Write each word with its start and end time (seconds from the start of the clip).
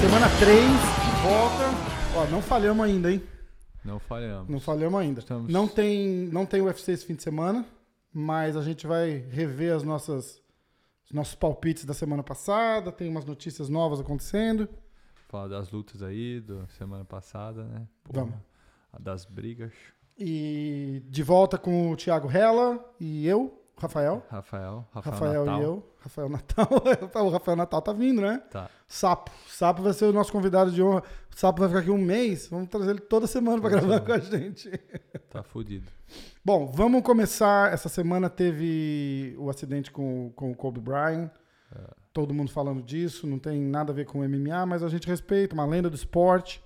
Semana 0.00 0.28
3, 0.38 0.60
volta. 1.22 1.64
Ó, 2.16 2.26
não 2.30 2.40
falhamos 2.40 2.84
ainda, 2.84 3.10
hein? 3.10 3.22
Não 3.84 3.98
falhamos. 3.98 4.48
Não 4.48 4.60
falhamos 4.60 5.00
ainda. 5.00 5.20
Estamos- 5.20 5.52
Não 5.52 5.66
tem, 5.66 6.26
não 6.28 6.46
tem 6.46 6.60
UFC 6.62 6.92
esse 6.92 7.04
fim 7.06 7.14
de 7.14 7.22
semana, 7.22 7.66
mas 8.12 8.56
a 8.56 8.62
gente 8.62 8.86
vai 8.86 9.10
rever 9.30 9.74
as 9.74 9.82
nossas, 9.82 10.40
os 11.04 11.12
nossos 11.12 11.34
palpites 11.34 11.84
da 11.84 11.94
semana 11.94 12.22
passada. 12.22 12.92
Tem 12.92 13.08
umas 13.08 13.24
notícias 13.24 13.68
novas 13.68 14.00
acontecendo. 14.00 14.68
Falar 15.28 15.48
das 15.48 15.70
lutas 15.70 16.02
aí 16.02 16.40
da 16.40 16.66
semana 16.78 17.04
passada, 17.04 17.64
né? 17.64 17.86
Porra, 18.04 18.20
Vamos. 18.26 18.36
Das 19.00 19.24
brigas. 19.24 19.72
E 20.18 21.02
de 21.08 21.22
volta 21.22 21.58
com 21.58 21.90
o 21.90 21.96
Thiago 21.96 22.28
Rella 22.28 22.78
e 23.00 23.26
eu, 23.26 23.60
Rafael. 23.76 24.22
Rafael. 24.30 24.86
Rafael, 24.92 25.14
Rafael 25.14 25.44
Natal. 25.44 25.60
e 25.60 25.64
eu. 25.64 25.94
Rafael 25.98 26.28
Natal. 26.28 26.68
o 27.26 27.28
Rafael 27.30 27.56
Natal 27.56 27.82
tá 27.82 27.92
vindo, 27.92 28.20
né? 28.20 28.42
Tá. 28.50 28.70
Sapo. 28.86 29.30
Sapo 29.48 29.82
vai 29.82 29.92
ser 29.92 30.04
o 30.04 30.12
nosso 30.12 30.30
convidado 30.30 30.70
de 30.70 30.82
honra. 30.82 31.02
O 31.34 31.36
Sapo 31.36 31.60
vai 31.60 31.68
ficar 31.68 31.80
aqui 31.80 31.90
um 31.90 31.98
mês. 31.98 32.46
Vamos 32.48 32.68
trazer 32.68 32.90
ele 32.90 33.00
toda 33.00 33.26
semana 33.26 33.60
para 33.60 33.70
gravar 33.70 34.00
com 34.00 34.12
a 34.12 34.18
gente. 34.18 34.70
Tá 35.34 35.42
fudido. 35.42 35.90
Bom, 36.44 36.70
vamos 36.72 37.02
começar. 37.02 37.72
Essa 37.72 37.88
semana 37.88 38.30
teve 38.30 39.34
o 39.36 39.50
acidente 39.50 39.90
com, 39.90 40.30
com 40.36 40.52
o 40.52 40.54
Kobe 40.54 40.78
Bryant. 40.78 41.28
É. 41.74 41.80
Todo 42.12 42.32
mundo 42.32 42.52
falando 42.52 42.80
disso. 42.80 43.26
Não 43.26 43.40
tem 43.40 43.60
nada 43.60 43.90
a 43.90 43.94
ver 43.94 44.04
com 44.04 44.20
o 44.20 44.28
MMA, 44.28 44.64
mas 44.64 44.84
a 44.84 44.88
gente 44.88 45.08
respeita. 45.08 45.52
Uma 45.52 45.66
lenda 45.66 45.90
do 45.90 45.96
esporte. 45.96 46.62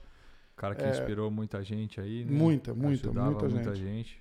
Cara 0.59 0.75
que 0.75 0.85
É. 0.85 0.91
inspirou 0.91 1.31
muita 1.31 1.63
gente 1.65 2.01
aí, 2.01 2.25
né? 2.25 2.31
Muita, 2.33 2.75
muita, 2.75 3.09
Ajudava 3.09 3.31
muita 3.31 3.49
muita 3.49 3.75
gente. 3.75 3.87
gente. 4.11 4.21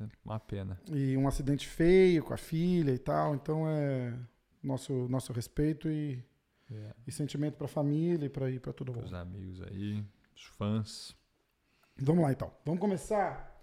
É 0.00 0.04
Uma 0.24 0.38
pena. 0.38 0.78
E 0.92 1.16
um 1.16 1.26
acidente 1.26 1.66
feio 1.66 2.22
com 2.22 2.34
a 2.34 2.36
filha 2.36 2.90
e 2.92 2.98
tal. 2.98 3.34
Então 3.34 3.66
é 3.68 4.12
nosso, 4.62 4.92
nosso 5.08 5.32
respeito 5.32 5.88
e, 5.88 6.22
É. 6.70 6.90
e 7.06 7.12
sentimento 7.12 7.54
para 7.56 7.64
a 7.66 7.68
família 7.68 8.26
e 8.26 8.28
para 8.28 8.50
ir 8.50 8.60
para 8.60 8.72
todo 8.72 8.92
mundo. 8.92 9.04
Os 9.06 9.14
amigos 9.14 9.62
aí, 9.62 10.04
os 10.34 10.42
fãs. 10.58 11.16
Vamos 11.96 12.22
lá 12.24 12.32
então. 12.32 12.52
Vamos 12.64 12.80
começar 12.80 13.56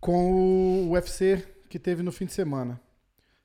com 0.00 0.86
o 0.86 0.90
UFC 0.92 1.44
que 1.68 1.78
teve 1.78 2.02
no 2.02 2.12
fim 2.12 2.26
de 2.26 2.32
semana. 2.32 2.80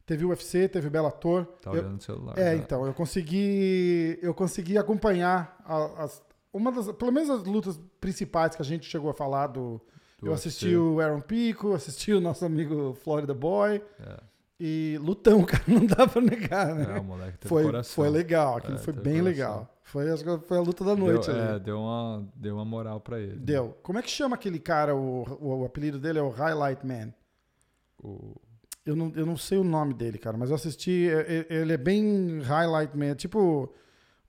Teve 0.05 0.23
o 0.25 0.29
UFC, 0.29 0.67
teve 0.69 0.89
Bellator. 0.89 1.45
Tá 1.61 1.71
Eu- 1.71 1.81
olhando 1.81 1.97
o 1.99 2.01
celular. 2.03 2.37
É, 2.37 2.55
né? 2.55 2.55
então, 2.55 2.85
eu 2.85 2.93
consegui, 2.93 4.17
eu 4.21 4.33
consegui 4.33 4.77
acompanhar 4.77 5.59
a- 5.65 6.03
as, 6.03 6.23
uma 6.53 6.71
das, 6.71 6.91
pelo 6.93 7.11
menos 7.11 7.29
as 7.29 7.43
lutas 7.43 7.79
principais 7.99 8.55
que 8.55 8.61
a 8.61 8.65
gente 8.65 8.85
chegou 8.85 9.09
a 9.09 9.13
falar 9.13 9.47
do. 9.47 9.81
Do 10.19 10.27
eu 10.27 10.31
UFC. 10.31 10.49
assisti 10.49 10.75
o 10.75 10.99
Aaron 10.99 11.21
Pico, 11.21 11.73
assisti 11.73 12.11
o 12.11 12.19
nosso 12.19 12.43
amigo 12.45 12.93
Florida 13.03 13.33
Boy 13.33 13.81
É, 13.99 14.19
e 14.59 14.97
lutão, 15.01 15.43
cara, 15.47 15.63
não 15.65 15.85
dá 15.85 16.05
pra 16.05 16.21
negar, 16.21 16.75
né? 16.75 16.97
é, 16.97 16.99
o 16.99 17.03
moleque 17.05 17.37
teve 17.37 17.47
foi, 17.47 17.63
coração. 17.63 17.95
foi 17.95 18.09
legal, 18.09 18.57
aquilo 18.57 18.75
É, 18.75 18.79
foi 18.79 18.91
bem 18.93 19.03
coração. 19.21 19.23
legal. 19.25 19.75
Foi, 19.81 20.11
acho 20.11 20.23
que 20.23 20.37
foi 20.45 20.57
a 20.57 20.61
luta 20.61 20.83
da 20.83 20.93
noite 20.95 21.27
deu, 21.31 21.35
ali. 21.41 21.55
é, 21.55 21.59
deu 21.59 21.79
uma, 21.79 22.27
deu 22.35 22.55
uma 22.55 22.65
moral 22.65 22.99
pra 22.99 23.17
ele. 23.19 23.35
né? 23.35 23.39
Deu. 23.39 23.77
Como 23.81 23.97
é 23.97 24.01
que 24.01 24.09
chama 24.09 24.35
aquele 24.35 24.59
cara? 24.59 24.93
O, 24.95 25.23
o, 25.39 25.61
o 25.61 25.65
apelido 25.65 25.97
dele 25.97 26.19
é 26.19 26.21
o 26.21 26.29
Highlight 26.29 26.85
Man. 26.85 27.13
O, 28.03 28.35
Eu 28.85 28.95
não, 28.95 29.11
eu 29.15 29.25
não 29.25 29.37
sei 29.37 29.57
o 29.57 29.63
nome 29.63 29.93
dele, 29.93 30.17
cara, 30.17 30.37
mas 30.37 30.49
eu 30.49 30.55
assisti. 30.55 31.07
Ele 31.49 31.71
é 31.73 31.77
bem 31.77 32.39
Highlight 32.41 32.95
Man, 32.97 33.15
tipo 33.15 33.73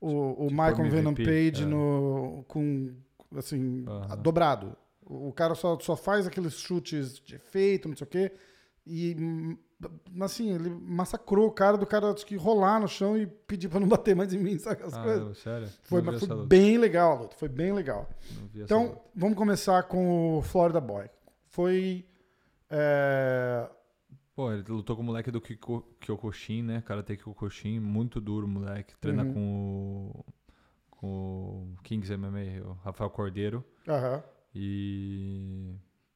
o, 0.00 0.46
o 0.46 0.50
Michael 0.50 0.86
MVP, 0.86 0.96
Venom 0.96 1.14
Page 1.14 1.62
é. 1.62 1.66
no, 1.66 2.44
com, 2.48 2.94
assim, 3.36 3.84
Aham. 3.86 4.16
dobrado. 4.16 4.76
O, 5.04 5.32
cara 5.32 5.54
só, 5.54 5.78
só 5.80 5.96
faz 5.96 6.26
aqueles 6.26 6.54
chutes 6.54 7.20
de 7.20 7.34
efeito, 7.34 7.88
não 7.88 7.96
sei 7.96 8.06
o 8.06 8.10
quê. 8.10 8.32
E, 8.86 9.16
hum, 9.18 9.58
assim, 10.20 10.54
ele 10.54 10.70
massacrou 10.70 11.48
o 11.48 11.52
cara 11.52 11.76
do 11.76 11.86
cara 11.86 12.14
que 12.14 12.36
rolar 12.36 12.80
no 12.80 12.88
chão 12.88 13.18
e 13.18 13.26
pedir 13.26 13.68
pra 13.68 13.80
não 13.80 13.88
bater 13.88 14.14
mais 14.14 14.32
em 14.32 14.38
mim, 14.38 14.56
sabe 14.60 14.82
as 14.84 14.94
ah, 14.94 15.02
coisas? 15.02 15.38
sério? 15.38 15.68
Foi, 15.82 16.00
vi 16.00 16.18
foi 16.18 16.46
bem 16.46 16.78
legal 16.78 17.12
a 17.12 17.20
luta, 17.20 17.36
foi 17.36 17.48
bem 17.48 17.72
legal. 17.72 18.08
Então, 18.54 19.00
vamos 19.14 19.36
começar 19.36 19.82
com 19.82 20.38
o 20.38 20.42
Florida 20.42 20.80
Boy. 20.80 21.10
Foi. 21.48 22.04
é, 22.70 23.68
Pô, 24.40 24.50
ele 24.50 24.64
lutou 24.68 24.96
com 24.96 25.02
o 25.02 25.04
moleque 25.04 25.30
do 25.30 25.38
Kiko- 25.38 25.86
Kyokushin, 26.00 26.62
né? 26.62 26.80
Karate 26.80 27.14
Kyokushin, 27.14 27.78
muito 27.78 28.18
duro, 28.22 28.48
moleque. 28.48 28.96
Treina 28.96 29.22
Uhum. 29.22 29.34
com 29.34 30.12
o, 30.16 30.24
com 30.90 31.06
o 31.78 31.82
Kings 31.82 32.10
MMA, 32.16 32.66
o 32.66 32.72
Rafael 32.82 33.10
Cordeiro. 33.10 33.62
aham. 33.86 34.22
E 34.54 35.74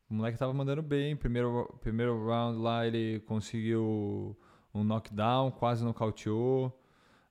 o 0.08 0.14
moleque 0.14 0.38
tava 0.38 0.54
mandando 0.54 0.80
bem. 0.80 1.14
Primeiro, 1.14 1.66
primeiro 1.82 2.26
round 2.26 2.58
lá 2.62 2.86
ele 2.86 3.20
conseguiu 3.26 4.34
um 4.74 4.82
knockdown, 4.82 5.50
quase 5.50 5.84
nocauteou. 5.84 6.72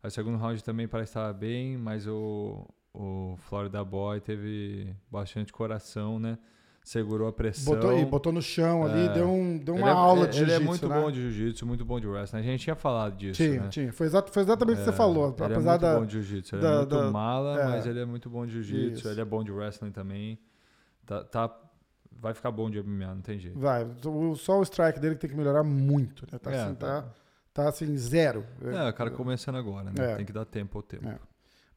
Aí 0.03 0.09
o 0.09 0.11
segundo 0.11 0.37
round 0.37 0.63
também 0.63 0.87
parece 0.87 1.11
que 1.13 1.17
estava 1.17 1.33
bem, 1.33 1.75
mas 1.75 2.05
o, 2.05 2.67
o 2.93 3.33
Florida 3.37 3.83
Boy 3.83 4.21
teve 4.21 4.95
bastante 5.09 5.51
coração, 5.51 6.19
né? 6.19 6.37
Segurou 6.83 7.29
a 7.29 7.33
pressão. 7.33 7.73
Botou, 7.73 7.97
e 7.97 8.05
botou 8.05 8.33
no 8.33 8.41
chão 8.41 8.83
ali, 8.83 9.05
É. 9.07 9.13
deu, 9.13 9.29
um, 9.29 9.57
deu 9.57 9.75
Ele 9.75 9.83
uma 9.83 9.89
é- 9.89 9.93
aula 9.93 10.27
de 10.27 10.37
Ele 10.41 10.51
é 10.51 10.55
jiu-jitsu, 10.59 10.65
muito 10.69 10.89
né? 10.89 11.01
bom 11.01 11.11
de 11.11 11.21
jiu-jitsu, 11.21 11.65
muito 11.65 11.85
bom 11.85 11.99
de 11.99 12.07
wrestling. 12.07 12.39
A 12.39 12.43
gente 12.43 12.61
tinha 12.63 12.75
falado 12.75 13.15
disso, 13.15 13.41
Tinha, 13.41 13.61
né? 13.61 13.67
tinha. 13.69 13.93
Foi, 13.93 14.05
exato, 14.05 14.31
foi 14.33 14.43
exatamente 14.43 14.75
o 14.75 14.79
que 14.79 14.83
você 14.83 14.89
É, 14.89 14.93
falou. 14.93 15.33
Ele 15.33 15.43
é 15.43 15.45
Apesar 15.45 15.69
muito 15.71 15.81
da. 15.81 15.99
bom 15.99 16.05
de 16.05 16.11
jiu-jitsu. 16.13 16.55
Ele 16.55 16.61
da- 16.61 16.71
é 16.71 16.77
muito 16.79 16.89
da- 16.89 17.11
mala, 17.11 17.59
é. 17.61 17.65
mas 17.69 17.85
ele 17.85 17.99
é 18.01 18.05
muito 18.05 18.29
bom 18.29 18.45
de 18.45 18.51
jiu-jitsu. 18.51 19.07
Ele 19.07 19.21
é 19.21 19.25
bom 19.25 19.43
de 19.43 19.51
wrestling 19.53 19.91
também. 19.91 20.37
Tá, 21.05 21.23
tá- 21.23 21.59
vai 22.11 22.33
ficar 22.33 22.51
bom 22.51 22.69
de 22.69 22.79
MMA, 22.79 23.15
não 23.15 23.21
tem 23.21 23.39
jeito. 23.39 23.57
Vai. 23.57 23.87
Só 24.35 24.59
o 24.59 24.63
strike 24.63 24.99
dele 24.99 25.15
tem 25.15 25.29
que 25.29 25.35
melhorar 25.37 25.63
muito. 25.63 26.25
Né? 26.31 26.37
Tá, 26.37 26.51
É, 26.51 26.63
assim, 26.63 26.75
tá. 26.75 27.01
tá, 27.01 27.07
tá 27.53 27.69
assim, 27.69 27.95
zero. 27.95 28.45
É, 28.61 28.89
o 28.89 28.93
cara 28.93 29.09
começando 29.09 29.55
agora, 29.55 29.85
né? 29.85 29.93
É. 30.11 30.15
Tem 30.17 30.25
que 30.25 30.33
dar 30.33 30.43
tempo 30.43 30.77
ao 30.77 30.81
tempo. 30.83 31.07
É. 31.07 31.17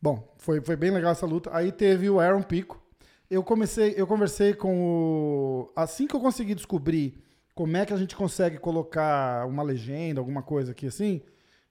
Bom, 0.02 0.34
foi, 0.36 0.60
foi 0.60 0.74
bem 0.76 0.90
legal 0.90 1.12
essa 1.12 1.26
luta. 1.26 1.50
Aí 1.52 1.70
teve 1.70 2.10
o 2.10 2.18
Aaron 2.18 2.42
Pico. 2.42 2.82
Eu 3.30 3.42
comecei, 3.42 3.94
eu 3.96 4.06
conversei 4.06 4.54
com 4.54 4.74
o. 5.66 5.72
Assim 5.74 6.06
que 6.06 6.14
eu 6.14 6.20
consegui 6.20 6.54
descobrir 6.54 7.22
como 7.54 7.76
é 7.76 7.84
que 7.86 7.92
a 7.92 7.96
gente 7.96 8.14
consegue 8.14 8.58
colocar 8.58 9.46
uma 9.46 9.62
legenda, 9.62 10.20
alguma 10.20 10.42
coisa 10.42 10.72
aqui 10.72 10.86
assim, 10.86 11.22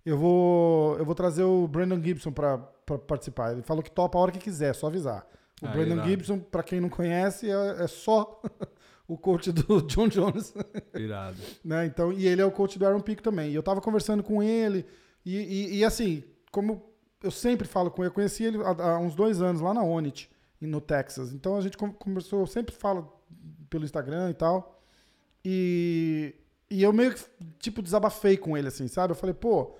eu 0.05 0.17
vou, 0.17 0.97
eu 0.97 1.05
vou 1.05 1.15
trazer 1.15 1.43
o 1.43 1.67
Brandon 1.67 2.01
Gibson 2.01 2.31
pra 2.31 2.57
pra 2.85 2.97
participar. 2.99 3.53
Ele 3.53 3.61
falou 3.63 3.81
que 3.81 3.89
topa 3.89 4.17
a 4.17 4.21
hora 4.21 4.31
que 4.31 4.37
quiser, 4.39 4.75
só 4.75 4.87
avisar. 4.87 5.25
O 5.61 5.65
Ah, 5.65 5.71
Brandon 5.71 5.93
irado. 5.95 6.09
Gibson, 6.09 6.37
pra 6.39 6.61
quem 6.61 6.79
não 6.79 6.89
conhece, 6.89 7.49
é, 7.49 7.83
é 7.83 7.87
só 7.87 8.39
o 9.07 9.17
coach 9.17 9.51
do 9.51 9.81
John 9.87 10.07
Jones. 10.07 10.53
Irado. 10.93 11.37
né? 11.65 11.85
Então, 11.87 12.11
e 12.13 12.27
ele 12.27 12.41
é 12.41 12.45
o 12.45 12.51
coach 12.51 12.77
do 12.77 12.85
Aaron 12.85 12.99
Pico 12.99 13.23
também. 13.23 13.49
E 13.51 13.55
eu 13.55 13.63
tava 13.63 13.81
conversando 13.81 14.21
com 14.21 14.43
ele, 14.43 14.85
e, 15.25 15.35
e- 15.37 15.77
e, 15.77 15.83
assim, 15.85 16.23
como 16.51 16.83
eu 17.23 17.31
sempre 17.31 17.67
falo 17.67 17.89
com 17.89 18.03
ele, 18.03 18.09
eu 18.09 18.13
conheci 18.13 18.43
ele 18.43 18.57
há, 18.61 18.69
há 18.95 18.99
uns 18.99 19.15
dois 19.15 19.41
anos 19.41 19.61
lá 19.61 19.73
na 19.73 19.81
Onit, 19.83 20.29
no 20.61 20.81
Texas. 20.81 21.33
Então 21.33 21.57
a 21.57 21.61
gente 21.61 21.77
con- 21.77 21.93
conversou, 21.93 22.41
eu 22.41 22.47
sempre 22.47 22.73
falo 22.73 23.11
pelo 23.69 23.85
Instagram 23.85 24.29
e 24.29 24.33
tal. 24.33 24.81
E, 25.43 26.35
e 26.69 26.81
eu 26.81 26.91
meio 26.91 27.13
que, 27.13 27.23
tipo, 27.59 27.81
desabafei 27.81 28.37
com 28.37 28.57
ele, 28.57 28.67
assim, 28.67 28.87
sabe? 28.87 29.11
Eu 29.11 29.17
falei, 29.17 29.33
pô. 29.33 29.75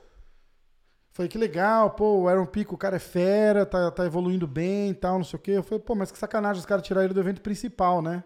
Falei, 1.12 1.30
que 1.30 1.38
legal, 1.38 1.92
pô, 1.92 2.24
o 2.24 2.28
Aaron 2.28 2.46
Pico, 2.46 2.76
o 2.76 2.78
cara 2.78 2.98
é 2.98 3.00
fera, 3.00 3.66
tá, 3.66 3.90
tá 3.90 4.06
evoluindo 4.06 4.46
bem 4.46 4.90
e 4.90 4.94
tal, 4.94 5.18
não 5.18 5.24
sei 5.24 5.40
o 5.40 5.42
quê. 5.42 5.52
Eu 5.52 5.64
falei, 5.64 5.80
pô, 5.80 5.96
mas 5.96 6.12
que 6.12 6.18
sacanagem 6.18 6.60
os 6.60 6.66
caras 6.66 6.86
tiraram 6.86 7.06
ele 7.06 7.14
do 7.14 7.20
evento 7.22 7.42
principal, 7.42 8.02
né? 8.02 8.22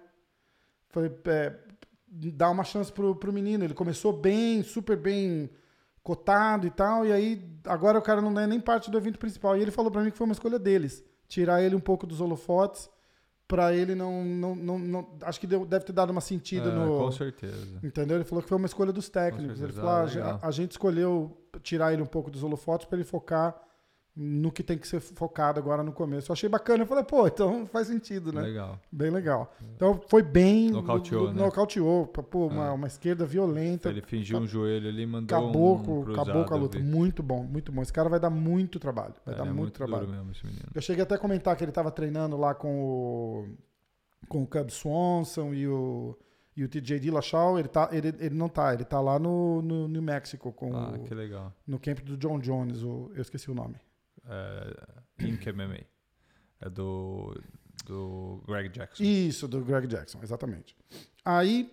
Falei, 0.89 1.11
é, 1.25 1.55
dá 2.07 2.49
uma 2.49 2.63
chance 2.63 2.91
pro, 2.91 3.15
pro 3.15 3.31
menino. 3.31 3.63
Ele 3.63 3.75
começou 3.75 4.11
bem, 4.11 4.63
super 4.63 4.97
bem 4.97 5.51
cotado 6.01 6.65
e 6.65 6.71
tal, 6.71 7.05
e 7.05 7.11
aí 7.11 7.47
agora 7.65 7.99
o 7.99 8.01
cara 8.01 8.21
não 8.21 8.39
é 8.39 8.47
nem 8.47 8.59
parte 8.59 8.89
do 8.89 8.97
evento 8.97 9.19
principal. 9.19 9.55
E 9.55 9.61
ele 9.61 9.69
falou 9.69 9.91
pra 9.91 10.01
mim 10.01 10.09
que 10.09 10.17
foi 10.17 10.25
uma 10.25 10.33
escolha 10.33 10.57
deles, 10.57 11.03
tirar 11.29 11.61
ele 11.63 11.75
um 11.75 11.79
pouco 11.79 12.05
dos 12.05 12.19
holofotes 12.19 12.89
pra 13.47 13.73
ele 13.73 13.95
não, 13.95 14.23
não, 14.25 14.55
não, 14.55 14.77
não- 14.77 15.09
acho 15.23 15.39
que 15.39 15.47
deu- 15.47 15.65
deve 15.65 15.85
ter 15.85 15.93
dado 15.93 16.09
uma 16.09 16.21
sentida 16.21 16.69
É, 16.69 16.71
no 16.71 16.97
Com 16.99 17.11
certeza. 17.11 17.79
Entendeu? 17.81 18.17
Ele 18.17 18.23
falou 18.25 18.41
que 18.43 18.49
foi 18.49 18.57
uma 18.57 18.67
escolha 18.67 18.91
dos 18.91 19.07
técnicos. 19.09 19.57
Com 19.59 19.65
Ele 19.65 19.73
certeza. 19.73 19.81
falou: 19.81 19.91
ah, 19.95 19.99
Ah, 19.99 20.01
a 20.01 20.05
legal. 20.05 20.39
a, 20.43 20.51
gente 20.51 20.71
escolheu 20.71 21.37
tirar 21.63 21.93
ele 21.93 22.01
um 22.01 22.05
pouco 22.05 22.29
dos 22.29 22.43
holofotes 22.43 22.85
para 22.85 22.97
ele 22.97 23.05
focar 23.05 23.55
no 24.21 24.51
que 24.51 24.61
tem 24.61 24.77
que 24.77 24.85
ser 24.85 24.99
focado 24.99 25.57
agora 25.59 25.81
no 25.81 25.93
começo. 25.93 26.29
Eu 26.29 26.33
achei 26.33 26.49
bacana. 26.49 26.83
Eu 26.83 26.87
falei, 26.87 27.05
pô, 27.05 27.25
então 27.25 27.65
faz 27.71 27.87
sentido, 27.87 28.33
né? 28.33 28.41
Legal. 28.41 28.77
Bem 28.91 29.09
legal. 29.09 29.55
Então 29.75 30.01
foi 30.09 30.21
bem. 30.21 30.71
Nocauteou, 30.71 31.27
no- 31.27 31.33
né? 31.35 31.41
Nocauteou. 31.45 32.05
Pô, 32.07 32.47
uma, 32.47 32.67
É. 32.67 32.71
uma 32.71 32.87
esquerda 32.87 33.25
violenta. 33.25 33.87
Ele 33.89 34.01
fingiu 34.01 34.37
um 34.39 34.45
joelho 34.45 34.89
ali 34.89 35.03
e 35.03 35.05
mandou 35.05 35.37
Acabou, 35.37 35.75
um 35.77 35.83
com, 35.83 36.03
cruzado, 36.03 36.21
acabou 36.31 36.45
com 36.45 36.53
a 36.53 36.57
luta. 36.57 36.79
Muito 36.79 37.23
bom, 37.23 37.43
muito 37.43 37.71
bom. 37.71 37.81
Esse 37.81 37.93
cara 37.93 38.09
vai 38.09 38.19
dar 38.19 38.29
muito 38.29 38.77
trabalho. 38.77 39.13
Vai 39.25 39.35
É, 39.35 39.37
dar 39.37 39.43
é 39.43 39.45
muito, 39.47 39.59
muito 39.59 39.73
trabalho. 39.75 40.09
mesmo 40.09 40.31
esse 40.31 40.45
menino. 40.45 40.65
Eu 40.75 40.81
cheguei 40.81 41.03
até 41.03 41.15
a 41.15 41.17
comentar 41.17 41.55
que 41.55 41.63
ele 41.63 41.71
estava 41.71 41.89
treinando 41.89 42.35
lá 42.35 42.53
com 42.53 42.77
o, 42.83 43.47
com 44.27 44.43
o 44.43 44.47
Cub 44.47 44.69
Swanson 44.69 45.53
e 45.53 45.65
o, 45.65 46.17
e 46.57 46.63
o 46.65 46.67
TJ 46.67 46.99
Dillashaw. 46.99 47.57
Ele, 47.57 47.69
tá, 47.69 47.87
ele, 47.93 48.09
ele 48.19 48.35
não 48.35 48.49
tá, 48.49 48.73
ele 48.73 48.83
tá 48.83 48.99
lá 48.99 49.17
no, 49.17 49.61
no 49.61 49.87
New 49.87 50.01
Mexico, 50.01 50.51
com 50.51 50.75
Ah, 50.75 50.89
o- 50.97 51.03
que 51.05 51.13
legal. 51.15 51.53
no 51.65 51.79
camp 51.79 51.99
do 52.01 52.17
John 52.17 52.37
Jones. 52.37 52.83
O, 52.83 53.11
eu 53.15 53.21
esqueci 53.21 53.49
o 53.49 53.53
nome. 53.55 53.75
É, 54.27 55.25
Inc. 55.25 55.45
MMA. 55.51 55.79
É 56.61 56.69
do, 56.69 57.33
do 57.85 58.43
Greg 58.47 58.69
Jackson. 58.69 59.03
Isso, 59.03 59.47
do 59.47 59.61
Greg 59.63 59.87
Jackson, 59.87 60.19
exatamente. 60.21 60.75
Aí 61.23 61.71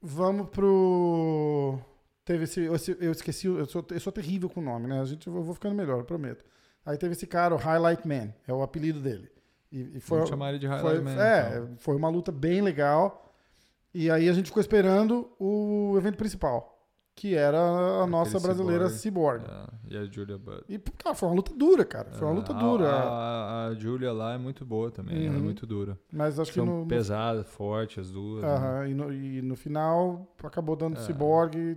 Vamos 0.00 0.48
pro. 0.50 1.76
Teve 2.24 2.44
esse. 2.44 2.60
esse- 2.60 2.96
eu 3.00 3.10
esqueci, 3.10 3.48
eu 3.48 3.66
sou, 3.66 3.84
eu 3.90 3.98
sou 3.98 4.12
terrível 4.12 4.48
com 4.48 4.60
o 4.60 4.62
nome, 4.62 4.86
né? 4.86 5.00
A 5.00 5.04
gente, 5.04 5.26
eu 5.26 5.42
vou 5.42 5.54
ficando 5.54 5.74
melhor, 5.74 5.98
eu 5.98 6.04
prometo. 6.04 6.44
Aí 6.86 6.96
teve 6.96 7.14
esse 7.14 7.26
cara, 7.26 7.52
o 7.52 7.58
Highlight 7.58 8.06
Man, 8.06 8.32
é 8.46 8.52
o 8.52 8.62
apelido 8.62 9.00
dele. 9.00 9.28
E, 9.72 9.96
e 9.96 10.00
foi, 10.00 10.18
Vamos 10.18 10.30
chamar 10.30 10.50
ele 10.50 10.60
de 10.60 10.68
foi, 10.68 10.76
Highlight 10.76 11.02
Man. 11.02 11.20
é, 11.20 11.48
então. 11.58 11.76
foi 11.78 11.96
uma 11.96 12.08
luta 12.08 12.30
bem 12.30 12.60
legal. 12.62 13.34
E 13.92 14.08
aí 14.08 14.28
a 14.28 14.32
gente 14.32 14.46
ficou 14.46 14.60
esperando 14.60 15.28
o 15.36 15.94
evento 15.98 16.16
principal, 16.16 16.77
que 17.20 17.34
era 17.34 17.58
a 17.58 18.06
nossa 18.06 18.38
brasileira 18.38 18.88
Cyborg. 18.88 19.42
É, 19.44 19.94
e 19.94 19.96
a 19.96 20.04
Julia 20.04 20.38
Budd. 20.38 20.62
E, 20.68 20.78
cara, 20.78 21.16
foi 21.16 21.28
uma 21.28 21.34
luta 21.34 21.52
dura, 21.52 21.84
cara. 21.84 22.12
Foi 22.12 22.28
uma 22.28 22.34
luta 22.34 22.52
É, 22.52 22.54
a- 22.54 22.58
dura. 22.58 22.88
A, 22.90 23.66
a 23.66 23.74
Julia 23.74 24.12
lá 24.12 24.34
é 24.34 24.38
muito 24.38 24.64
boa 24.64 24.90
também, 24.90 25.26
ela 25.26 25.34
é 25.34 25.38
Uhum. 25.38 25.42
muito 25.44 25.66
dura. 25.66 25.98
mas 26.12 26.38
acho 26.38 26.52
que 26.52 26.58
São 26.58 26.64
no, 26.66 26.80
no 26.82 26.86
pesadas, 26.86 27.44
fortes 27.48 27.98
as 27.98 28.10
duas. 28.12 28.42
né? 28.42 28.48
Aham, 28.48 28.86
e, 28.88 28.94
no, 28.94 29.12
e 29.12 29.42
no 29.42 29.56
final 29.56 30.32
acabou 30.44 30.76
dando 30.76 30.96
É. 30.96 31.00
Cyborg. 31.00 31.76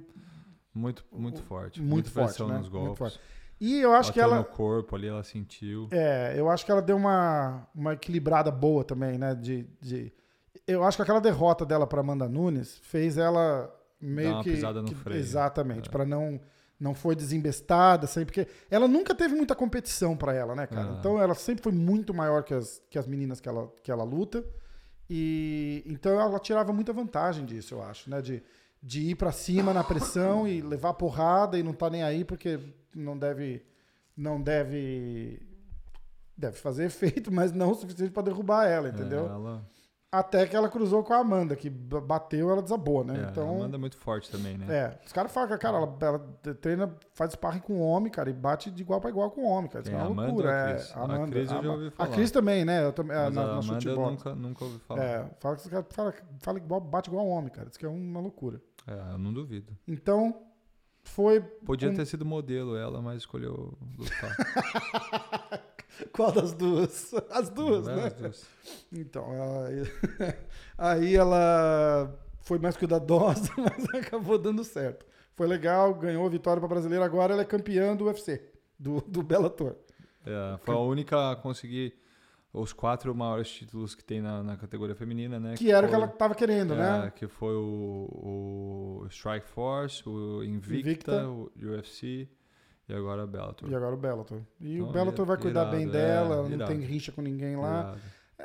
Muito, 0.74 1.04
muito 1.12 1.42
forte. 1.42 1.82
Muito 1.82 1.92
Muita 1.92 2.10
forte, 2.12 2.44
né? 2.44 2.58
nos 2.60 2.70
Muito 2.70 2.72
golpes. 2.72 2.98
forte. 2.98 3.20
E 3.60 3.80
eu 3.80 3.94
acho 3.94 4.14
que 4.14 4.20
Bateu 4.20 4.34
ela. 4.36 4.44
no 4.44 4.48
corpo 4.56 4.96
ali, 4.96 5.08
ela 5.08 5.24
sentiu. 5.24 5.88
É, 5.92 6.34
eu 6.38 6.50
acho 6.50 6.66
que 6.66 6.72
ela 6.72 6.82
deu 6.82 6.96
uma, 6.98 7.68
uma 7.76 7.94
equilibrada 7.94 8.50
boa 8.52 8.84
também, 8.84 9.18
né? 9.18 9.36
De, 9.36 9.68
de, 9.82 10.12
eu 10.68 10.84
acho 10.84 10.98
que 10.98 11.02
aquela 11.04 11.20
derrota 11.22 11.66
dela 11.66 11.86
para 11.88 12.00
Amanda 12.02 12.28
Nunes 12.30 12.78
fez 12.84 13.18
ela 13.18 13.70
meio 14.02 14.32
uma 14.34 14.44
que. 14.44 14.52
pisada 14.52 14.82
no 14.82 14.88
que- 14.88 14.96
freio. 14.96 15.20
Exatamente, 15.20 15.88
É. 15.88 15.92
para 15.92 16.06
não. 16.06 16.40
Não 16.80 16.96
foi 16.96 17.16
desembestada, 17.16 18.08
sempre 18.08 18.34
porque 18.34 18.52
ela 18.68 18.88
nunca 18.88 19.14
teve 19.14 19.36
muita 19.36 19.54
competição 19.54 20.18
para 20.18 20.34
ela, 20.34 20.56
né, 20.56 20.66
cara? 20.66 20.90
É. 20.96 20.98
Então 20.98 21.22
ela 21.22 21.36
sempre 21.36 21.62
foi 21.62 21.72
muito 21.72 22.12
maior 22.12 22.42
que 22.44 22.56
as, 22.56 22.82
que 22.90 22.98
as 22.98 23.06
meninas 23.06 23.40
que 23.40 23.48
ela, 23.48 23.72
que 23.84 23.92
ela 23.92 24.04
luta. 24.04 24.44
E 25.08 25.84
então 25.86 26.20
ela 26.20 26.40
tirava 26.40 26.74
muita 26.74 26.92
vantagem 26.92 27.46
disso, 27.46 27.76
eu 27.76 27.84
acho, 27.84 28.10
né? 28.10 28.20
De, 28.20 28.42
de 28.82 29.12
ir 29.12 29.16
para 29.16 29.32
cima 29.32 29.74
na 29.76 29.84
pressão 29.84 30.48
e 30.48 30.60
levar 30.60 30.94
porrada 30.96 31.56
e 31.56 31.62
não 31.62 31.74
tá 31.74 31.88
nem 31.88 32.02
aí 32.02 32.26
porque 32.26 32.60
não 32.96 33.16
deve 33.16 33.64
não 34.18 34.42
deve 34.42 35.40
deve 36.36 36.58
fazer 36.58 36.86
efeito, 36.90 37.32
mas 37.32 37.52
não 37.52 37.72
o 37.72 37.76
suficiente 37.76 38.12
para 38.12 38.24
derrubar 38.24 38.66
ela, 38.68 38.90
entendeu? 38.90 39.26
É, 39.26 39.30
ela, 39.30 39.70
Até 40.14 40.46
que 40.46 40.54
ela 40.54 40.68
cruzou 40.68 41.04
com 41.06 41.14
a 41.14 41.20
Amanda, 41.20 41.56
que 41.56 41.70
bateu, 41.70 42.52
ela 42.52 42.62
desabou, 42.62 43.02
né? 43.02 43.28
é, 43.28 43.30
então, 43.30 43.48
a 43.48 43.56
Amanda 43.56 43.78
é 43.78 43.80
muito 43.80 43.96
forte 43.96 44.30
também, 44.30 44.58
né? 44.58 44.66
é, 44.70 45.00
os 45.06 45.14
caras 45.14 45.32
falam 45.32 45.48
que, 45.48 45.58
cara, 45.58 45.78
ela, 45.78 45.98
ela 46.02 46.20
treina, 46.60 46.94
faz 47.14 47.32
sparring 47.32 47.62
com 47.62 47.76
o 47.76 47.80
homem, 47.80 48.12
cara, 48.12 48.30
e 48.30 48.34
bate 48.34 48.70
de 48.70 48.82
igual 48.84 49.00
para 49.00 49.10
igual 49.10 49.32
com 49.32 49.42
o 49.42 49.46
homem, 49.46 49.70
cara. 49.70 49.84
Isso 49.86 49.92
é 49.92 49.96
a 49.96 50.00
uma 50.04 50.08
Amanda 50.08 50.28
loucura. 50.28 50.50
ou 50.50 50.54
a 50.54 50.60
é, 50.70 50.74
Cris? 50.74 50.92
a 50.92 51.00
A 51.00 51.04
Amanda. 51.06 51.32
Cris 51.32 51.52
eu 51.52 51.58
a, 51.58 51.62
já 51.64 51.72
ouvi 51.72 51.88
a 51.88 51.92
falar. 51.92 52.10
Cris 52.10 52.32
também, 52.32 52.66
né? 52.66 52.86
Eu 52.86 52.92
também, 52.92 53.16
é, 53.16 53.24
Mas 53.24 53.34
na, 53.34 53.42
a 53.42 53.46
na 53.48 53.54
Amanda 53.60 53.90
eu 53.90 53.96
nunca, 53.96 54.36
nunca 54.36 54.66
ouvi 54.66 54.80
falar. 54.80 55.02
É, 55.02 55.32
fala 55.40 55.56
que 55.56 55.62
os 55.62 55.68
caras 55.70 55.86
fala, 55.92 56.14
fala 56.42 56.58
igual, 56.58 56.82
bate 56.82 57.10
igual 57.10 57.26
homem, 57.28 57.50
cara. 57.50 57.70
Isso 57.70 57.80
que 57.80 57.86
é 57.86 57.90
uma 57.90 58.20
loucura. 58.20 58.62
É, 58.86 59.14
eu 59.14 59.18
não 59.18 59.32
duvido. 59.32 59.72
Então, 59.88 60.36
foi. 61.04 61.40
Podia 61.40 61.90
um- 61.90 61.94
ter 61.94 62.06
sido 62.06 62.26
modelo 62.26 62.76
ela, 62.76 63.02
mas 63.02 63.20
escolheu 63.20 63.78
lutar. 63.98 64.36
Qual 66.14 66.32
das 66.32 66.54
duas? 66.54 67.14
As 67.30 67.50
duas, 67.50 67.86
né? 67.86 68.06
as 68.06 68.14
duas. 68.14 68.46
Então, 68.92 69.26
aí, 69.66 70.36
aí 70.78 71.16
ela 71.16 72.14
foi 72.42 72.60
mais 72.60 72.78
cuidadosa, 72.78 73.52
mas 73.58 73.86
acabou 74.02 74.38
dando 74.38 74.64
certo. 74.64 75.06
Foi 75.36 75.48
legal, 75.48 75.94
ganhou 75.94 76.26
a 76.26 76.30
vitória 76.30 76.60
para 76.60 76.70
brasileira. 76.70 77.06
Agora 77.06 77.34
ela 77.34 77.42
é 77.42 77.46
campeã 77.46 77.96
do 77.96 78.06
UFC, 78.06 78.52
do, 78.78 79.02
do 79.02 79.24
Bellator. 79.24 79.76
É, 80.26 80.58
foi 80.60 80.76
a 80.76 80.80
única 80.80 81.32
a 81.32 81.36
conseguir 81.36 81.96
os 82.54 82.74
quatro 82.74 83.16
maiores 83.16 83.50
títulos 83.50 83.96
que 83.96 84.04
tem 84.04 84.22
na, 84.22 84.44
na 84.44 84.58
categoria 84.58 84.94
feminina, 84.94 85.40
né? 85.40 85.56
Que 85.56 85.72
era 85.72 85.88
o 85.88 85.90
que 85.90 85.96
ela 85.96 86.06
estava 86.06 86.36
querendo, 86.36 86.74
é, 86.74 86.78
né? 86.78 87.14
Que 87.16 87.28
foi 87.28 87.56
o, 87.56 89.02
o 89.02 89.08
Strike 89.10 89.48
Force, 89.48 90.08
o 90.08 90.44
Invicta, 90.44 90.90
Invicta. 90.90 91.28
o 91.28 91.52
UFC 91.56 92.28
e 92.92 92.96
agora 92.96 93.24
a 93.24 93.28
Bellator. 93.28 93.70
E 93.70 93.76
agora 93.76 93.94
o 93.94 93.98
Bellator. 93.98 94.40
E 94.60 94.80
o 94.80 94.84
Então, 94.84 94.92
Bellator 94.92 95.26
vai 95.26 95.38
cuidar 95.38 95.62
irado, 95.62 95.76
bem 95.78 95.88
é, 95.88 95.92
dela, 95.92 96.36
não 96.44 96.50
irado. 96.52 96.72
tem 96.72 96.82
rixa 96.82 97.12
com 97.12 97.22
ninguém 97.22 97.56
lá. 97.56 97.96
É, 98.40 98.44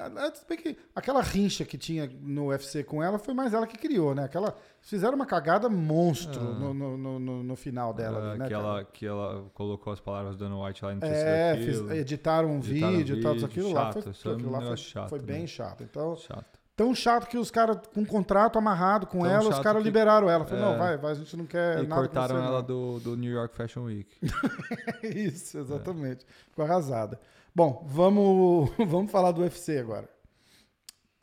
é, 0.52 0.56
que 0.58 0.76
aquela 0.94 1.22
rincha 1.22 1.64
que 1.64 1.78
tinha 1.78 2.06
no 2.20 2.48
UFC 2.48 2.84
com 2.84 3.02
ela 3.02 3.18
foi 3.18 3.32
mais 3.32 3.54
ela 3.54 3.66
que 3.66 3.78
criou, 3.78 4.14
né? 4.14 4.24
Aquela, 4.24 4.54
fizeram 4.82 5.14
uma 5.14 5.24
cagada 5.24 5.70
monstro 5.70 6.38
Ah. 6.38 6.44
no, 6.44 6.74
no, 6.74 6.96
no, 6.98 7.18
no- 7.18 7.42
no 7.42 7.56
final 7.56 7.94
dela, 7.94 8.18
É, 8.18 8.30
ali, 8.30 8.38
né? 8.40 8.44
que, 8.46 8.52
cara? 8.52 8.64
ela, 8.66 8.84
que 8.84 9.06
ela 9.06 9.44
colocou 9.54 9.90
as 9.94 9.98
palavras 10.00 10.36
do 10.36 10.44
Dana 10.44 10.62
White 10.62 10.84
lá 10.84 10.92
em 10.92 10.98
É, 11.00 11.56
fiz- 11.56 11.90
editaram 11.92 12.50
um 12.50 12.58
Editaram 12.58 12.92
vídeo 12.92 13.16
e 13.16 13.22
tal, 13.22 13.34
tudo 13.36 13.46
aquilo 13.46 13.72
lá. 13.72 13.90
Foi, 13.90 14.02
chato, 14.02 14.06
é 14.26 14.28
um 14.28 14.34
aquilo 14.34 14.50
lá 14.50 14.60
foi, 14.60 14.76
chato, 14.76 15.08
foi 15.08 15.18
né? 15.20 15.24
bem 15.24 15.46
chato. 15.46 15.82
Então, 15.82 16.16
Chato. 16.16 16.55
Tão 16.76 16.94
chato 16.94 17.26
que 17.26 17.38
os 17.38 17.50
caras, 17.50 17.78
com 17.94 18.02
um 18.02 18.04
contrato 18.04 18.58
amarrado 18.58 19.06
com 19.06 19.20
Tão 19.20 19.30
ela, 19.30 19.48
os 19.48 19.58
caras 19.60 19.82
que- 19.82 19.88
liberaram 19.88 20.28
ela. 20.28 20.44
Falaram, 20.44 20.66
é. 20.68 20.70
não, 20.72 20.78
vai, 20.78 20.96
vai, 20.98 21.12
a 21.12 21.14
gente 21.14 21.36
não 21.36 21.46
quer 21.46 21.78
e 21.82 21.86
nada 21.86 21.94
cortaram 22.02 22.36
com 22.36 22.42
você, 22.42 22.48
ela 22.48 22.62
do, 22.62 23.00
do 23.00 23.16
New 23.16 23.32
York 23.32 23.56
Fashion 23.56 23.84
Week. 23.84 24.14
Isso, 25.02 25.58
exatamente. 25.58 26.26
Ficou 26.50 26.64
arrasada. 26.64 27.18
Bom, 27.54 27.82
vamos, 27.88 28.70
vamos 28.86 29.10
falar 29.10 29.32
do 29.32 29.40
UFC 29.40 29.78
agora. 29.78 30.08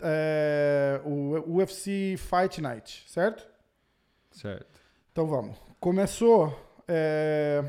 É, 0.01 0.99
o 1.05 1.57
UFC 1.57 2.15
Fight 2.17 2.59
Night, 2.61 3.05
certo? 3.07 3.47
certo. 4.31 4.81
Então 5.11 5.27
vamos. 5.27 5.55
Começou. 5.79 6.51
é, 6.87 7.63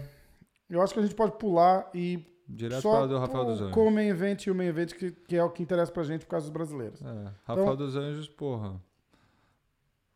eu 0.70 0.80
acho 0.82 0.94
que 0.94 1.00
a 1.00 1.02
gente 1.02 1.14
pode 1.14 1.32
pular 1.38 1.88
e 1.94 2.24
Direto 2.46 2.82
só 2.82 2.92
para 2.92 3.04
o 3.04 3.08
do 3.08 3.18
Rafael 3.18 3.44
dos 3.46 3.60
Anjos. 3.60 3.72
com 3.74 3.88
o 3.88 3.90
main 3.90 4.08
event 4.08 4.44
e 4.46 4.50
o 4.50 4.54
main 4.54 4.66
event, 4.66 4.92
que, 4.92 5.10
que 5.12 5.34
é 5.36 5.42
o 5.42 5.50
que 5.50 5.62
interessa 5.62 5.90
pra 5.90 6.02
gente 6.02 6.24
por 6.26 6.30
causa 6.32 6.44
dos 6.46 6.52
brasileiros. 6.52 7.00
É, 7.00 7.32
Rafael 7.44 7.62
Então- 7.64 7.76
dos 7.76 7.96
Anjos, 7.96 8.28
porra. 8.28 8.80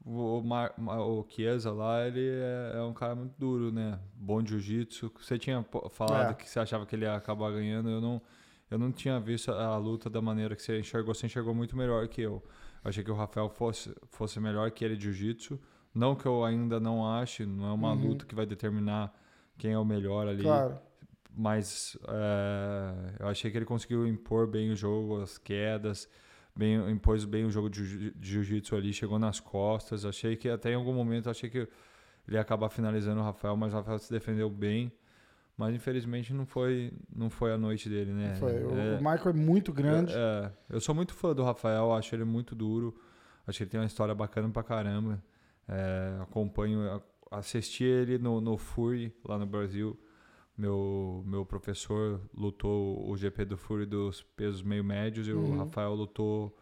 O, 0.04 0.38
o, 0.38 0.42
Mar, 0.44 0.72
o 0.78 1.26
Chiesa 1.28 1.70
lá, 1.72 2.06
ele 2.06 2.26
é, 2.28 2.72
é 2.78 2.82
um 2.82 2.94
cara 2.94 3.14
muito 3.14 3.34
duro, 3.38 3.70
né? 3.70 3.98
Bom 4.14 4.42
de 4.42 4.50
jiu-jitsu. 4.50 5.12
Você 5.20 5.38
tinha 5.38 5.64
falado 5.90 6.30
É. 6.30 6.34
que 6.34 6.48
você 6.48 6.58
achava 6.60 6.86
que 6.86 6.94
ele 6.96 7.04
ia 7.04 7.14
acabar 7.14 7.50
ganhando. 7.52 7.90
Eu 7.90 8.00
não, 8.00 8.22
eu 8.70 8.78
não 8.78 8.90
tinha 8.90 9.19
visto 9.20 9.50
a, 9.50 9.64
a 9.66 9.76
luta 9.76 10.08
da 10.08 10.22
maneira 10.22 10.54
que 10.56 10.62
você 10.62 10.78
enxergou. 10.78 11.14
Você 11.14 11.26
enxergou 11.26 11.54
muito 11.54 11.76
melhor 11.76 12.06
que 12.08 12.22
eu. 12.22 12.42
Eu 12.84 12.88
achei 12.90 13.02
que 13.04 13.10
o 13.10 13.14
Rafael 13.14 13.48
fosse, 13.50 13.94
fosse 14.10 14.38
melhor 14.40 14.70
que 14.70 14.82
ele 14.84 14.96
de 14.96 15.04
jiu-jitsu. 15.12 15.60
Não 15.94 16.14
que 16.14 16.25
eu 16.26 16.42
ainda 16.44 16.78
não 16.80 17.06
ache, 17.06 17.44
não 17.44 17.66
é 17.69 17.72
uma 17.72 17.92
Uhum. 17.92 18.08
luta 18.08 18.25
que 18.25 18.34
vai 18.34 18.46
determinar 18.46 19.12
quem 19.58 19.72
é 19.72 19.78
o 19.78 19.84
melhor 19.84 20.26
ali. 20.28 20.42
Claro. 20.42 20.78
Mas 21.40 21.96
é, 22.08 23.14
eu 23.20 23.29
achei 23.29 23.49
que 23.49 23.56
ele 23.56 23.64
conseguiu 23.64 24.05
impor 24.08 24.49
bem 24.49 24.73
o 24.73 24.75
jogo, 24.76 25.20
as 25.23 25.38
quedas, 25.38 26.08
bem, 26.55 26.75
impôs 26.90 27.25
bem 27.25 27.44
o 27.44 27.50
jogo 27.50 27.70
de 27.70 27.85
jiu- 27.85 28.12
de 28.12 28.29
jiu-jitsu 28.29 28.75
ali, 28.75 28.93
chegou 28.93 29.20
nas 29.20 29.38
costas. 29.38 30.05
Achei 30.05 30.35
que 30.37 30.49
até 30.49 30.73
em 30.73 30.75
algum 30.75 30.93
momento 30.93 31.30
achei 31.30 31.49
que 31.49 31.59
ele 31.59 32.37
ia 32.37 32.40
acabar 32.40 32.68
finalizando 32.71 33.21
o 33.21 33.23
Rafael, 33.23 33.57
mas 33.57 33.73
o 33.73 33.76
Rafael 33.76 34.00
se 34.00 34.11
defendeu 34.11 34.50
bem. 34.50 34.90
Mas 35.57 35.75
infelizmente 35.75 36.33
não 36.35 36.45
foi, 36.45 36.92
não 37.14 37.30
foi 37.30 37.52
a 37.52 37.59
noite 37.59 37.88
dele, 37.88 38.12
né? 38.12 38.35
Foi. 38.40 38.64
O, 38.64 38.73
É, 38.75 38.95
o 38.95 38.97
Michael 38.99 39.30
é 39.30 39.33
muito 39.33 39.73
grande. 39.73 40.12
é, 40.16 40.50
eu 40.71 40.80
sou 40.80 40.92
muito 40.95 41.14
fã 41.14 41.33
do 41.35 41.45
Rafael, 41.45 41.92
acho 41.92 42.14
ele 42.16 42.25
muito 42.25 42.54
duro. 42.57 43.00
Acho 43.47 43.59
que 43.59 43.62
ele 43.64 43.71
tem 43.71 43.78
uma 43.80 43.87
história 43.87 44.14
bacana 44.14 44.49
pra 44.50 44.64
caramba. 44.64 45.23
É, 45.68 46.18
acompanho, 46.21 47.00
assisti 47.30 47.85
ele 47.85 48.18
no, 48.18 48.40
no 48.40 48.57
Fury, 48.59 49.14
lá 49.25 49.38
no 49.38 49.47
Brasil. 49.47 49.97
Meu, 50.58 51.22
meu 51.24 51.46
professor 51.46 52.20
lutou 52.34 53.08
o 53.08 53.16
GP 53.16 53.44
do 53.44 53.56
Fury 53.56 53.86
dos 53.86 54.22
pesos 54.36 54.60
meio 54.62 54.82
médios 54.82 55.28
e 55.28 55.32
Uhum. 55.32 55.54
o 55.54 55.58
Rafael 55.58 55.94
lutou. 55.94 56.52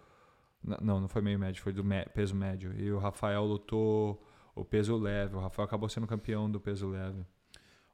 Não, 0.63 1.01
não 1.01 1.09
foi 1.09 1.23
meio 1.23 1.39
médio, 1.39 1.63
foi 1.63 1.73
do 1.73 1.83
mé- 1.83 2.05
peso 2.07 2.35
médio. 2.35 2.73
E 2.79 2.93
o 2.93 2.99
Rafael 2.99 3.43
lutou 3.45 4.23
o 4.55 4.65
peso 4.65 4.97
leve. 4.97 5.35
O 5.37 5.41
Rafael 5.41 5.65
acabou 5.65 5.89
sendo 5.89 6.07
campeão 6.07 6.51
do 6.51 6.61
peso 6.61 6.89
leve. 6.89 7.25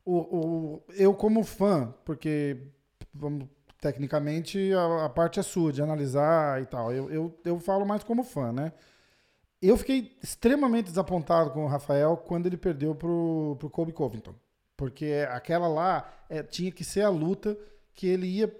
O, 0.04 0.16
o- 0.18 0.82
eu, 0.94 1.14
como 1.14 1.44
fã, 1.44 1.94
porque 2.04 2.56
vamos, 3.14 3.46
tecnicamente 3.80 4.72
a, 4.72 5.04
a 5.04 5.08
parte 5.08 5.38
é 5.38 5.42
sua, 5.42 5.72
de 5.72 5.80
analisar 5.82 6.60
e 6.62 6.66
tal. 6.66 6.92
Eu, 6.92 7.08
eu, 7.10 7.38
eu 7.44 7.60
falo 7.60 7.86
mais 7.86 8.02
como 8.02 8.24
fã, 8.24 8.50
né? 8.52 8.72
Eu 9.60 9.76
fiquei 9.76 10.16
extremamente 10.20 10.86
desapontado 10.86 11.50
com 11.52 11.64
o 11.64 11.68
Rafael 11.68 12.16
quando 12.16 12.46
ele 12.46 12.56
perdeu 12.56 12.94
pro, 12.96 13.54
pro 13.60 13.70
Colby 13.70 13.92
Covington. 13.92 14.34
Porque 14.82 15.24
aquela 15.30 15.68
lá 15.68 16.12
é, 16.28 16.42
tinha 16.42 16.72
que 16.72 16.82
ser 16.82 17.02
a 17.02 17.08
luta 17.08 17.56
que 17.94 18.04
ele 18.04 18.26
ia, 18.26 18.52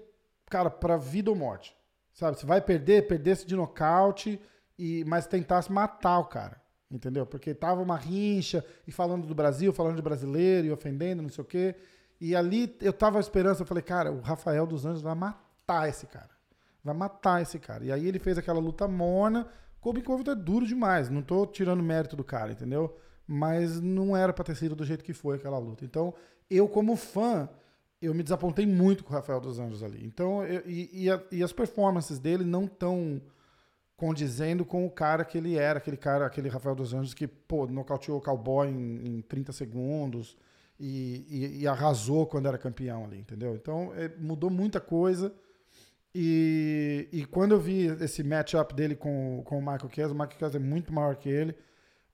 cara, 0.49 0.69
pra 0.69 0.95
vida 0.95 1.29
ou 1.29 1.35
morte. 1.35 1.75
Sabe? 2.13 2.39
Se 2.39 2.45
vai 2.45 2.61
perder, 2.61 3.09
perdesse 3.09 3.45
de 3.45 3.57
nocaute, 3.57 4.39
e, 4.79 5.03
mas 5.03 5.27
tentasse 5.27 5.69
matar 5.69 6.19
o 6.19 6.23
cara. 6.23 6.61
Entendeu? 6.89 7.25
Porque 7.25 7.53
tava 7.53 7.81
uma 7.81 7.97
rincha, 7.97 8.63
e 8.87 8.91
falando 8.91 9.27
do 9.27 9.35
Brasil, 9.35 9.73
falando 9.73 9.97
de 9.97 10.01
brasileiro, 10.01 10.67
e 10.67 10.71
ofendendo, 10.71 11.21
não 11.21 11.27
sei 11.27 11.41
o 11.41 11.45
quê. 11.45 11.75
E 12.21 12.33
ali 12.37 12.73
eu 12.79 12.93
tava 12.93 13.19
esperando, 13.19 13.59
eu 13.59 13.65
falei, 13.65 13.83
cara, 13.83 14.09
o 14.09 14.21
Rafael 14.21 14.65
dos 14.65 14.85
Anjos 14.85 15.01
vai 15.01 15.15
matar 15.15 15.89
esse 15.89 16.07
cara. 16.07 16.29
Vai 16.81 16.95
matar 16.95 17.41
esse 17.41 17.59
cara. 17.59 17.83
E 17.83 17.91
aí 17.91 18.07
ele 18.07 18.17
fez 18.17 18.37
aquela 18.37 18.61
luta 18.61 18.87
morna. 18.87 19.45
Colby 19.81 20.01
Covington 20.01 20.31
é 20.31 20.35
duro 20.35 20.65
demais. 20.65 21.09
Não 21.09 21.21
tô 21.21 21.45
tirando 21.45 21.83
mérito 21.83 22.15
do 22.15 22.23
cara, 22.23 22.53
entendeu? 22.53 22.97
Mas 23.27 23.79
não 23.81 24.15
era 24.15 24.33
pra 24.33 24.43
ter 24.43 24.55
sido 24.55 24.75
do 24.75 24.85
jeito 24.85 25.03
que 25.03 25.13
foi 25.13 25.37
aquela 25.37 25.57
luta. 25.57 25.85
Então, 25.85 26.13
eu, 26.49 26.67
como 26.67 26.95
fã, 26.95 27.49
eu 28.01 28.13
me 28.13 28.21
desapontei 28.23 28.65
muito 28.65 29.03
com 29.03 29.11
o 29.11 29.13
Rafael 29.15 29.39
dos 29.39 29.59
Anjos 29.59 29.81
ali. 29.81 30.05
Então, 30.05 30.43
eu- 30.45 30.61
e, 30.65 30.89
e 31.05 31.09
a- 31.09 31.23
e 31.31 31.41
as 31.43 31.53
performances 31.53 32.19
dele 32.19 32.43
não 32.43 32.67
tão 32.67 33.21
condizendo 33.95 34.65
com 34.65 34.85
o 34.85 34.89
cara 34.91 35.23
que 35.23 35.37
ele 35.37 35.55
era, 35.55 35.77
aquele 35.77 35.95
cara, 35.95 36.25
aquele 36.25 36.49
Rafael 36.49 36.75
dos 36.75 36.93
Anjos 36.93 37.13
que, 37.13 37.27
pô, 37.27 37.65
nocauteou 37.67 38.17
o 38.17 38.21
cowboy 38.21 38.67
em, 38.67 39.17
em 39.17 39.21
30 39.21 39.53
segundos 39.53 40.35
e, 40.79 41.25
e, 41.29 41.61
e, 41.61 41.67
arrasou 41.67 42.25
quando 42.25 42.47
era 42.47 42.57
campeão 42.57 43.05
ali, 43.05 43.19
entendeu? 43.19 43.55
Então 43.55 43.93
é, 43.95 44.09
mudou 44.19 44.49
muita 44.49 44.81
coisa. 44.81 45.33
E, 46.15 47.07
e 47.11 47.25
quando 47.25 47.53
eu 47.53 47.59
vi 47.59 47.85
esse 48.03 48.23
matchup 48.23 48.73
dele 48.75 48.95
com, 48.95 49.41
com 49.45 49.57
o 49.57 49.61
Michael 49.61 49.89
Chiesa, 49.93 50.11
o 50.13 50.15
Michael 50.17 50.37
Chiesa 50.37 50.57
é 50.57 50.59
muito 50.59 50.93
maior 50.93 51.15
que 51.15 51.29
ele. 51.29 51.55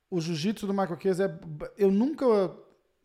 O 0.10 0.20
jiu-jitsu 0.20 0.66
do 0.66 0.74
Michael 0.74 1.00
Chiesa 1.00 1.26
é. 1.26 1.40
Eu 1.78 1.92
nunca 1.92 2.26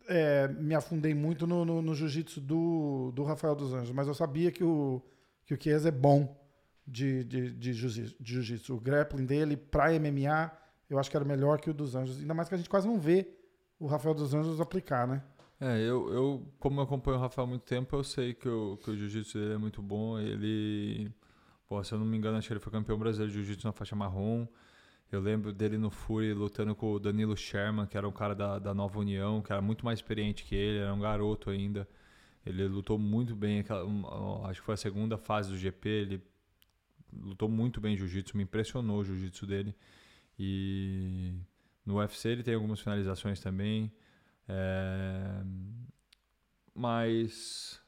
é, 0.08 0.48
me 0.48 0.74
afundei 0.74 1.14
muito 1.14 1.46
no, 1.46 1.64
no, 1.64 1.82
no 1.82 1.94
jiu-jitsu 1.94 2.40
do, 2.40 3.12
do 3.14 3.24
Rafael 3.24 3.54
dos 3.54 3.72
Anjos, 3.72 3.92
mas 3.92 4.08
eu 4.08 4.14
sabia 4.14 4.50
que 4.50 4.64
o, 4.64 5.02
que 5.44 5.54
o 5.54 5.60
Chiesa 5.60 5.88
é 5.88 5.92
bom 5.92 6.36
de, 6.86 7.24
de, 7.24 7.50
de 7.52 7.72
jiu-jitsu. 7.72 8.74
O 8.74 8.80
grappling 8.80 9.24
dele 9.24 9.56
para 9.56 9.98
MMA, 9.98 10.50
eu 10.88 10.98
acho 10.98 11.10
que 11.10 11.16
era 11.16 11.24
melhor 11.24 11.60
que 11.60 11.70
o 11.70 11.74
dos 11.74 11.94
Anjos. 11.94 12.20
Ainda 12.20 12.34
mais 12.34 12.48
que 12.48 12.54
a 12.54 12.58
gente 12.58 12.70
quase 12.70 12.86
não 12.86 12.98
vê 12.98 13.28
o 13.78 13.86
Rafael 13.86 14.14
dos 14.14 14.34
Anjos 14.34 14.60
aplicar, 14.60 15.06
né? 15.06 15.22
É, 15.60 15.78
eu, 15.80 16.12
eu 16.12 16.52
como 16.58 16.80
eu 16.80 16.84
acompanho 16.84 17.16
o 17.16 17.20
Rafael 17.20 17.46
há 17.46 17.48
muito 17.48 17.62
tempo, 17.62 17.94
eu 17.96 18.04
sei 18.04 18.34
que 18.34 18.48
o, 18.48 18.76
que 18.78 18.90
o 18.90 18.96
jiu-jitsu 18.96 19.38
dele 19.38 19.54
é 19.54 19.58
muito 19.58 19.80
bom. 19.80 20.18
Ele, 20.18 21.10
pô, 21.68 21.82
se 21.82 21.92
eu 21.92 21.98
não 21.98 22.06
me 22.06 22.16
engano, 22.16 22.36
acho 22.36 22.48
que 22.48 22.52
ele 22.52 22.60
foi 22.60 22.72
campeão 22.72 22.98
brasileiro 22.98 23.32
de 23.32 23.38
jiu-jitsu 23.38 23.66
na 23.66 23.72
faixa 23.72 23.94
marrom. 23.94 24.46
Eu 25.14 25.20
lembro 25.20 25.52
dele 25.52 25.78
no 25.78 25.90
Fury 25.90 26.34
lutando 26.34 26.74
com 26.74 26.92
o 26.92 26.98
Danilo 26.98 27.36
Sherman, 27.36 27.86
que 27.86 27.96
era 27.96 28.08
um 28.08 28.12
cara 28.12 28.34
da, 28.34 28.58
da 28.58 28.74
Nova 28.74 28.98
União, 28.98 29.40
que 29.40 29.52
era 29.52 29.62
muito 29.62 29.84
mais 29.84 29.98
experiente 29.98 30.44
que 30.44 30.54
ele, 30.54 30.78
era 30.78 30.92
um 30.92 31.00
garoto 31.00 31.50
ainda. 31.50 31.88
Ele 32.44 32.66
lutou 32.66 32.98
muito 32.98 33.34
bem, 33.34 33.60
aquela, 33.60 33.84
acho 34.48 34.60
que 34.60 34.66
foi 34.66 34.74
a 34.74 34.76
segunda 34.76 35.16
fase 35.16 35.50
do 35.50 35.56
GP, 35.56 35.88
ele 35.88 36.22
lutou 37.12 37.48
muito 37.48 37.80
bem 37.80 37.96
jiu-jitsu, 37.96 38.36
me 38.36 38.42
impressionou 38.42 39.00
o 39.00 39.04
jiu-jitsu 39.04 39.46
dele. 39.46 39.74
E 40.38 41.32
no 41.86 41.98
UFC 41.98 42.30
ele 42.30 42.42
tem 42.42 42.54
algumas 42.54 42.80
finalizações 42.80 43.40
também. 43.40 43.92
É, 44.48 45.42
mas 46.74 47.80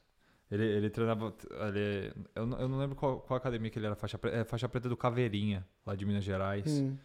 ele, 0.50 0.64
ele 0.64 0.90
treinava. 0.90 1.34
Ele, 1.68 2.12
eu, 2.34 2.46
não, 2.46 2.60
eu 2.60 2.68
não 2.68 2.78
lembro 2.78 2.94
qual, 2.94 3.20
qual 3.20 3.36
academia 3.36 3.68
que 3.68 3.78
ele 3.78 3.86
era 3.86 3.96
faixa 3.96 4.16
preta. 4.16 4.36
É 4.36 4.44
faixa 4.44 4.68
preta 4.68 4.88
do 4.88 4.96
Caveirinha, 4.96 5.66
lá 5.84 5.96
de 5.96 6.06
Minas 6.06 6.22
Gerais. 6.22 6.80
Hum. 6.80 6.96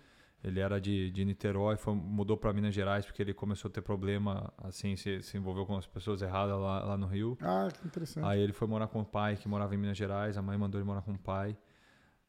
Ele 0.44 0.60
era 0.60 0.82
de, 0.82 1.12
de 1.12 1.24
Niterói, 1.24 1.78
foi, 1.78 1.94
mudou 1.94 2.36
para 2.36 2.52
Minas 2.52 2.74
Gerais 2.74 3.06
porque 3.06 3.22
ele 3.22 3.34
começou 3.34 3.70
a 3.70 3.72
ter 3.72 3.82
problema, 3.82 4.52
assim, 4.58 4.96
se, 4.96 5.22
se 5.22 5.38
envolveu 5.38 5.68
com 5.68 5.78
as 5.78 5.86
pessoas 5.86 6.22
erradas 6.22 6.60
lá, 6.60 6.84
lá 6.84 6.98
no 6.98 7.06
Rio. 7.06 7.38
Ah, 7.42 7.68
que 7.72 7.86
interessante. 7.88 8.26
Aí 8.26 8.42
ele 8.42 8.52
foi 8.52 8.68
morar 8.68 8.88
com 8.88 9.02
o 9.02 9.06
pai, 9.06 9.36
que 9.36 9.48
morava 9.48 9.76
em 9.76 9.78
Minas 9.78 9.98
Gerais, 9.98 10.38
a 10.38 10.42
mãe 10.42 10.58
mandou 10.58 10.80
ele 10.80 10.88
morar 10.88 11.04
com 11.04 11.12
o 11.12 11.20
pai. 11.20 11.56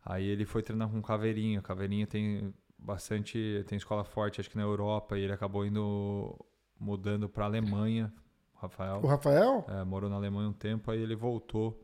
Aí 0.05 0.27
ele 0.27 0.45
foi 0.45 0.63
treinar 0.63 0.91
com 0.91 0.99
o 0.99 1.03
Caveirinha. 1.03 1.63
Caveirinha 1.63 2.07
tem 2.07 2.53
bastante, 2.79 3.65
tem 3.67 3.77
escola 3.77 4.05
forte, 4.05 4.41
acho 4.41 4.51
que 4.51 4.57
na 4.57 4.63
Europa, 4.63 5.17
e 5.17 5.23
ele 5.23 5.33
acabou 5.33 5.65
indo 5.65 6.39
mudando 6.79 7.29
para 7.29 7.47
Alemanha, 7.47 8.13
Rafael. 8.55 9.01
O 9.03 9.07
Rafael? 9.07 9.65
É, 9.69 9.85
morou 9.85 10.11
na 10.11 10.17
Alemanha 10.17 10.49
um 10.49 10.53
tempo, 10.53 10.91
aí 10.91 11.01
ele 11.01 11.15
voltou 11.15 11.82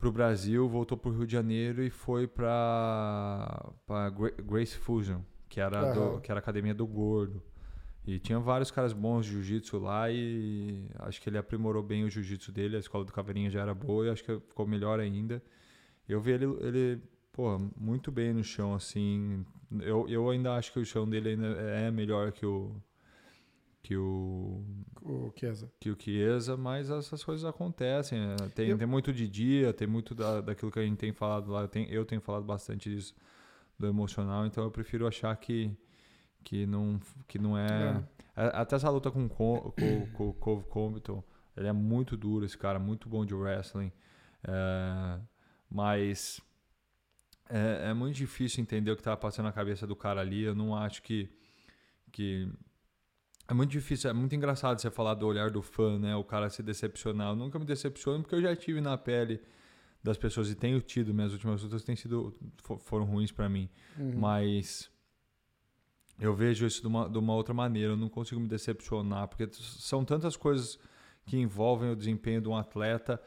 para 0.00 0.08
o 0.08 0.12
Brasil, 0.12 0.66
voltou 0.66 0.96
para 0.96 1.10
o 1.10 1.14
Rio 1.14 1.26
de 1.26 1.32
Janeiro 1.32 1.82
e 1.82 1.90
foi 1.90 2.26
para 2.26 3.70
Grace 4.42 4.74
Fusion, 4.74 5.20
que 5.46 5.60
era, 5.60 5.88
uhum. 5.88 6.14
do, 6.14 6.20
que 6.22 6.32
era 6.32 6.40
a 6.40 6.42
academia 6.42 6.74
do 6.74 6.86
Gordo. 6.86 7.42
E 8.06 8.18
tinha 8.18 8.40
vários 8.40 8.70
caras 8.70 8.94
bons 8.94 9.26
de 9.26 9.32
jiu-jitsu 9.32 9.78
lá 9.78 10.10
e 10.10 10.88
acho 11.00 11.20
que 11.20 11.28
ele 11.28 11.36
aprimorou 11.36 11.82
bem 11.82 12.02
o 12.04 12.10
jiu-jitsu 12.10 12.50
dele. 12.50 12.76
A 12.76 12.80
escola 12.80 13.04
do 13.04 13.12
Caveirinha 13.12 13.50
já 13.50 13.60
era 13.60 13.74
boa 13.74 14.06
e 14.06 14.10
acho 14.10 14.24
que 14.24 14.40
ficou 14.40 14.66
melhor 14.66 14.98
ainda. 14.98 15.42
Eu 16.08 16.18
vi 16.18 16.32
ele, 16.32 16.46
ele 16.60 17.02
pô, 17.30 17.58
muito 17.76 18.10
bem 18.10 18.32
no 18.32 18.42
chão, 18.42 18.74
assim. 18.74 19.44
Eu, 19.80 20.08
eu 20.08 20.30
ainda 20.30 20.54
acho 20.54 20.72
que 20.72 20.78
o 20.78 20.84
chão 20.84 21.06
dele 21.06 21.28
ainda 21.28 21.46
é 21.46 21.90
melhor 21.90 22.32
que 22.32 22.46
o, 22.46 22.74
que 23.82 23.96
o 23.96 24.64
o 25.02 25.32
Chiesa. 25.36 25.72
Que 25.80 25.90
o 25.90 25.96
Chiesa, 25.98 26.56
mas 26.56 26.90
essas 26.90 27.24
coisas 27.24 27.44
acontecem. 27.44 28.18
Né? 28.18 28.36
Tem, 28.54 28.68
eu... 28.68 28.78
tem 28.78 28.86
muito 28.86 29.12
de 29.12 29.28
dia, 29.28 29.72
tem 29.72 29.88
muito 29.88 30.14
da, 30.14 30.40
daquilo 30.40 30.70
que 30.70 30.78
a 30.78 30.82
gente 30.82 30.98
tem 30.98 31.12
falado 31.12 31.50
lá. 31.50 31.62
Eu 31.62 31.68
tenho, 31.68 31.88
eu 31.88 32.04
tenho 32.04 32.20
falado 32.20 32.44
bastante 32.44 32.90
disso 32.90 33.14
do 33.78 33.86
emocional, 33.86 34.44
então 34.44 34.62
eu 34.62 34.70
prefiro 34.70 35.06
achar 35.06 35.34
que 35.36 35.74
que 36.44 36.66
não 36.66 37.00
que 37.26 37.38
não 37.38 37.56
é, 37.56 38.02
é. 38.36 38.50
até 38.54 38.76
essa 38.76 38.90
luta 38.90 39.10
com 39.10 39.28
com 39.28 39.72
com 40.12 40.28
o 40.28 40.34
Cove 40.34 40.64
Compton, 40.64 41.22
ele 41.56 41.68
é 41.68 41.72
muito 41.72 42.16
duro 42.16 42.44
esse 42.44 42.56
cara, 42.56 42.78
muito 42.78 43.08
bom 43.08 43.24
de 43.24 43.34
wrestling. 43.34 43.92
É, 44.44 45.20
mas 45.68 46.40
é, 47.48 47.90
é, 47.90 47.94
muito 47.94 48.16
difícil 48.16 48.62
entender 48.62 48.90
o 48.90 48.96
que 48.96 49.00
estava 49.00 49.16
passando 49.16 49.46
na 49.46 49.52
cabeça 49.52 49.86
do 49.86 49.96
cara 49.96 50.20
ali. 50.20 50.42
Eu 50.42 50.54
não 50.54 50.74
acho 50.74 51.02
que 51.02 51.28
que 52.12 52.48
é 53.50 53.52
muito 53.52 53.70
difícil, 53.70 54.08
é 54.08 54.12
muito 54.12 54.32
engraçado 54.32 54.80
você 54.80 54.88
falar 54.92 55.14
do 55.14 55.26
olhar 55.26 55.50
do 55.50 55.60
fã, 55.60 55.98
né? 55.98 56.14
O 56.14 56.22
cara 56.22 56.48
se 56.48 56.62
decepcionar. 56.62 57.30
Eu 57.30 57.36
nunca 57.36 57.58
me 57.58 57.64
decepciono 57.64 58.22
porque 58.22 58.36
eu 58.36 58.40
já 58.40 58.54
tive 58.54 58.80
na 58.80 58.96
pele 58.96 59.40
das 60.04 60.16
pessoas 60.16 60.48
e 60.48 60.54
tenho 60.54 60.80
tido. 60.80 61.12
Minhas 61.12 61.32
últimas 61.32 61.60
lutas 61.60 61.82
têm 61.82 61.96
sido 61.96 62.32
foram 62.78 63.04
ruins 63.04 63.32
para 63.32 63.48
mim, 63.48 63.68
uhum. 63.98 64.20
mas 64.20 64.88
eu 66.20 66.32
vejo 66.32 66.64
isso 66.64 66.80
de 66.80 66.86
uma, 66.86 67.08
de 67.08 67.18
uma 67.18 67.34
outra 67.34 67.52
maneira. 67.52 67.94
Eu 67.94 67.96
não 67.96 68.08
consigo 68.08 68.40
me 68.40 68.46
decepcionar 68.46 69.26
porque 69.26 69.48
são 69.52 70.04
tantas 70.04 70.36
coisas 70.36 70.78
que 71.26 71.36
envolvem 71.36 71.90
o 71.90 71.96
desempenho 71.96 72.40
de 72.40 72.48
um 72.48 72.56
atleta 72.56 73.20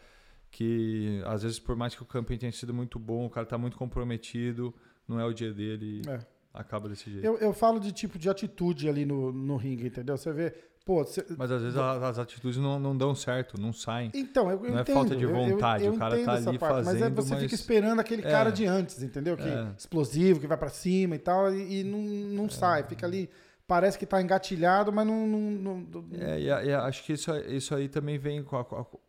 que 0.49 1.21
às 1.25 1.43
vezes 1.43 1.59
por 1.59 1.75
mais 1.75 1.95
que 1.95 2.01
o 2.01 2.05
camping 2.05 2.37
tenha 2.37 2.51
sido 2.53 2.73
muito 2.73 2.97
bom, 2.97 3.25
o 3.25 3.29
cara 3.29 3.43
está 3.43 3.57
muito 3.57 3.75
comprometido, 3.75 4.73
não 5.05 5.19
é 5.19 5.25
o 5.25 5.33
dia 5.33 5.53
dele. 5.53 6.01
É 6.07 6.32
acaba 6.53 6.87
desse 6.87 7.09
jeito. 7.09 7.25
Eu, 7.25 7.37
eu 7.37 7.53
falo 7.53 7.79
de 7.79 7.91
tipo 7.91 8.19
de 8.19 8.29
atitude 8.29 8.87
ali 8.87 9.05
no, 9.05 9.31
no 9.31 9.57
ringue, 9.57 9.87
entendeu? 9.87 10.15
Você 10.17 10.31
vê. 10.31 10.53
Pô, 10.85 11.03
cê, 11.05 11.25
Mas 11.37 11.49
às 11.49 11.61
vezes 11.61 11.77
as, 11.77 12.03
as 12.03 12.19
atitudes 12.19 12.57
não, 12.57 12.77
não 12.77 12.95
dão 12.95 13.15
certo, 13.15 13.59
não 13.59 13.71
saem. 13.71 14.11
Então, 14.13 14.51
eu, 14.51 14.57
eu 14.65 14.73
não 14.73 14.81
entendo. 14.81 14.91
é 14.91 14.93
falta 14.93 15.15
de 15.15 15.25
vontade, 15.25 15.85
eu, 15.85 15.93
o 15.93 15.97
cara 15.97 16.21
tá 16.23 16.33
ali 16.33 16.59
parte, 16.59 16.59
fazendo. 16.59 16.85
Mas 16.85 17.01
é 17.01 17.09
você 17.09 17.33
mas... 17.33 17.43
fica 17.43 17.55
esperando 17.55 17.99
aquele 18.01 18.21
é. 18.21 18.29
cara 18.29 18.49
de 18.49 18.65
antes, 18.65 19.01
entendeu? 19.01 19.37
Que 19.37 19.47
é. 19.47 19.67
explosivo, 19.77 20.41
que 20.41 20.47
vai 20.47 20.57
para 20.57 20.67
cima 20.67 21.15
e 21.15 21.19
tal, 21.19 21.53
e, 21.53 21.79
e 21.79 21.83
não, 21.85 21.99
não 21.99 22.45
é. 22.45 22.49
sai, 22.49 22.83
fica 22.83 23.05
ali. 23.05 23.29
Parece 23.65 23.97
que 23.97 24.05
tá 24.05 24.21
engatilhado, 24.21 24.91
mas 24.91 25.07
não. 25.07 25.25
não, 25.25 25.77
não, 25.77 26.05
É, 26.19 26.37
e, 26.37 26.47
e, 26.47 26.73
acho 26.73 27.01
que 27.05 27.13
isso, 27.13 27.33
isso 27.47 27.73
aí 27.73 27.87
também 27.87 28.17
vem, 28.17 28.45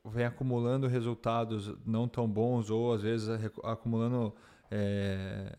vem 0.05 0.27
acumulando 0.27 0.87
resultados 0.87 1.75
não 1.85 2.07
tão 2.07 2.29
bons, 2.29 2.71
ou 2.71 2.93
às 2.93 3.03
vezes 3.03 3.29
acumulando 3.65 4.33
é, 4.71 5.53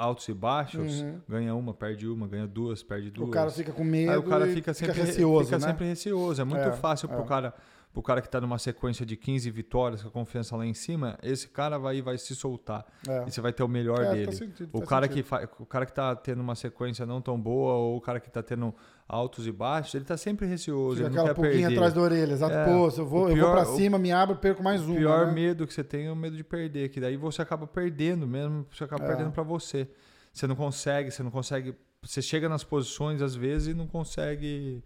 altos 0.00 0.26
e 0.28 0.32
baixos, 0.32 1.02
uhum. 1.02 1.20
ganha 1.28 1.54
uma, 1.54 1.74
perde 1.74 2.08
uma, 2.08 2.26
ganha 2.26 2.46
duas, 2.46 2.82
perde 2.82 3.10
duas. 3.10 3.28
O 3.28 3.30
cara 3.30 3.50
fica 3.50 3.70
com 3.70 3.84
medo. 3.84 4.10
Aí 4.10 4.16
o 4.16 4.22
cara 4.22 4.46
fica 4.46 4.72
sempre 4.72 4.94
fica 4.94 5.06
receoso. 5.06 5.44
Fica 5.44 5.58
né? 5.58 5.66
sempre 5.66 5.86
receoso. 5.86 6.40
É 6.40 6.44
muito 6.44 6.62
é, 6.62 6.72
fácil 6.72 7.10
é. 7.10 7.14
pro 7.14 7.24
cara. 7.24 7.54
Pro 7.92 8.02
cara 8.02 8.20
que 8.20 8.28
está 8.28 8.40
numa 8.40 8.58
sequência 8.58 9.04
de 9.04 9.16
15 9.16 9.50
vitórias, 9.50 10.00
com 10.00 10.08
a 10.08 10.12
confiança 10.12 10.56
lá 10.56 10.64
em 10.64 10.74
cima, 10.74 11.18
esse 11.24 11.48
cara 11.48 11.76
vai, 11.76 12.00
vai 12.00 12.16
se 12.18 12.36
soltar. 12.36 12.86
É. 13.08 13.24
E 13.26 13.32
você 13.32 13.40
vai 13.40 13.52
ter 13.52 13.64
o 13.64 13.68
melhor 13.68 14.00
é, 14.00 14.12
dele. 14.12 14.32
Sentido, 14.32 14.70
o, 14.72 14.82
cara 14.82 15.08
que 15.08 15.24
fa... 15.24 15.48
o 15.58 15.66
cara 15.66 15.84
que 15.84 15.90
está 15.90 16.14
tendo 16.14 16.40
uma 16.40 16.54
sequência 16.54 17.04
não 17.04 17.20
tão 17.20 17.40
boa, 17.40 17.74
ou 17.74 17.96
o 17.96 18.00
cara 18.00 18.20
que 18.20 18.28
está 18.28 18.44
tendo 18.44 18.72
altos 19.08 19.44
e 19.44 19.50
baixos, 19.50 19.92
ele 19.96 20.04
está 20.04 20.16
sempre 20.16 20.46
receoso. 20.46 20.98
Fica 20.98 21.08
ele 21.08 21.18
aquela 21.18 21.34
pulguinha 21.34 21.68
atrás 21.68 21.92
da 21.92 22.00
orelha, 22.00 22.32
exato. 22.32 22.54
É, 22.54 22.64
Pô, 22.64 22.88
eu 22.96 23.06
vou, 23.06 23.26
pior, 23.26 23.36
eu 23.36 23.44
vou 23.44 23.52
pra 23.54 23.64
cima, 23.64 23.98
me 23.98 24.12
abro, 24.12 24.36
perco 24.36 24.62
mais 24.62 24.82
um. 24.82 24.92
O 24.92 24.96
pior 24.96 25.26
né? 25.26 25.32
medo 25.32 25.66
que 25.66 25.74
você 25.74 25.82
tem 25.82 26.06
é 26.06 26.12
o 26.12 26.16
medo 26.16 26.36
de 26.36 26.44
perder, 26.44 26.90
que 26.90 27.00
daí 27.00 27.16
você 27.16 27.42
acaba 27.42 27.66
perdendo 27.66 28.24
mesmo, 28.24 28.64
você 28.72 28.84
acaba 28.84 29.02
é. 29.02 29.06
perdendo 29.08 29.32
para 29.32 29.42
você. 29.42 29.88
Você 30.32 30.46
não 30.46 30.54
consegue, 30.54 31.10
você 31.10 31.24
não 31.24 31.30
consegue. 31.32 31.74
Você 32.02 32.22
chega 32.22 32.48
nas 32.48 32.62
posições 32.62 33.20
às 33.20 33.34
vezes 33.34 33.74
e 33.74 33.74
não 33.74 33.88
consegue 33.88 34.80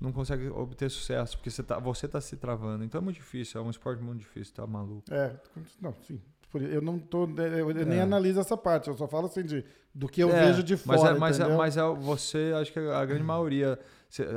não 0.00 0.12
consegue 0.12 0.48
obter 0.48 0.90
sucesso, 0.90 1.36
porque 1.36 1.50
você 1.50 1.62
tá, 1.62 1.78
você 1.78 2.06
tá 2.06 2.20
se 2.20 2.36
travando. 2.36 2.84
Então 2.84 3.00
é 3.00 3.04
muito 3.04 3.16
difícil, 3.16 3.60
é 3.60 3.64
um 3.64 3.70
esporte 3.70 4.02
muito 4.02 4.20
difícil, 4.20 4.54
tá 4.54 4.66
maluco. 4.66 5.12
É, 5.12 5.34
não, 5.80 5.94
sim. 6.06 6.20
Eu 6.54 6.80
não 6.80 6.98
tô. 6.98 7.24
Eu 7.24 7.74
nem 7.84 7.98
é. 7.98 8.02
analiso 8.02 8.40
essa 8.40 8.56
parte, 8.56 8.88
eu 8.88 8.96
só 8.96 9.06
falo 9.06 9.26
assim 9.26 9.42
de, 9.42 9.64
do 9.94 10.08
que 10.08 10.22
eu 10.22 10.30
é, 10.30 10.46
vejo 10.46 10.62
de 10.62 10.76
fora. 10.78 10.98
Mas, 10.98 11.10
é, 11.10 11.18
mas, 11.18 11.40
é, 11.40 11.56
mas 11.56 11.76
é, 11.76 11.82
você, 11.82 12.52
acho 12.58 12.72
que 12.72 12.78
a 12.78 13.04
grande 13.04 13.22
maioria 13.22 13.78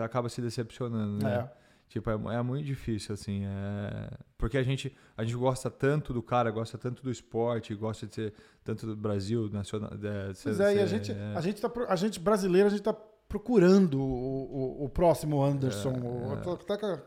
acaba 0.03 0.27
se 0.27 0.41
decepcionando, 0.41 1.23
né? 1.23 1.47
É. 1.57 1.61
Tipo, 1.91 2.09
é, 2.09 2.35
é, 2.35 2.41
muito 2.41 2.65
difícil, 2.65 3.13
assim. 3.13 3.43
É... 3.45 4.09
Porque 4.37 4.57
a 4.57 4.63
gente, 4.63 4.95
a 5.15 5.25
gente 5.25 5.35
gosta 5.35 5.69
tanto 5.69 6.13
do 6.13 6.23
cara, 6.23 6.49
gosta 6.49 6.77
tanto 6.77 7.03
do 7.03 7.11
esporte, 7.11 7.75
gosta 7.75 8.07
de 8.07 8.15
ser 8.15 8.33
tanto 8.63 8.85
do 8.85 8.95
Brasil, 8.95 9.49
nacional. 9.51 9.91
É, 10.01 10.31
pois 10.41 10.59
é, 10.61 10.75
e 10.77 10.79
a 10.79 10.85
gente, 10.85 11.11
é... 11.11 11.33
a, 11.35 11.41
gente 11.41 11.61
tá, 11.61 11.69
a 11.89 11.95
gente 11.97 12.17
brasileiro, 12.17 12.67
a 12.67 12.71
gente 12.71 12.81
tá 12.81 12.95
procurando 13.31 13.97
o, 13.97 14.81
o, 14.81 14.85
o 14.85 14.89
próximo 14.89 15.41
Anderson. 15.41 15.93
É, 15.93 16.00
o, 16.01 16.33
é. 16.33 16.43
Com 16.43 16.85
a 16.85 17.00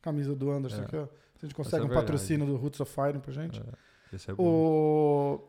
camisa 0.00 0.34
do 0.34 0.50
Anderson 0.50 0.80
aqui, 0.80 0.96
ó. 0.96 1.04
Se 1.04 1.44
a 1.44 1.46
gente 1.46 1.54
consegue 1.54 1.84
um 1.84 1.90
patrocínio 1.90 2.46
do 2.46 2.56
Roots 2.56 2.80
of 2.80 2.90
Fire 2.90 3.18
pra 3.18 3.30
gente. 3.30 3.62
Esse 4.10 4.30
é 4.30 4.34
bom. 4.34 4.42
O... 4.42 5.48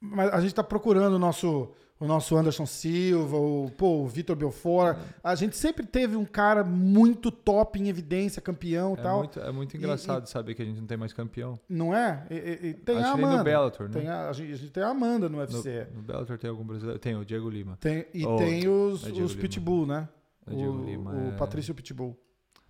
Mas 0.00 0.32
a 0.32 0.40
gente 0.40 0.52
tá 0.52 0.64
procurando 0.64 1.14
o 1.14 1.18
nosso, 1.18 1.72
o 2.00 2.06
nosso 2.06 2.36
Anderson 2.36 2.64
Silva, 2.66 3.36
o, 3.36 3.70
pô, 3.76 4.02
o 4.02 4.06
Vitor 4.08 4.36
Belfort. 4.36 4.96
É. 4.96 5.00
A 5.22 5.34
gente 5.34 5.56
sempre 5.56 5.84
teve 5.86 6.14
um 6.16 6.24
cara 6.24 6.62
muito 6.64 7.30
top 7.30 7.78
em 7.80 7.88
evidência, 7.88 8.40
campeão 8.40 8.94
e 8.96 9.00
É 9.00 9.02
tal. 9.02 9.18
muito, 9.18 9.40
é 9.40 9.50
muito 9.52 9.76
engraçado 9.76 10.26
saber 10.26 10.54
que 10.54 10.62
a 10.62 10.64
gente 10.64 10.78
não 10.80 10.86
tem 10.86 10.96
mais 10.96 11.12
campeão. 11.12 11.58
Não 11.68 11.94
é? 11.94 12.26
E, 12.30 12.34
e- 12.34 12.66
e 12.70 12.74
tem 12.74 12.96
Acho 12.98 13.06
a 13.08 13.12
Amanda. 13.12 13.38
no 13.38 13.44
Bellator, 13.44 13.88
né? 13.88 14.08
A, 14.08 14.28
a 14.28 14.32
gente, 14.32 14.52
a 14.52 14.56
gente 14.56 14.70
tem 14.70 14.82
a 14.82 14.88
Amanda 14.88 15.28
no 15.28 15.36
No, 15.36 15.42
UFC. 15.42 15.86
no 15.94 16.02
Bellator 16.02 16.38
tem 16.38 16.48
algum 16.50 16.64
brasileiro? 16.64 16.98
Tem 17.00 17.16
o 17.16 17.24
Diego 17.24 17.48
Lima. 17.50 17.76
Tem, 17.80 18.06
e 18.14 18.24
Oh, 18.24 18.36
tem 18.36 18.68
os, 18.68 19.04
é 19.06 19.10
os. 19.10 19.34
Pitbull, 19.34 19.86
né? 19.86 20.08
É 20.46 20.54
Diego 20.54 20.72
o 20.78 20.84
Lima, 20.84 21.10
o 21.12 21.28
é- 21.28 21.30
Patrício 21.32 21.74
Pitbull. 21.74 22.16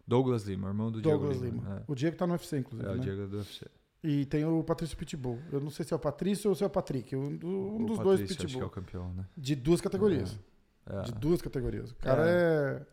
Douglas 0.06 0.44
Lima, 0.44 0.68
irmão 0.68 0.90
do 0.90 1.02
Douglas 1.02 1.38
Diego 1.38 1.54
Lima. 1.56 1.68
Lima. 1.68 1.82
O 1.86 1.94
Diego 1.94 2.16
tá 2.16 2.26
no 2.26 2.32
UFC, 2.32 2.56
É, 2.56 2.58
inclusive. 2.60 2.88
é 2.88 2.92
o 2.92 2.96
né? 2.96 3.00
Diego 3.02 3.26
do 3.26 3.36
UFC. 3.36 3.66
E 4.02 4.24
tem 4.26 4.44
o 4.44 4.62
Patrício 4.62 4.96
Pitbull. 4.96 5.40
Eu 5.50 5.60
não 5.60 5.70
sei 5.70 5.84
se 5.84 5.92
é 5.92 5.96
o 5.96 5.98
Patrício 5.98 6.48
ou 6.48 6.54
se 6.54 6.62
é 6.62 6.66
o 6.66 6.70
Patrick. 6.70 7.16
Um, 7.16 7.36
do- 7.36 7.46
um 7.48 7.84
dos 7.84 7.96
Patrício, 7.98 8.04
dois 8.04 8.20
Acho 8.22 8.34
que 8.36 8.42
é 8.42 8.46
Pitbull. 8.46 8.66
o 8.66 8.70
campeão, 8.70 9.12
né? 9.12 9.26
De 9.36 9.56
duas 9.56 9.80
categorias. 9.80 10.38
É. 10.86 11.02
De 11.02 11.12
duas 11.12 11.42
categorias. 11.42 11.90
O 11.90 11.96
cara 11.96 12.22
é. 12.26 12.86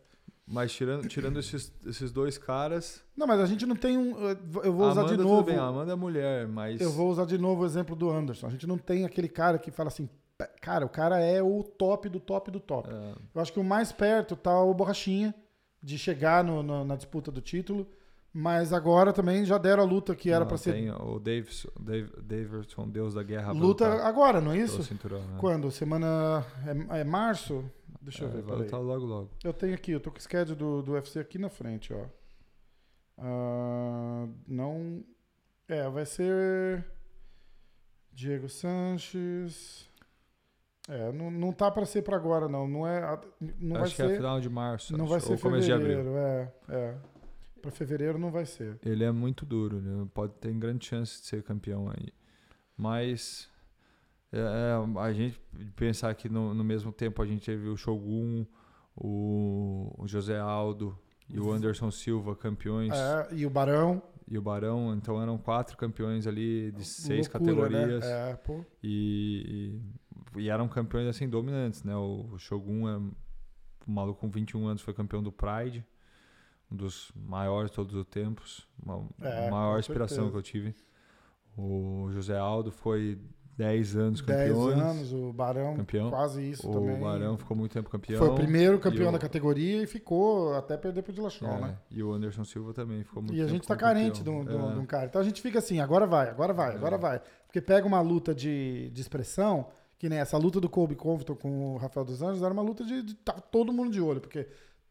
Mas 0.47 0.71
tirando, 0.73 1.07
tirando 1.07 1.39
esses, 1.39 1.71
esses 1.85 2.11
dois 2.11 2.37
caras. 2.37 3.03
Não, 3.15 3.25
mas 3.25 3.39
a 3.39 3.45
gente 3.45 3.65
não 3.65 3.75
tem 3.75 3.97
um. 3.97 4.15
Eu 4.63 4.73
vou 4.73 4.87
usar 4.89 5.01
Amanda, 5.01 5.07
de 5.09 5.17
tudo 5.17 5.23
novo. 5.29 5.43
bem, 5.43 5.57
a 5.57 5.63
Amanda 5.63 5.93
é 5.93 5.95
mulher, 5.95 6.47
mas. 6.47 6.79
Eu 6.81 6.91
vou 6.91 7.09
usar 7.09 7.25
de 7.25 7.37
novo 7.37 7.63
o 7.63 7.65
exemplo 7.65 7.95
do 7.95 8.09
Anderson. 8.11 8.47
A 8.47 8.49
gente 8.51 8.67
não 8.67 8.77
tem 8.77 9.05
aquele 9.05 9.27
cara 9.29 9.57
que 9.57 9.71
fala 9.71 9.87
assim. 9.89 10.07
"Pé, 10.37 10.47
Cara, 10.61 10.85
o 10.85 10.89
cara 10.89 11.19
é 11.19 11.41
o 11.41 11.63
top 11.63 12.09
do 12.09 12.19
top 12.19 12.51
do 12.51 12.59
top. 12.59 12.89
É, 12.91 13.13
Eu 13.33 13.41
acho 13.41 13.53
que 13.53 13.59
o 13.59 13.63
mais 13.63 13.91
perto 13.91 14.35
tá 14.35 14.59
o 14.61 14.73
Borrachinha 14.73 15.33
de 15.81 15.97
chegar 15.97 16.43
no- 16.43 16.61
no- 16.61 16.83
na 16.85 16.95
disputa 16.95 17.31
do 17.31 17.41
título. 17.41 17.87
Mas 18.37 18.73
agora 18.73 19.13
também 19.13 19.45
já 19.45 19.57
deram 19.57 19.81
a 19.83 19.85
luta 19.85 20.13
que 20.13 20.29
era 20.29 20.45
pra 20.45 20.57
ser. 20.57 20.73
tem 20.73 20.91
o 20.91 21.19
Davidson, 21.19 21.69
Dave, 21.79 22.11
Davidson, 22.21 22.89
Deus 22.89 23.13
da 23.13 23.23
Guerra. 23.23 23.53
Luta 23.53 23.87
agora, 24.05 24.41
não 24.41 24.51
é 24.51 24.57
isso? 24.57 24.83
cinturão, 24.83 25.21
né? 25.21 25.37
Quando? 25.39 25.71
Semana. 25.71 26.45
É, 26.91 26.99
é 26.99 27.03
março? 27.05 27.63
Deixa 28.01 28.25
eu 28.25 28.27
É, 28.27 28.31
ver. 28.33 28.41
vai 28.41 28.57
lutar 28.57 28.81
logo, 28.81 29.05
logo. 29.05 29.29
Eu 29.41 29.53
tenho 29.53 29.73
aqui, 29.73 29.91
eu 29.93 30.01
tô 30.01 30.11
com 30.11 30.17
o 30.17 30.21
schedule 30.21 30.53
do, 30.57 30.81
do 30.81 30.91
UFC 30.91 31.17
aqui 31.17 31.37
na 31.39 31.47
frente, 31.49 31.93
ó. 31.93 32.03
Ah, 33.17 34.27
não. 34.45 35.01
É, 35.69 35.89
vai 35.89 36.05
ser. 36.05 36.85
Diego 38.11 38.49
Sanches. 38.49 39.89
É, 40.89 41.09
não, 41.13 41.31
não 41.31 41.51
tá 41.53 41.71
pra 41.71 41.85
ser 41.85 42.01
pra 42.01 42.17
agora, 42.17 42.49
não. 42.49 42.67
Não 42.67 42.85
é. 42.85 43.17
Não 43.59 43.75
vai 43.77 43.83
acho 43.83 43.95
que 43.95 44.01
é 44.01 44.09
ser. 44.09 44.17
final 44.17 44.41
de 44.41 44.49
março. 44.49 44.95
não 44.97 45.07
vai 45.07 45.21
ser 45.21 45.31
ou 45.33 45.39
começo 45.39 45.65
de 45.65 45.71
abril. 45.73 45.87
fevereiro, 45.97 46.17
é. 46.17 46.53
É. 46.69 46.95
Pra 47.65 47.71
fevereiro 47.71 48.19
não 48.19 48.29
vai 48.29 48.45
ser. 48.45 48.77
Ele 48.85 49.03
é 49.03 49.11
muito 49.11 49.43
duro, 49.43 49.81
né? 49.81 50.07
pode 50.13 50.33
ter 50.33 50.53
grande 50.53 50.85
chance 50.85 51.19
de 51.19 51.25
ser 51.25 51.41
campeão 51.41 51.89
aí. 51.89 52.13
Mas 52.77 53.49
é, 54.31 54.37
é, 54.37 54.99
a 54.99 55.11
gente 55.11 55.39
pensar 55.75 56.13
que 56.13 56.29
no, 56.29 56.53
no 56.53 56.63
mesmo 56.63 56.91
tempo 56.91 57.23
a 57.23 57.25
gente 57.25 57.43
teve 57.43 57.67
o 57.67 57.75
Shogun, 57.75 58.45
o, 58.95 59.91
o 59.97 60.07
José 60.07 60.37
Aldo 60.37 60.95
e 61.27 61.39
o 61.39 61.51
Anderson 61.51 61.89
Silva 61.89 62.35
campeões 62.35 62.93
É, 62.93 63.29
e 63.33 63.47
o 63.47 63.49
Barão. 63.49 63.99
e 64.27 64.37
o 64.37 64.41
Barão, 64.43 64.93
então 64.93 65.19
eram 65.19 65.35
quatro 65.35 65.75
campeões 65.75 66.27
ali 66.27 66.71
de 66.71 66.85
seis 66.85 67.27
loucura, 67.27 67.39
categorias 67.39 68.03
Né? 68.05 68.31
É, 68.31 68.35
pô. 68.35 68.63
e, 68.83 69.81
e, 70.35 70.41
e 70.43 70.49
eram 70.49 70.67
campeões 70.67 71.07
assim 71.07 71.27
dominantes, 71.27 71.83
né? 71.83 71.95
O, 71.95 72.29
o 72.33 72.37
Shogun 72.37 72.87
é 72.87 72.97
um 72.97 73.11
maluco 73.87 74.19
com 74.19 74.29
21 74.29 74.67
anos 74.67 74.83
foi 74.83 74.93
campeão 74.93 75.23
do 75.23 75.31
Pride, 75.31 75.83
um 76.71 76.75
dos 76.75 77.11
maiores 77.15 77.69
de 77.71 77.75
todos 77.75 77.95
os 77.95 78.05
tempos, 78.05 78.67
uma 78.83 79.07
É, 79.21 79.49
maior 79.49 79.79
inspiração 79.79 80.25
certeza. 80.25 80.31
que 80.31 80.37
eu 80.37 80.41
tive. 80.41 80.75
O 81.57 82.09
José 82.11 82.37
Aldo 82.37 82.71
foi 82.71 83.17
10 83.57 83.95
anos 83.95 84.21
10 84.21 84.49
campeões. 84.51 84.77
anos, 84.77 85.13
o 85.13 85.31
Barão. 85.31 85.77
Campeão. 85.77 86.09
Quase 86.09 86.41
isso 86.49 86.69
o 86.69 86.73
também. 86.73 86.99
Barão 86.99 87.37
ficou 87.37 87.55
muito 87.55 87.71
tempo 87.71 87.89
campeão. 87.89 88.19
Foi 88.19 88.27
o 88.29 88.35
primeiro 88.35 88.77
campeão 88.79 89.07
o- 89.09 89.11
da 89.13 89.19
categoria 89.19 89.81
e 89.81 89.87
ficou 89.87 90.53
até 90.55 90.75
perder 90.75 91.01
pro 91.03 91.13
Dillashaw, 91.13 91.49
É, 91.57 91.61
né? 91.61 91.77
E 91.89 92.03
o 92.03 92.11
Anderson 92.11 92.43
Silva 92.43 92.73
também 92.73 93.03
ficou 93.05 93.23
muito 93.23 93.33
E 93.37 93.41
a 93.41 93.47
gente 93.47 93.61
tá 93.65 93.75
como 93.75 93.79
carente 93.87 94.21
de 94.21 94.29
campeão. 94.29 94.65
um, 94.65 94.69
É. 94.71 94.73
de 94.73 94.79
um 94.79 94.85
cara. 94.85 95.05
Então 95.05 95.21
a 95.21 95.23
gente 95.23 95.41
fica 95.41 95.59
assim, 95.59 95.79
agora 95.79 96.05
vai, 96.05 96.27
agora 96.29 96.51
vai, 96.53 96.73
É. 96.73 96.75
agora 96.75 96.97
vai. 96.97 97.21
Porque 97.47 97.61
pega 97.61 97.87
uma 97.87 98.01
luta 98.01 98.35
de, 98.35 98.89
de 98.89 99.01
expressão, 99.01 99.67
que 99.97 100.09
nem 100.09 100.19
essa 100.19 100.37
luta 100.37 100.59
do 100.59 100.67
Colby 100.67 100.95
Covington 100.95 101.35
com 101.35 101.75
o 101.75 101.77
Rafael 101.77 102.05
dos 102.05 102.21
Anjos, 102.21 102.43
era 102.43 102.53
uma 102.53 102.61
luta 102.61 102.83
de, 102.83 103.01
de 103.01 103.13
tava 103.15 103.39
todo 103.39 103.71
mundo 103.71 103.89
de 103.91 104.01
olho, 104.01 104.19
porque 104.19 104.45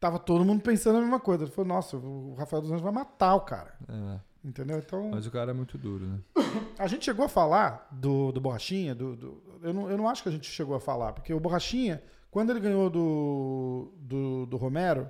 tava 0.05 0.19
todo 0.19 0.45
mundo 0.45 0.61
pensando 0.61 0.97
a 0.99 1.01
mesma 1.01 1.19
coisa. 1.19 1.43
Ele 1.45 1.51
falou, 1.51 1.67
nossa, 1.67 1.97
o 1.97 2.35
Rafael 2.35 2.61
dos 2.61 2.69
Anjos 2.71 2.83
vai 2.83 2.91
matar 2.91 3.33
o 3.33 3.41
cara. 3.41 3.73
É, 3.89 4.19
Entendeu? 4.47 4.77
Então, 4.77 5.09
Mas 5.09 5.25
o 5.25 5.31
cara 5.31 5.49
é 5.49 5.53
muito 5.53 5.75
duro, 5.79 6.05
né? 6.05 6.19
a 6.77 6.85
gente 6.85 7.03
chegou 7.03 7.25
a 7.25 7.29
falar 7.29 7.87
do, 7.91 8.31
do 8.31 8.39
Borrachinha, 8.39 8.93
do, 8.93 9.15
do- 9.15 9.41
eu, 9.63 9.73
não, 9.73 9.89
eu 9.89 9.97
não 9.97 10.07
acho 10.07 10.21
que 10.21 10.29
a 10.29 10.31
gente 10.31 10.45
chegou 10.45 10.75
a 10.75 10.79
falar, 10.79 11.13
porque 11.13 11.33
o 11.33 11.39
Borrachinha, 11.39 12.03
quando 12.29 12.51
ele 12.51 12.59
ganhou 12.59 12.87
do, 12.91 13.91
do, 13.97 14.45
do 14.45 14.57
Romero, 14.57 15.09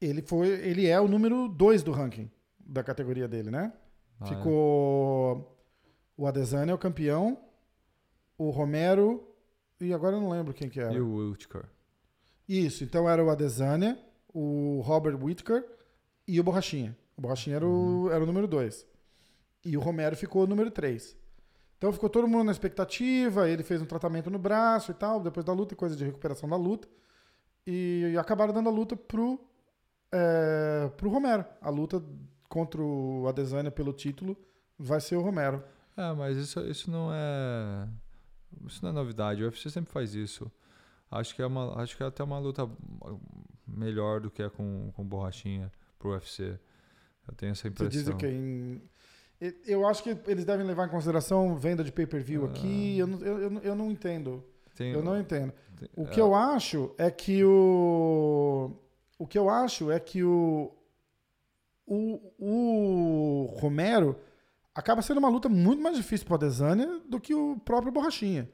ele 0.00 0.22
foi, 0.22 0.46
ele 0.48 0.86
é 0.86 1.00
o 1.00 1.08
número 1.08 1.48
2 1.48 1.82
do 1.82 1.90
ranking 1.90 2.30
da 2.60 2.84
categoria 2.84 3.26
dele, 3.26 3.50
né? 3.50 3.72
Ah, 4.20 4.26
Ficou 4.26 5.58
o 6.16 6.26
Adesanya 6.28 6.70
é 6.70 6.74
o 6.74 6.78
campeão, 6.78 7.36
o 8.38 8.50
Romero 8.50 9.28
e 9.80 9.92
agora 9.92 10.14
eu 10.16 10.20
não 10.20 10.30
lembro 10.30 10.54
quem 10.54 10.68
que 10.68 10.78
é. 10.78 10.84
era. 10.84 10.94
E 10.94 11.00
o 11.00 11.16
Wiltker. 11.16 11.64
Isso, 12.48 12.84
então 12.84 13.08
era 13.08 13.24
o 13.24 13.30
Adesanya, 13.30 13.98
o 14.32 14.80
Robert 14.84 15.16
Whittaker 15.16 15.64
e 16.26 16.38
o 16.38 16.44
Borrachinha. 16.44 16.96
O 17.16 17.20
Borrachinha 17.20 17.56
era 17.56 17.66
o, 17.66 18.10
era 18.10 18.22
o 18.22 18.26
número 18.26 18.46
2. 18.46 18.86
E 19.64 19.76
o 19.76 19.80
Romero 19.80 20.16
ficou 20.16 20.44
o 20.44 20.46
número 20.46 20.70
3. 20.70 21.16
Então 21.78 21.92
ficou 21.92 22.08
todo 22.08 22.28
mundo 22.28 22.44
na 22.44 22.52
expectativa, 22.52 23.48
ele 23.48 23.62
fez 23.62 23.80
um 23.80 23.86
tratamento 23.86 24.30
no 24.30 24.38
braço 24.38 24.90
e 24.90 24.94
tal, 24.94 25.20
depois 25.20 25.44
da 25.44 25.52
luta, 25.52 25.74
coisa 25.74 25.96
de 25.96 26.04
recuperação 26.04 26.48
da 26.48 26.56
luta. 26.56 26.88
E, 27.66 28.14
acabaram 28.18 28.52
dando 28.52 28.68
a 28.68 28.72
luta 28.72 28.96
pro, 28.96 29.40
é, 30.12 30.90
pro 30.96 31.10
Romero. 31.10 31.44
A 31.60 31.70
luta 31.70 32.02
contra 32.48 32.80
o 32.80 33.26
Adesanya 33.28 33.70
pelo 33.70 33.92
título 33.92 34.36
vai 34.78 35.00
ser 35.00 35.16
o 35.16 35.22
Romero. 35.22 35.62
É, 35.96 36.12
mas 36.12 36.36
isso, 36.36 36.60
isso 36.60 36.90
não 36.90 37.10
é. 37.12 37.88
Isso 38.66 38.80
não 38.82 38.90
é 38.90 38.92
novidade. 38.92 39.42
O 39.42 39.46
UFC 39.46 39.70
sempre 39.70 39.92
faz 39.92 40.14
isso. 40.14 40.50
Acho 41.18 41.34
que 41.34 41.42
é, 41.42 41.46
uma, 41.46 41.80
acho 41.80 41.96
que 41.96 42.02
é 42.02 42.06
até 42.06 42.22
uma 42.24 42.38
luta 42.38 42.68
melhor 43.66 44.20
do 44.20 44.30
que 44.30 44.42
é 44.42 44.48
com, 44.48 44.90
com 44.94 45.04
borrachinha 45.04 45.70
pro 45.98 46.10
UFC. 46.10 46.58
Eu 47.28 47.34
tenho 47.36 47.52
essa 47.52 47.62
Você 47.62 47.68
impressão. 47.68 47.88
diz 47.88 48.08
o 48.08 48.16
quê? 48.16 48.26
Em- 48.28 48.82
Eu 49.66 49.86
acho 49.86 50.02
que 50.02 50.16
eles 50.26 50.44
devem 50.44 50.66
levar 50.66 50.86
em 50.86 50.90
consideração 50.90 51.56
venda 51.56 51.82
de 51.84 51.92
pay-per-view 51.92 52.44
Ah. 52.44 52.48
aqui. 52.48 52.98
Eu 52.98 53.06
não, 53.06 53.18
eu, 53.20 53.38
eu 53.60 53.74
não- 53.74 53.90
entendo. 53.90 54.42
Tem- 54.76 54.92
Eu 54.92 55.02
não 55.02 55.18
entendo. 55.18 55.52
tem- 55.76 55.88
O 55.96 56.02
é, 56.04 56.06
que 56.06 56.20
eu 56.20 56.34
acho 56.34 56.92
é 56.98 57.10
que 57.10 57.44
o. 57.44 58.70
O 59.18 59.26
que 59.26 59.38
eu 59.38 59.48
acho 59.48 59.90
é 59.90 60.00
que 60.00 60.22
o. 60.24 60.72
O, 61.86 62.32
o 62.38 63.54
Romero 63.60 64.16
acaba 64.74 65.02
sendo 65.02 65.18
uma 65.18 65.28
luta 65.28 65.48
muito 65.48 65.82
mais 65.82 65.96
difícil 65.96 66.26
pro 66.26 66.34
Adesanya 66.36 67.00
do 67.08 67.20
que 67.20 67.34
o 67.34 67.58
próprio 67.64 67.92
Borrachinha. 67.92 68.48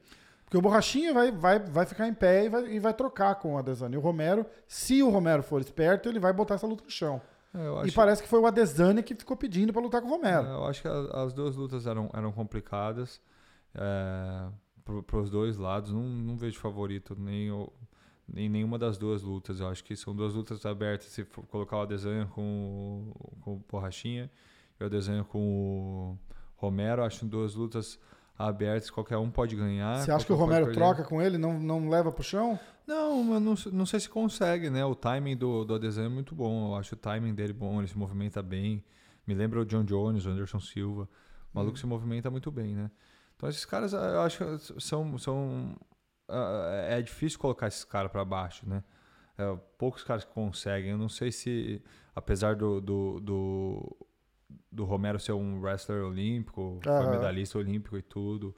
Porque 0.50 0.58
o 0.58 0.60
Borrachinha 0.62 1.14
vai, 1.14 1.30
vai, 1.30 1.60
vai 1.60 1.86
ficar 1.86 2.08
em 2.08 2.12
pé 2.12 2.46
e 2.46 2.48
vai, 2.48 2.66
e 2.72 2.80
vai 2.80 2.92
trocar 2.92 3.36
com 3.36 3.54
o 3.54 3.58
Adesanya. 3.58 3.94
E 3.94 3.98
o 3.98 4.00
Romero, 4.00 4.44
se 4.66 5.00
o 5.00 5.08
Romero 5.08 5.44
for 5.44 5.60
esperto, 5.60 6.08
ele 6.08 6.18
vai 6.18 6.32
botar 6.32 6.56
essa 6.56 6.66
luta 6.66 6.82
no 6.82 6.90
chão. 6.90 7.22
é, 7.54 7.86
E 7.86 7.92
parece 7.92 8.20
que 8.20 8.28
foi 8.28 8.40
o 8.40 8.46
Adesanya 8.46 9.00
que 9.00 9.14
ficou 9.14 9.36
pedindo 9.36 9.72
pra 9.72 9.80
lutar 9.80 10.02
com 10.02 10.08
o 10.08 10.10
Romero. 10.10 10.44
é, 10.48 10.50
eu 10.50 10.64
acho 10.66 10.82
que 10.82 10.88
a- 10.88 11.22
as 11.22 11.32
duas 11.32 11.54
lutas 11.54 11.86
eram, 11.86 12.10
eram 12.12 12.32
complicadas 12.32 13.20
é, 13.76 14.48
pro, 14.84 15.04
pros 15.04 15.30
dois 15.30 15.56
lados. 15.56 15.92
Não, 15.92 16.02
não 16.02 16.36
vejo 16.36 16.58
favorito 16.58 17.14
nem 17.16 17.52
o- 17.52 17.72
em 18.34 18.48
nenhuma 18.48 18.76
das 18.76 18.98
duas 18.98 19.22
lutas. 19.22 19.60
Eu 19.60 19.68
acho 19.68 19.84
que 19.84 19.94
são 19.94 20.12
duas 20.16 20.34
lutas 20.34 20.66
abertas. 20.66 21.06
Se 21.10 21.24
colocar 21.48 21.76
o 21.76 21.82
Adesanya 21.82 22.26
com, 22.26 23.12
o- 23.14 23.36
com 23.40 23.54
o 23.54 23.64
Borrachinha 23.70 24.28
e 24.80 24.82
o 24.82 24.86
Adesanya 24.86 25.22
com 25.22 25.38
o 25.38 26.18
Romero, 26.56 27.04
acho 27.04 27.24
duas 27.24 27.54
lutas 27.54 27.94
abertas. 27.94 28.10
Qualquer 28.92 29.16
um 29.16 29.30
pode 29.30 29.54
ganhar. 29.56 29.98
Você 29.98 30.10
acha 30.10 30.24
que 30.24 30.32
o 30.32 30.36
Romero 30.36 30.72
troca 30.72 31.04
com 31.04 31.20
ele, 31.20 31.36
não, 31.36 31.58
não 31.58 31.88
leva 31.88 32.10
pro 32.10 32.22
chão? 32.22 32.58
Não, 32.86 33.34
eu 33.34 33.40
não, 33.40 33.54
não 33.72 33.86
sei 33.86 34.00
se 34.00 34.08
consegue, 34.08 34.70
né? 34.70 34.84
O 34.84 34.94
timing 34.94 35.36
do, 35.36 35.64
do 35.64 35.74
Adesanya 35.74 36.06
é 36.06 36.10
muito 36.10 36.34
bom. 36.34 36.70
Eu 36.70 36.76
acho 36.76 36.94
o 36.94 36.98
timing 36.98 37.34
dele 37.34 37.52
bom, 37.52 37.78
ele 37.78 37.88
se 37.88 37.96
movimenta 37.96 38.42
bem. 38.42 38.84
Me 39.26 39.34
lembra 39.34 39.60
o 39.60 39.64
John 39.64 39.84
Jones, 39.84 40.26
o 40.26 40.30
Anderson 40.30 40.58
Silva. 40.58 41.08
O 41.52 41.58
maluco 41.58 41.78
se 41.78 41.86
movimenta 41.86 42.30
muito 42.30 42.50
bem, 42.50 42.74
né? 42.74 42.90
Então 43.36 43.48
esses 43.48 43.64
caras, 43.64 43.92
eu 43.92 44.20
acho 44.20 44.38
que 44.38 44.80
são... 44.80 45.18
são 45.18 45.76
ah, 46.28 46.86
é 46.88 47.02
difícil 47.02 47.38
colocar 47.38 47.66
esses 47.66 47.84
caras 47.84 48.10
para 48.10 48.24
baixo, 48.24 48.68
né? 48.68 48.82
É, 49.36 49.58
poucos 49.78 50.02
caras 50.02 50.24
que 50.24 50.32
conseguem. 50.32 50.90
Eu 50.90 50.98
não 50.98 51.08
sei 51.08 51.32
se, 51.32 51.82
apesar 52.14 52.54
do, 52.54 52.80
do, 52.80 53.20
do, 53.20 53.96
do 54.70 54.84
Romero 54.84 55.18
ser 55.18 55.32
um 55.32 55.60
wrestler 55.60 56.04
olímpico, 56.04 56.78
foi 56.82 57.10
medalhista 57.10 57.58
olímpico 57.58 57.96
e 57.96 58.02
tudo... 58.02 58.54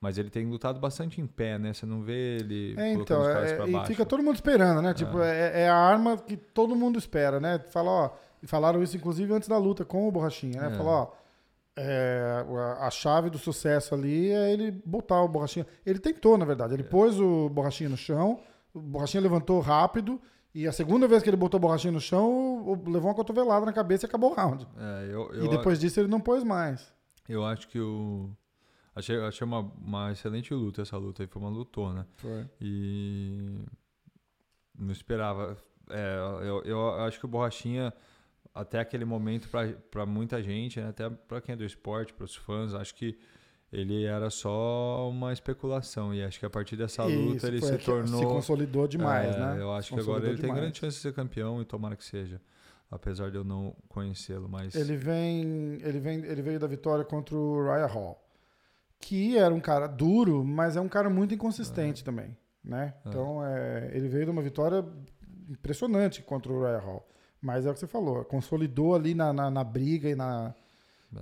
Mas 0.00 0.18
ele 0.18 0.28
tem 0.28 0.46
lutado 0.46 0.78
bastante 0.78 1.18
em 1.18 1.26
pé, 1.26 1.58
né? 1.58 1.72
Você 1.72 1.86
não 1.86 2.02
vê 2.02 2.36
ele 2.36 2.72
É, 2.72 2.92
colocando 2.92 3.00
então, 3.00 3.20
os 3.22 3.26
caras 3.26 3.52
é, 3.52 3.56
pra 3.56 3.66
e 3.66 3.72
baixo. 3.72 3.86
fica 3.86 4.04
todo 4.04 4.22
mundo 4.22 4.34
esperando, 4.34 4.82
né? 4.82 4.92
Tipo, 4.92 5.18
é, 5.22 5.62
é 5.62 5.70
a 5.70 5.76
arma 5.76 6.18
que 6.18 6.36
todo 6.36 6.76
mundo 6.76 6.98
espera, 6.98 7.40
né? 7.40 7.58
Fala, 7.70 7.90
ó, 7.90 8.10
e 8.42 8.46
falaram 8.46 8.82
isso 8.82 8.98
inclusive 8.98 9.32
antes 9.32 9.48
da 9.48 9.56
luta 9.56 9.82
com 9.82 10.06
o 10.06 10.12
Borrachinha, 10.12 10.60
né? 10.60 10.74
É. 10.74 10.76
Fala, 10.76 10.90
ó, 10.90 11.12
é, 11.74 12.44
a, 12.78 12.86
a 12.86 12.90
chave 12.90 13.30
do 13.30 13.38
sucesso 13.38 13.94
ali 13.94 14.30
é 14.30 14.52
ele 14.52 14.72
botar 14.84 15.22
o 15.22 15.28
Borrachinha. 15.28 15.66
Ele 15.86 15.98
tentou, 15.98 16.36
na 16.36 16.44
verdade. 16.44 16.74
Ele 16.74 16.84
pôs 16.84 17.18
o 17.18 17.48
Borrachinha 17.48 17.88
no 17.88 17.96
chão, 17.96 18.40
o 18.74 18.80
Borrachinha 18.80 19.22
levantou 19.22 19.58
rápido, 19.60 20.20
e 20.54 20.68
a 20.68 20.72
segunda 20.72 21.08
vez 21.08 21.22
que 21.22 21.28
ele 21.28 21.36
botou 21.36 21.58
o 21.58 21.60
Borrachinha 21.60 21.92
no 21.92 22.00
chão, 22.00 22.80
levou 22.86 23.08
uma 23.08 23.14
cotovelada 23.14 23.66
na 23.66 23.72
cabeça 23.72 24.06
e 24.06 24.08
acabou 24.08 24.30
o 24.30 24.34
round. 24.34 24.66
É, 24.76 25.06
eu, 25.10 25.32
eu, 25.32 25.46
e 25.46 25.48
depois 25.48 25.80
disso 25.80 25.98
ele 25.98 26.08
não 26.08 26.20
pôs 26.20 26.44
mais. 26.44 26.94
eu 27.28 27.44
acho 27.44 27.66
que 27.68 27.80
o. 27.80 28.30
Achei, 28.94 29.18
achei 29.20 29.44
uma, 29.44 29.58
uma 29.58 30.12
excelente 30.12 30.54
luta 30.54 30.82
essa 30.82 30.96
luta 30.96 31.24
aí, 31.24 31.26
foi 31.26 31.42
uma 31.42 31.50
lutona. 31.50 32.06
Foi. 32.14 32.48
E 32.60 33.58
não 34.78 34.92
esperava. 34.92 35.56
É, 35.90 36.16
eu, 36.46 36.62
eu 36.62 36.90
acho 37.00 37.18
que 37.18 37.24
o 37.24 37.28
Borrachinha, 37.28 37.92
até 38.54 38.78
aquele 38.78 39.04
momento, 39.04 39.48
para 39.90 40.06
muita 40.06 40.40
gente, 40.40 40.80
né, 40.80 40.88
até 40.88 41.10
para 41.10 41.40
quem 41.40 41.54
é 41.54 41.56
do 41.56 41.64
esporte, 41.64 42.14
para 42.14 42.24
os 42.24 42.36
fãs, 42.36 42.74
acho 42.74 42.94
que 42.94 43.18
ele 43.72 44.04
era 44.04 44.30
só 44.30 45.08
uma 45.08 45.32
especulação. 45.32 46.14
E 46.14 46.22
acho 46.22 46.38
que 46.38 46.46
a 46.46 46.50
partir 46.50 46.76
dessa 46.76 47.04
luta 47.04 47.36
Isso, 47.36 47.46
ele 47.46 47.60
se 47.60 47.78
tornou. 47.78 48.20
Se 48.20 48.26
consolidou 48.26 48.86
demais, 48.86 49.34
É, 49.34 49.38
né? 49.38 49.56
Eu 49.60 49.72
acho 49.72 49.94
que 49.94 50.00
agora 50.00 50.24
ele 50.26 50.36
tem 50.36 50.42
demais. 50.42 50.60
grande 50.60 50.78
chance 50.78 50.96
de 50.96 51.02
ser 51.02 51.12
campeão 51.12 51.60
e 51.60 51.64
tomara 51.64 51.96
que 51.96 52.04
seja. 52.04 52.40
Apesar 52.90 53.30
de 53.30 53.36
eu 53.36 53.44
não 53.44 53.74
conhecê-lo, 53.88 54.48
mas. 54.48 54.74
Ele 54.74 54.96
vem, 54.96 55.78
ele 55.82 55.98
vem, 55.98 56.18
ele 56.24 56.42
veio 56.42 56.60
da 56.60 56.66
vitória 56.66 57.04
contra 57.04 57.34
o 57.34 57.64
Raya 57.64 57.86
Hall, 57.86 58.22
que 59.00 59.36
era 59.36 59.52
um 59.52 59.60
cara 59.60 59.88
duro, 59.88 60.44
mas 60.44 60.76
é 60.76 60.80
um 60.80 60.88
cara 60.88 61.10
muito 61.10 61.34
inconsistente 61.34 62.04
também, 62.04 62.36
né? 62.62 62.94
É. 63.04 63.08
Então 63.08 63.44
é, 63.44 63.90
ele 63.92 64.06
veio 64.08 64.26
de 64.26 64.30
uma 64.30 64.42
vitória 64.42 64.84
impressionante 65.48 66.22
contra 66.22 66.52
o 66.52 66.62
Raya 66.62 66.78
Hall, 66.78 67.04
mas 67.40 67.66
é 67.66 67.70
o 67.70 67.74
que 67.74 67.80
você 67.80 67.86
falou, 67.86 68.24
consolidou 68.24 68.94
ali 68.94 69.14
na, 69.14 69.32
na, 69.32 69.50
na 69.50 69.64
briga 69.64 70.08
e 70.08 70.14
na 70.14 70.54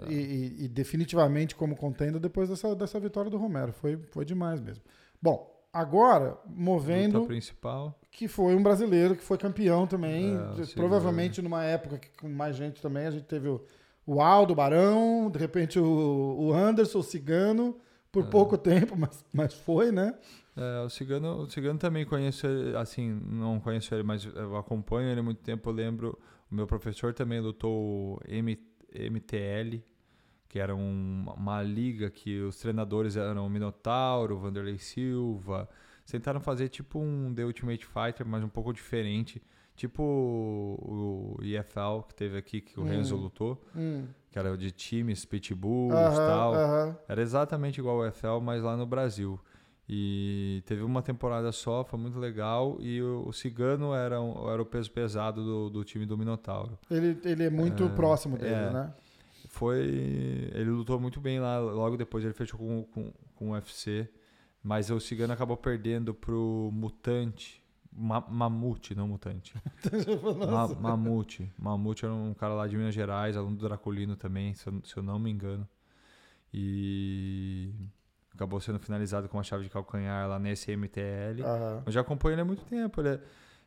É. 0.07 0.13
e, 0.13 0.65
e- 0.65 0.69
definitivamente 0.69 1.55
como 1.55 1.77
contenda 1.77 2.19
depois 2.21 2.49
dessa, 2.49 2.75
dessa 2.75 2.99
vitória 3.01 3.31
do 3.31 3.37
Romero, 3.39 3.73
foi 3.73 3.97
foi 4.11 4.25
demais 4.25 4.61
mesmo. 4.61 4.83
Bom, 5.21 5.51
agora 5.73 6.37
movendo 6.47 7.15
Luta 7.19 7.29
principal. 7.29 7.99
que 8.11 8.29
foi 8.29 8.55
um 8.55 8.63
brasileiro 8.63 9.17
que 9.17 9.23
foi 9.23 9.39
campeão 9.39 9.87
também. 9.87 10.35
É, 10.35 10.63
o 10.63 10.75
provavelmente 10.75 11.41
numa 11.43 11.65
época 11.65 11.99
que 11.99 12.11
com 12.21 12.29
mais 12.29 12.57
gente 12.57 12.81
também. 12.83 13.07
A 13.07 13.11
gente 13.11 13.25
teve 13.25 13.49
o, 13.49 13.61
o 14.07 14.21
Aldo 14.21 14.55
Barão, 14.55 15.31
de 15.31 15.39
repente 15.39 15.79
o, 15.79 16.37
o 16.39 16.53
Anderson, 16.53 16.99
o 16.99 17.03
Cigano, 17.03 17.77
por 18.11 18.25
É. 18.25 18.27
pouco 18.27 18.59
tempo, 18.59 18.95
mas, 18.99 19.25
mas 19.33 19.55
foi, 19.55 19.91
né? 19.91 20.15
É, 20.55 20.85
o 20.85 20.91
Cigano, 20.91 21.43
o 21.45 21.51
Cigano 21.51 21.79
também 21.79 22.05
conheço 22.05 22.47
ele, 22.47 22.77
assim, 22.77 23.11
não 23.27 23.59
conheço 23.59 23.95
ele, 23.95 24.03
mas 24.03 24.25
eu 24.27 24.55
acompanho 24.57 25.09
ele 25.09 25.21
há 25.21 25.23
muito 25.23 25.41
tempo. 25.41 25.71
Eu 25.71 25.75
lembro, 25.75 26.19
o 26.51 26.55
meu 26.55 26.67
professor 26.67 27.15
também 27.15 27.41
lutou 27.41 27.73
o 27.73 28.21
M, 28.29 28.55
MTL, 28.95 29.83
que 30.49 30.59
era 30.59 30.75
um- 30.75 31.25
uma 31.37 31.63
liga 31.63 32.11
que 32.11 32.41
os 32.41 32.57
treinadores 32.57 33.17
eram 33.17 33.47
o 33.47 33.51
Minotauro, 33.51 34.37
o 34.37 34.39
Vanderlei 34.39 34.79
Silva. 34.79 35.69
Tentaram 36.07 36.41
fazer 36.41 36.69
tipo 36.69 36.99
um 36.99 37.33
The 37.35 37.45
Ultimate 37.45 37.87
Fighter, 37.87 38.27
mas 38.27 38.43
um 38.45 38.49
pouco 38.49 38.73
diferente. 38.73 39.43
Tipo 39.75 40.03
o, 40.03 41.37
o 41.41 41.43
EFL 41.45 42.03
que 42.07 42.15
teve 42.15 42.37
aqui, 42.37 42.61
que 42.61 42.79
o 42.79 42.83
Hum. 42.83 42.87
Renzo 42.87 43.17
lutou, 43.17 43.65
Hum. 43.75 44.07
que 44.31 44.39
era 44.39 44.57
de 44.57 44.71
times, 44.71 45.25
pitbulls 45.25 45.95
e 45.95 46.17
Aham, 46.21 46.27
tal. 46.27 46.55
aham. 46.55 46.97
Era 47.09 47.23
exatamente 47.23 47.79
igual 47.79 47.97
ao 48.03 48.07
EFL, 48.07 48.41
mas 48.43 48.63
lá 48.63 48.77
no 48.77 48.85
Brasil. 48.87 49.41
E 49.95 50.63
teve 50.65 50.83
uma 50.83 51.03
temporada 51.03 51.53
só, 51.53 51.85
foi 51.85 51.99
muito 51.99 52.19
legal. 52.19 52.79
E 52.81 53.03
o, 53.03 53.29
o 53.29 53.33
Cigano 53.33 53.93
era, 53.93 54.19
um- 54.23 54.49
era 54.51 54.63
o 54.63 54.65
peso 54.65 54.91
pesado 54.91 55.45
do, 55.45 55.69
do 55.69 55.85
time 55.85 56.07
do 56.07 56.17
Minotauro. 56.17 56.79
Ele, 56.91 57.19
ele 57.23 57.43
é 57.45 57.51
muito 57.51 57.85
É, 57.85 57.89
próximo 57.91 58.39
dele, 58.39 58.55
é. 58.55 58.71
né? 58.73 58.95
Foi. 59.49 59.81
Ele 60.55 60.71
lutou 60.71 60.99
muito 60.99 61.21
bem 61.21 61.39
lá. 61.41 61.59
Logo 61.59 61.99
depois 61.99 62.25
ele 62.25 62.33
fechou 62.33 62.59
com, 62.59 62.85
com, 62.85 63.13
com 63.37 63.51
o 63.51 63.53
UFC. 63.53 64.09
Mas 64.63 64.91
o 64.91 64.99
Cigano 64.99 65.35
acabou 65.35 65.59
perdendo 65.59 66.15
pro 66.15 66.71
Mutante. 66.73 67.61
Ma, 67.93 68.19
Mamute, 68.27 68.95
não 68.95 69.07
Mutante. 69.07 69.53
Ma, 70.39 70.47
Nossa. 70.47 70.75
Mamute. 70.77 71.53
Mamute 71.59 72.07
era 72.07 72.15
um 72.15 72.33
cara 72.33 72.55
lá 72.55 72.67
de 72.67 72.79
Minas 72.79 72.95
Gerais, 72.95 73.37
aluno 73.37 73.57
do 73.57 73.69
Draculino 73.69 74.17
também, 74.17 74.55
se 74.55 74.67
eu, 74.67 74.81
se 74.85 74.97
eu 74.97 75.03
não 75.03 75.19
me 75.19 75.31
engano. 75.31 75.69
E 76.55 77.71
acabou 78.35 78.61
sendo 78.61 78.79
finalizado 78.79 79.29
com 79.29 79.37
uma 79.37 79.43
chave 79.45 79.65
de 79.65 79.71
calcanhar 79.71 80.29
lá 80.29 80.39
nesse 80.39 80.71
MTL. 80.77 81.43
Aham. 81.45 81.83
Eu 81.87 81.93
já 81.93 82.01
acompanho 82.01 82.35
ele 82.35 82.41
há 82.43 82.45
muito 82.45 82.65
tempo. 82.65 83.01
Ele, 83.01 83.09
é- 83.11 83.21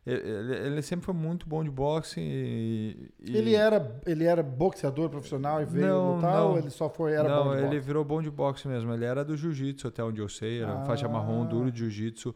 ele, 0.05 0.53
ele 0.67 0.81
sempre 0.81 1.05
foi 1.05 1.13
muito 1.15 1.47
bom 1.47 1.63
de 1.63 1.69
boxe. 1.71 2.19
E, 2.19 3.11
e- 3.19 3.37
Ele, 3.37 3.55
era, 3.55 3.99
ele 4.05 4.23
era 4.23 4.43
boxeador 4.43 5.09
profissional 5.09 5.61
e 5.61 5.65
veio 5.65 5.87
Não, 5.87 6.15
lutar 6.15 6.33
não. 6.35 6.51
ou 6.51 6.57
ele 6.57 6.69
só 6.69 6.89
foi, 6.89 7.13
era 7.13 7.27
não, 7.27 7.43
bom 7.45 7.51
de 7.51 7.57
ele 7.57 7.65
boxe? 7.67 7.79
virou 7.79 8.05
bom 8.05 8.21
de 8.21 8.29
boxe 8.31 8.67
mesmo. 8.67 8.93
Ele 8.93 9.05
era 9.05 9.23
do 9.25 9.35
jiu-jitsu, 9.35 9.87
até 9.87 10.03
onde 10.03 10.21
eu 10.21 10.29
sei. 10.29 10.61
Era 10.61 10.81
Ah. 10.81 10.85
faixa 10.85 11.07
marrom 11.07 11.45
duro 11.45 11.71
de 11.71 11.79
jiu-jitsu 11.79 12.35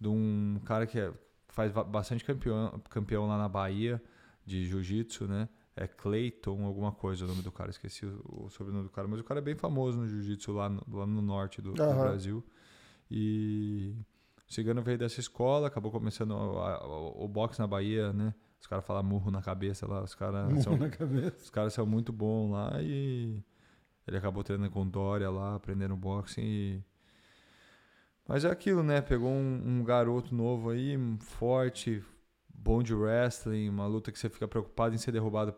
de 0.00 0.08
um 0.08 0.60
cara 0.64 0.86
que 0.86 0.98
é- 0.98 1.12
faz 1.48 1.72
ba- 1.72 1.82
bastante 1.84 2.24
campeão, 2.24 2.80
campeão 2.88 3.26
lá 3.26 3.36
na 3.36 3.48
Bahia 3.48 4.00
de 4.46 4.64
jiu-jitsu, 4.64 5.26
né? 5.26 5.48
É 5.80 5.86
Clayton, 5.86 6.64
alguma 6.64 6.90
coisa 6.90 7.24
o 7.24 7.28
nome 7.28 7.40
do 7.40 7.52
cara. 7.52 7.70
Esqueci 7.70 8.04
o, 8.04 8.46
o 8.46 8.50
sobrenome 8.50 8.84
do 8.84 8.90
cara. 8.90 9.06
Mas 9.06 9.20
o 9.20 9.24
cara 9.24 9.38
é 9.38 9.42
bem 9.42 9.54
famoso 9.54 9.96
no 9.98 10.08
jiu-jitsu 10.08 10.52
lá 10.52 10.68
no, 10.68 10.82
lá 10.90 11.06
no 11.06 11.22
norte 11.22 11.62
do, 11.62 11.72
do 11.72 11.80
Aham. 11.82 12.00
Brasil. 12.00 12.44
E 13.08 13.94
o 14.48 14.52
Cigano 14.52 14.82
veio 14.82 14.98
dessa 14.98 15.20
escola, 15.20 15.68
acabou 15.68 15.92
começando 15.92 16.34
a- 16.34 16.74
a- 16.74 16.86
o, 16.88 17.28
boxe 17.28 17.60
na 17.60 17.66
Bahia, 17.66 18.12
né? 18.12 18.34
Os 18.60 18.66
caras 18.66 18.84
falam 18.84 19.04
murro 19.04 19.30
na 19.30 19.40
cabeça 19.40 19.86
lá. 19.86 20.02
Os 20.02 20.16
caras 20.16 20.62
são 20.62 20.74
os 21.40 21.50
caras 21.50 21.72
são 21.72 21.86
muito 21.86 22.12
bons 22.12 22.50
lá 22.50 22.82
e 22.82 23.40
ele 24.06 24.16
acabou 24.16 24.42
treinando 24.42 24.72
com 24.72 24.84
Dória 24.88 25.30
lá, 25.30 25.54
aprendendo 25.54 25.96
boxe 25.96 26.40
e... 26.40 26.82
Mas 28.26 28.44
é 28.44 28.50
aquilo, 28.50 28.82
né? 28.82 29.00
Pegou 29.00 29.30
um, 29.30 29.62
um 29.80 29.84
garoto 29.84 30.34
novo 30.34 30.70
aí, 30.70 30.96
um 30.96 31.18
forte, 31.18 32.04
bom 32.52 32.82
de 32.82 32.94
wrestling, 32.94 33.68
uma 33.68 33.86
luta 33.86 34.12
que 34.12 34.18
você 34.18 34.28
fica 34.28 34.46
preocupado 34.46 34.94
em 34.94 34.98
ser 34.98 35.12
derrubado, 35.12 35.54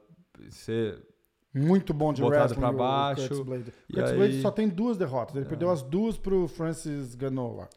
ser... 0.50 1.06
Muito 1.52 1.92
bom 1.92 2.12
de 2.12 2.22
Botado 2.22 2.54
o 2.54 2.72
baixo. 2.72 3.22
Curtis 3.28 3.40
Blade. 3.44 3.72
Curtis 3.92 4.10
aí- 4.12 4.16
Blade 4.16 4.40
só 4.40 4.52
tem 4.52 4.68
duas 4.68 4.96
derrotas. 4.96 5.34
Ele 5.34 5.44
É. 5.44 5.48
perdeu 5.48 5.68
as 5.70 5.82
duas 5.82 6.16
pro 6.16 6.46
Francis 6.46 7.16
Ganoa. 7.16 7.68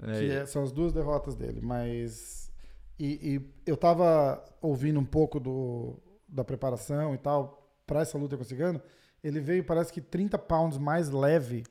É, 0.00 0.12
que 0.20 0.30
é- 0.30 0.46
são 0.46 0.62
as 0.62 0.70
duas 0.70 0.92
derrotas 0.92 1.34
dele. 1.34 1.60
Mas. 1.60 2.48
E, 2.96 3.06
e 3.36 3.50
eu 3.66 3.76
tava 3.76 4.44
ouvindo 4.62 5.00
um 5.00 5.04
pouco 5.04 5.40
do, 5.40 5.96
da 6.28 6.44
preparação 6.44 7.12
e 7.12 7.18
tal 7.18 7.68
pra 7.84 8.02
essa 8.02 8.16
luta 8.16 8.36
com 8.36 8.42
o 8.42 8.46
Cigano. 8.46 8.80
Ele 9.22 9.40
veio, 9.40 9.64
parece 9.64 9.92
que 9.92 10.00
30 10.00 10.38
pounds 10.38 10.78
mais 10.78 11.10
leve 11.10 11.64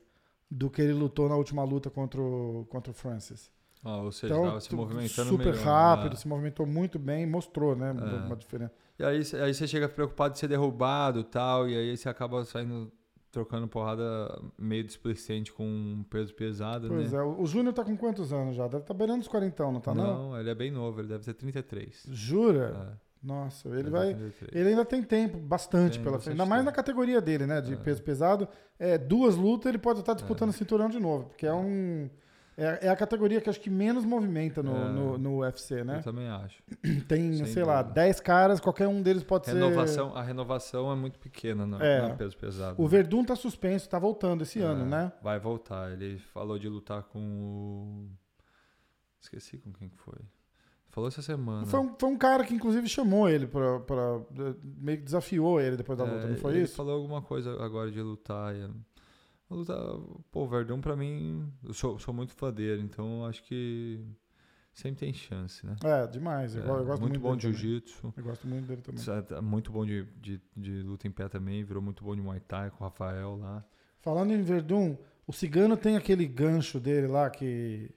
do 0.50 0.68
que 0.68 0.82
ele 0.82 0.92
lutou 0.92 1.30
na 1.30 1.36
última 1.36 1.64
luta 1.64 1.88
contra 1.88 2.20
o, 2.20 2.66
contra 2.68 2.90
o 2.90 2.94
Francis. 2.94 3.50
ó, 3.82 4.02
ou 4.04 4.12
seja, 4.12 4.34
Então, 4.34 4.60
se 4.60 4.74
movimentando 4.74 5.30
super 5.30 5.46
melhor, 5.54 5.64
rápido, 5.64 6.10
né? 6.10 6.16
se 6.16 6.28
movimentou 6.28 6.66
muito 6.66 6.98
bem, 6.98 7.26
mostrou, 7.26 7.74
né? 7.74 7.88
É. 7.98 8.26
Uma 8.26 8.36
diferença. 8.36 8.72
E 8.98 9.04
aí, 9.04 9.22
aí 9.42 9.54
você 9.54 9.66
chega 9.66 9.88
preocupado 9.88 10.34
de 10.34 10.40
ser 10.40 10.48
derrubado 10.48 11.20
e 11.20 11.24
tal, 11.24 11.68
e 11.68 11.76
aí 11.76 11.96
você 11.96 12.08
acaba 12.08 12.44
saindo 12.44 12.90
trocando 13.30 13.68
porrada 13.68 14.40
meio 14.58 14.82
displicente 14.82 15.52
com 15.52 15.62
um 15.64 16.02
peso 16.08 16.34
pesado, 16.34 16.88
Pois 16.88 17.12
né? 17.12 17.18
é. 17.18 17.22
O 17.22 17.46
Júnior 17.46 17.74
tá 17.74 17.84
com 17.84 17.96
quantos 17.96 18.32
anos 18.32 18.56
já? 18.56 18.64
Deve 18.64 18.78
estar 18.78 18.94
tá 18.94 18.98
beirando 18.98 19.20
os 19.20 19.28
40, 19.28 19.62
não 19.70 19.80
tá? 19.80 19.94
Não? 19.94 20.30
não, 20.30 20.40
ele 20.40 20.50
é 20.50 20.54
bem 20.54 20.70
novo, 20.70 21.00
ele 21.00 21.08
deve 21.08 21.24
ter 21.24 21.34
33. 21.34 22.06
Jura? 22.10 22.94
É. 22.94 23.08
Nossa, 23.22 23.68
ele 23.68 23.90
vai. 23.90 24.08
ter 24.08 24.14
33. 24.16 24.54
Ele 24.54 24.68
ainda 24.70 24.84
tem 24.84 25.02
tempo, 25.02 25.38
bastante 25.38 25.94
Tem 25.98 26.04
pela 26.04 26.18
frente. 26.18 26.32
Ainda 26.32 26.46
mais 26.46 26.64
na 26.64 26.72
categoria 26.72 27.20
dele, 27.20 27.46
né? 27.46 27.60
De 27.60 27.74
É. 27.74 27.76
peso 27.76 28.02
pesado. 28.02 28.48
É, 28.78 28.96
duas 28.96 29.36
lutas 29.36 29.68
ele 29.68 29.78
pode 29.78 30.00
estar 30.00 30.14
disputando 30.14 30.50
o 30.50 30.52
cinturão 30.52 30.88
de 30.88 30.98
novo. 30.98 31.24
Porque 31.26 31.46
é 31.46 31.52
um. 31.52 32.08
É, 32.60 32.86
é 32.86 32.88
a 32.88 32.96
categoria 32.96 33.40
que 33.40 33.48
acho 33.48 33.60
que 33.60 33.70
menos 33.70 34.04
movimenta 34.04 34.64
no, 34.64 34.76
É. 34.76 34.88
no, 34.88 35.16
no 35.16 35.38
UFC, 35.38 35.84
né? 35.84 35.98
Eu 35.98 36.02
também 36.02 36.26
acho. 36.28 36.60
Tem, 37.06 37.32
sem 37.32 37.46
sei 37.46 37.62
lá, 37.62 37.82
dúvida. 37.82 38.00
10 38.00 38.18
caras, 38.20 38.58
qualquer 38.58 38.88
um 38.88 39.00
deles 39.00 39.22
pode 39.22 39.46
Renovação, 39.48 40.16
a 40.16 40.22
renovação 40.22 40.90
é 40.90 40.96
muito 40.96 41.20
pequena 41.20 41.64
no, 41.64 41.80
É. 41.80 42.08
no 42.08 42.16
peso 42.16 42.36
pesado. 42.36 42.74
ser. 42.74 42.82
O 42.82 42.88
Verdun 42.88 43.24
tá 43.24 43.36
suspenso, 43.36 43.88
tá 43.88 43.96
voltando 43.98 44.42
esse 44.42 44.60
É, 44.60 44.64
ano, 44.64 44.84
né? 44.84 45.12
Vai 45.22 45.38
voltar. 45.38 45.92
Ele 45.92 46.18
falou 46.18 46.58
de 46.58 46.68
lutar 46.68 47.04
com 47.04 47.20
o. 47.20 48.10
Esqueci 49.20 49.56
com 49.58 49.72
quem 49.72 49.88
que 49.88 49.96
foi. 49.98 50.18
Falou 50.90 51.06
essa 51.08 51.22
semana. 51.22 51.64
Foi 51.66 51.78
um, 51.78 51.94
foi 51.96 52.08
um 52.08 52.16
cara 52.16 52.44
que, 52.44 52.54
inclusive, 52.54 52.88
chamou 52.88 53.28
ele 53.28 53.46
pra, 53.46 53.78
pra- 53.80 54.20
meio 54.64 54.98
que 54.98 55.04
desafiou 55.04 55.60
ele 55.60 55.76
depois 55.76 55.96
da 55.98 56.04
É, 56.04 56.10
luta, 56.10 56.26
não 56.26 56.36
foi 56.36 56.54
ele 56.54 56.62
isso? 56.62 56.74
falou 56.74 56.94
alguma 56.94 57.22
coisa 57.22 57.52
agora 57.62 57.90
de 57.90 58.00
lutar. 58.02 58.52
E, 59.50 59.54
a 59.54 59.56
luta, 59.56 59.74
pô, 60.30 60.44
o 60.44 60.48
Verdão 60.48 60.80
pra 60.80 60.96
mim, 60.96 61.52
eu 61.64 61.72
sou, 61.72 61.98
sou 61.98 62.12
muito 62.12 62.32
fã 62.34 62.52
dele, 62.52 62.82
então 62.82 63.20
eu 63.20 63.26
acho 63.26 63.42
que 63.42 64.00
sempre 64.72 65.00
tem 65.00 65.12
chance, 65.12 65.64
né? 65.66 65.76
É, 65.82 66.06
demais. 66.06 66.54
Eu, 66.54 66.62
É, 66.62 66.64
eu 66.64 66.84
gosto 66.84 67.00
muito, 67.00 67.00
muito 67.00 67.20
bom 67.20 67.36
de 67.36 67.42
jiu-jitsu. 67.42 68.14
Eu 68.16 68.24
gosto 68.24 68.46
muito 68.46 68.66
dele 68.66 68.82
também. 68.82 69.02
é 69.36 69.40
Muito 69.40 69.72
bom 69.72 69.84
de, 69.84 70.04
de, 70.20 70.40
de 70.56 70.82
luta 70.82 71.08
em 71.08 71.10
pé 71.10 71.28
também. 71.28 71.64
Virou 71.64 71.82
muito 71.82 72.04
bom 72.04 72.14
de 72.14 72.22
Muay 72.22 72.40
Thai 72.40 72.70
com 72.70 72.84
o 72.84 72.86
Rafael 72.86 73.36
lá. 73.36 73.64
Falando 74.00 74.32
em 74.32 74.42
Verdun, 74.42 74.96
o 75.26 75.32
Cigano 75.32 75.76
tem 75.76 75.96
aquele 75.96 76.26
gancho 76.26 76.78
dele 76.78 77.08
lá 77.08 77.28
que, 77.28 77.90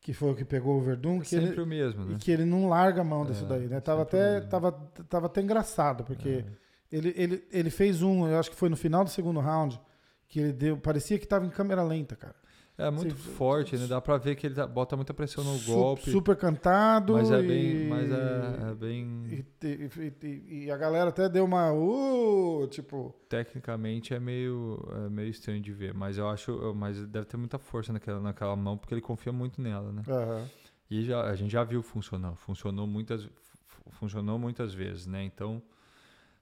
que 0.00 0.12
foi 0.12 0.32
o 0.32 0.34
que 0.36 0.44
pegou 0.44 0.76
o 0.76 0.80
Verdun, 0.82 1.20
que 1.20 1.28
Sempre 1.28 1.52
ele, 1.52 1.60
o 1.62 1.66
mesmo, 1.66 2.02
e 2.04 2.12
né? 2.12 2.18
que 2.20 2.30
ele 2.30 2.44
não 2.44 2.68
larga 2.68 3.00
a 3.00 3.04
mão 3.04 3.24
disso 3.24 3.44
É, 3.44 3.48
daí, 3.48 3.66
né? 3.66 3.80
Tava 3.80 4.02
até, 4.02 4.40
tava, 4.42 4.72
tava 5.08 5.26
até 5.26 5.40
engraçado, 5.40 6.04
porque 6.04 6.44
É. 6.46 6.66
Ele, 6.92 7.12
ele, 7.16 7.44
ele 7.50 7.68
fez 7.70 8.00
um, 8.00 8.28
eu 8.28 8.38
acho 8.38 8.48
que 8.48 8.56
foi 8.56 8.68
no 8.68 8.76
final 8.76 9.02
do 9.02 9.10
segundo 9.10 9.40
round, 9.40 9.80
que 10.28 10.40
ele 10.40 10.52
deu. 10.52 10.76
Parecia 10.76 11.18
que 11.18 11.26
tava 11.26 11.46
em 11.46 11.50
câmera 11.50 11.82
lenta, 11.82 12.14
cara. 12.16 12.34
É 12.78 12.90
muito 12.90 13.14
forte, 13.16 13.74
né? 13.74 13.86
Dá 13.86 14.02
pra 14.02 14.18
ver 14.18 14.34
que 14.36 14.46
ele 14.46 14.54
dá- 14.54 14.66
bota 14.66 14.96
muita 14.96 15.14
pressão 15.14 15.42
no 15.42 15.56
Su- 15.56 15.72
golpe. 15.72 16.10
Super 16.10 16.36
cantado. 16.36 17.14
mas 17.14 17.30
é 17.30 17.40
e- 17.40 17.46
bem. 17.48 17.88
Mas 17.88 18.10
é, 18.12 18.70
é 18.70 18.74
bem. 18.74 19.22
E, 19.30 19.66
e- 19.66 20.12
e- 20.26 20.64
e 20.66 20.70
a 20.70 20.76
galera 20.76 21.08
até 21.08 21.26
deu 21.26 21.46
uma. 21.46 21.72
Uh, 21.72 22.66
tipo. 22.66 23.14
Tecnicamente 23.30 24.12
é 24.12 24.20
meio, 24.20 24.78
é 25.06 25.08
meio 25.08 25.30
estranho 25.30 25.60
de 25.62 25.72
ver. 25.72 25.94
Mas 25.94 26.18
eu 26.18 26.28
acho. 26.28 26.74
Mas 26.74 27.00
deve 27.06 27.24
ter 27.24 27.38
muita 27.38 27.58
força 27.58 27.94
naquela, 27.94 28.20
naquela 28.20 28.54
mão, 28.54 28.76
porque 28.76 28.92
ele 28.92 29.00
confia 29.00 29.32
muito 29.32 29.58
nela, 29.62 29.90
né? 29.90 30.02
aham. 30.06 30.46
E 30.90 31.02
já, 31.02 31.22
a 31.22 31.34
gente 31.34 31.50
já 31.50 31.64
viu 31.64 31.82
funcionar. 31.82 32.34
Funcionou 32.36 32.86
muitas, 32.86 33.24
fu- 33.24 33.90
funcionou 33.92 34.38
muitas 34.38 34.74
vezes, 34.74 35.06
né? 35.06 35.24
Então, 35.24 35.62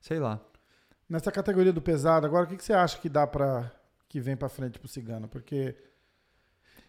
sei 0.01 0.19
lá. 0.19 0.41
Nessa 1.09 1.31
categoria 1.31 1.73
do 1.73 1.83
pesado, 1.83 2.27
agora 2.27 2.45
o 2.45 2.49
que, 2.49 2.57
que 2.57 2.65
você 2.65 2.73
acha 2.73 2.99
que 2.99 3.09
dá 3.09 3.27
pra. 3.27 3.71
que 4.09 4.21
vem 4.21 4.37
pra 4.37 4.49
frente 4.49 4.79
pro 4.79 4.89
Cigano? 4.89 5.29
Porque. 5.29 5.75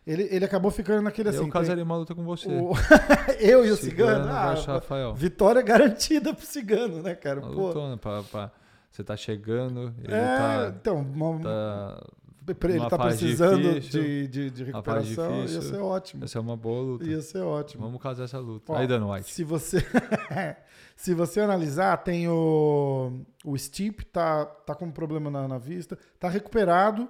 Ele, 0.07 0.27
ele 0.29 0.45
acabou 0.45 0.69
ficando 0.69 1.01
naquele 1.01 1.29
assim. 1.29 1.39
eu 1.39 1.43
tem- 1.45 1.51
casaria 1.51 1.83
uma 1.83 1.97
luta 1.97 2.13
com 2.13 2.23
você. 2.23 2.47
o- 2.47 2.73
eu 3.39 3.65
e 3.65 3.71
o 3.71 3.75
Cigano. 3.75 4.29
ah, 4.31 4.49
versus 4.49 4.65
Rafael. 4.67 5.15
vitória 5.15 5.61
garantida 5.63 6.31
pro 6.33 6.45
Cigano, 6.45 7.01
né, 7.01 7.15
cara? 7.15 7.39
Uma 7.41 7.51
Pô, 7.51 7.67
lutona 7.67 7.97
pra, 7.97 8.21
pra- 8.23 8.51
você 8.91 9.03
tá 9.03 9.17
chegando, 9.17 9.93
ele 10.03 10.13
é, 10.13 10.37
tá, 10.37 10.73
então, 10.77 10.99
uma- 10.99 11.39
tá. 11.41 12.03
Ele 12.47 12.89
tá 12.89 12.97
fase 12.97 13.17
precisando 13.17 13.61
difícil, 13.73 14.01
de, 14.01 14.27
de, 14.27 14.51
de 14.51 14.63
recuperação, 14.65 15.35
ia 15.37 15.45
difícil. 15.45 15.61
ser 15.61 15.77
ótimo. 15.81 16.23
Essa 16.23 16.37
é 16.37 16.41
uma 16.41 16.55
boa 16.57 16.81
luta. 16.81 17.05
Ia 17.05 17.21
ser 17.21 17.39
ótimo. 17.41 17.83
Vamos 17.83 18.01
casar 18.01 18.25
essa 18.25 18.39
luta. 18.39 18.71
Ó, 18.73 18.75
Aí, 18.75 18.87
Dan 18.87 19.05
White. 19.11 19.29
Se 19.31 19.43
você, 19.43 19.77
se 20.95 21.13
você 21.13 21.41
analisar, 21.41 21.97
tem 21.97 22.27
o, 22.27 23.21
o 23.43 23.57
Steep, 23.57 24.05
tá, 24.05 24.45
tá 24.45 24.75
com 24.75 24.85
um 24.85 24.91
problema 24.91 25.29
na, 25.31 25.47
na 25.47 25.57
vista, 25.57 25.97
tá 26.19 26.29
recuperado, 26.29 27.09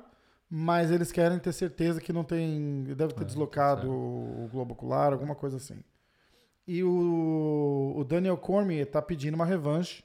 mas 0.50 0.92
eles 0.92 1.12
querem 1.12 1.40
ter 1.40 1.52
certeza 1.54 2.00
que 2.00 2.14
não 2.14 2.24
tem. 2.24 2.84
Deve 2.96 3.14
ter 3.14 3.24
É, 3.24 3.26
deslocado 3.26 3.82
tá 3.82 3.88
certo. 3.88 3.94
o, 3.94 4.46
o 4.46 4.50
globo 4.52 4.74
ocular, 4.74 5.12
alguma 5.14 5.36
coisa 5.36 5.58
assim. 5.58 5.84
E 6.68 6.84
o, 6.84 7.94
o 7.96 8.04
Daniel 8.04 8.38
Cormier 8.38 8.86
tá 8.90 9.02
pedindo 9.02 9.36
uma 9.36 9.46
revanche 9.46 10.04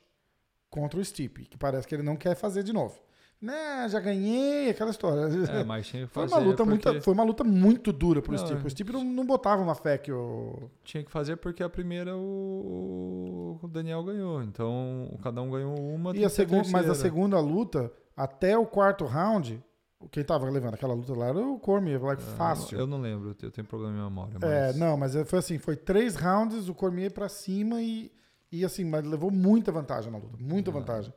contra 0.69 1.01
o 1.01 1.05
Steep, 1.05 1.47
que 1.47 1.57
parece 1.57 1.87
que 1.87 1.95
ele 1.95 2.03
não 2.03 2.17
quer 2.17 2.35
fazer 2.35 2.63
de 2.63 2.73
novo. 2.73 3.01
Né, 3.41 3.89
já 3.89 3.99
ganhei, 4.01 4.69
aquela 4.69 4.91
história. 4.91 5.21
É, 5.51 5.65
mas 5.65 5.87
tinha 5.87 6.07
que 6.07 6.13
Foi 6.13 6.29
fazer. 6.29 6.35
uma, 6.35 6.51
luta 6.51 6.65
porque... 6.67 6.89
muito, 6.91 7.03
foi 7.05 7.15
uma 7.15 7.23
luta 7.23 7.43
muito 7.43 7.91
dura 7.93 8.21
pro 8.21 8.33
Não, 8.33 8.39
Stipe. 8.39 8.63
é. 8.63 8.67
O 8.67 8.71
Stipe 8.71 8.93
não, 8.93 9.03
não 9.03 9.25
botava 9.25 9.63
uma 9.63 9.75
fé 9.75 9.97
que 9.97 10.13
o. 10.13 10.69
Tinha 10.85 11.03
que 11.03 11.11
fazer 11.11 11.37
porque 11.37 11.63
a 11.63 11.69
primeira 11.71 12.15
o, 12.17 13.59
o 13.63 13.69
Daniel 13.69 14.03
ganhou. 14.05 14.43
Então, 14.43 15.11
cada 15.23 15.41
um 15.41 15.51
ganhou 15.51 15.75
uma. 15.79 16.11
E 16.11 16.25
a 16.25 16.29
que 16.29 16.37
ter 16.37 16.47
segun, 16.47 16.63
mas 16.71 16.89
a 16.89 16.95
segunda 16.95 17.41
luta, 17.41 17.91
até 18.17 18.59
o 18.59 18.67
quarto 18.67 19.07
round, 19.07 19.63
quem 20.11 20.23
tava 20.23 20.49
levando 20.51 20.75
aquela 20.75 20.93
luta 20.95 21.15
lá 21.17 21.29
era 21.29 21.39
o 21.39 21.59
Cormier, 21.59 22.03
like, 22.03 22.23
É, 22.23 22.27
fácil. 22.37 22.79
Eu 22.79 22.87
não 22.87 23.01
lembro, 23.01 23.35
eu 23.43 23.51
tenho 23.51 23.67
problema 23.67 23.95
de 23.97 24.03
memória. 24.03 24.35
Mas... 24.41 24.51
É, 24.51 24.73
não, 24.75 24.97
mas 24.99 25.15
foi 25.27 25.39
assim, 25.39 25.59
foi 25.59 25.77
três 25.77 26.15
rounds, 26.15 26.69
o 26.69 26.75
Cormier 26.75 27.11
pra 27.11 27.29
cima 27.29 27.81
e, 27.81 28.13
e 28.53 28.65
assim, 28.67 28.85
mas 28.85 29.05
levou 29.05 29.31
muita 29.31 29.73
vantagem 29.73 30.11
na 30.13 30.19
luta, 30.19 30.37
muita 30.39 30.71
Ah. 30.71 30.75
vantagem. 30.75 31.13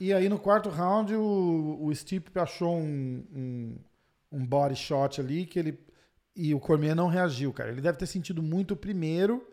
E 0.00 0.12
aí 0.12 0.28
no 0.28 0.38
quarto 0.38 0.68
round 0.68 1.14
o, 1.14 1.78
o 1.82 1.94
Stipe 1.94 2.38
achou 2.38 2.76
um, 2.76 3.24
um, 3.34 3.76
um 4.32 4.46
body 4.46 4.76
shot 4.76 5.20
ali 5.20 5.44
que 5.46 5.58
ele 5.58 5.78
e 6.36 6.54
o 6.54 6.60
Cormier 6.60 6.94
não 6.94 7.08
reagiu, 7.08 7.52
cara. 7.52 7.70
Ele 7.70 7.80
deve 7.80 7.98
ter 7.98 8.06
sentido 8.06 8.40
muito 8.42 8.74
o 8.74 8.76
primeiro 8.76 9.44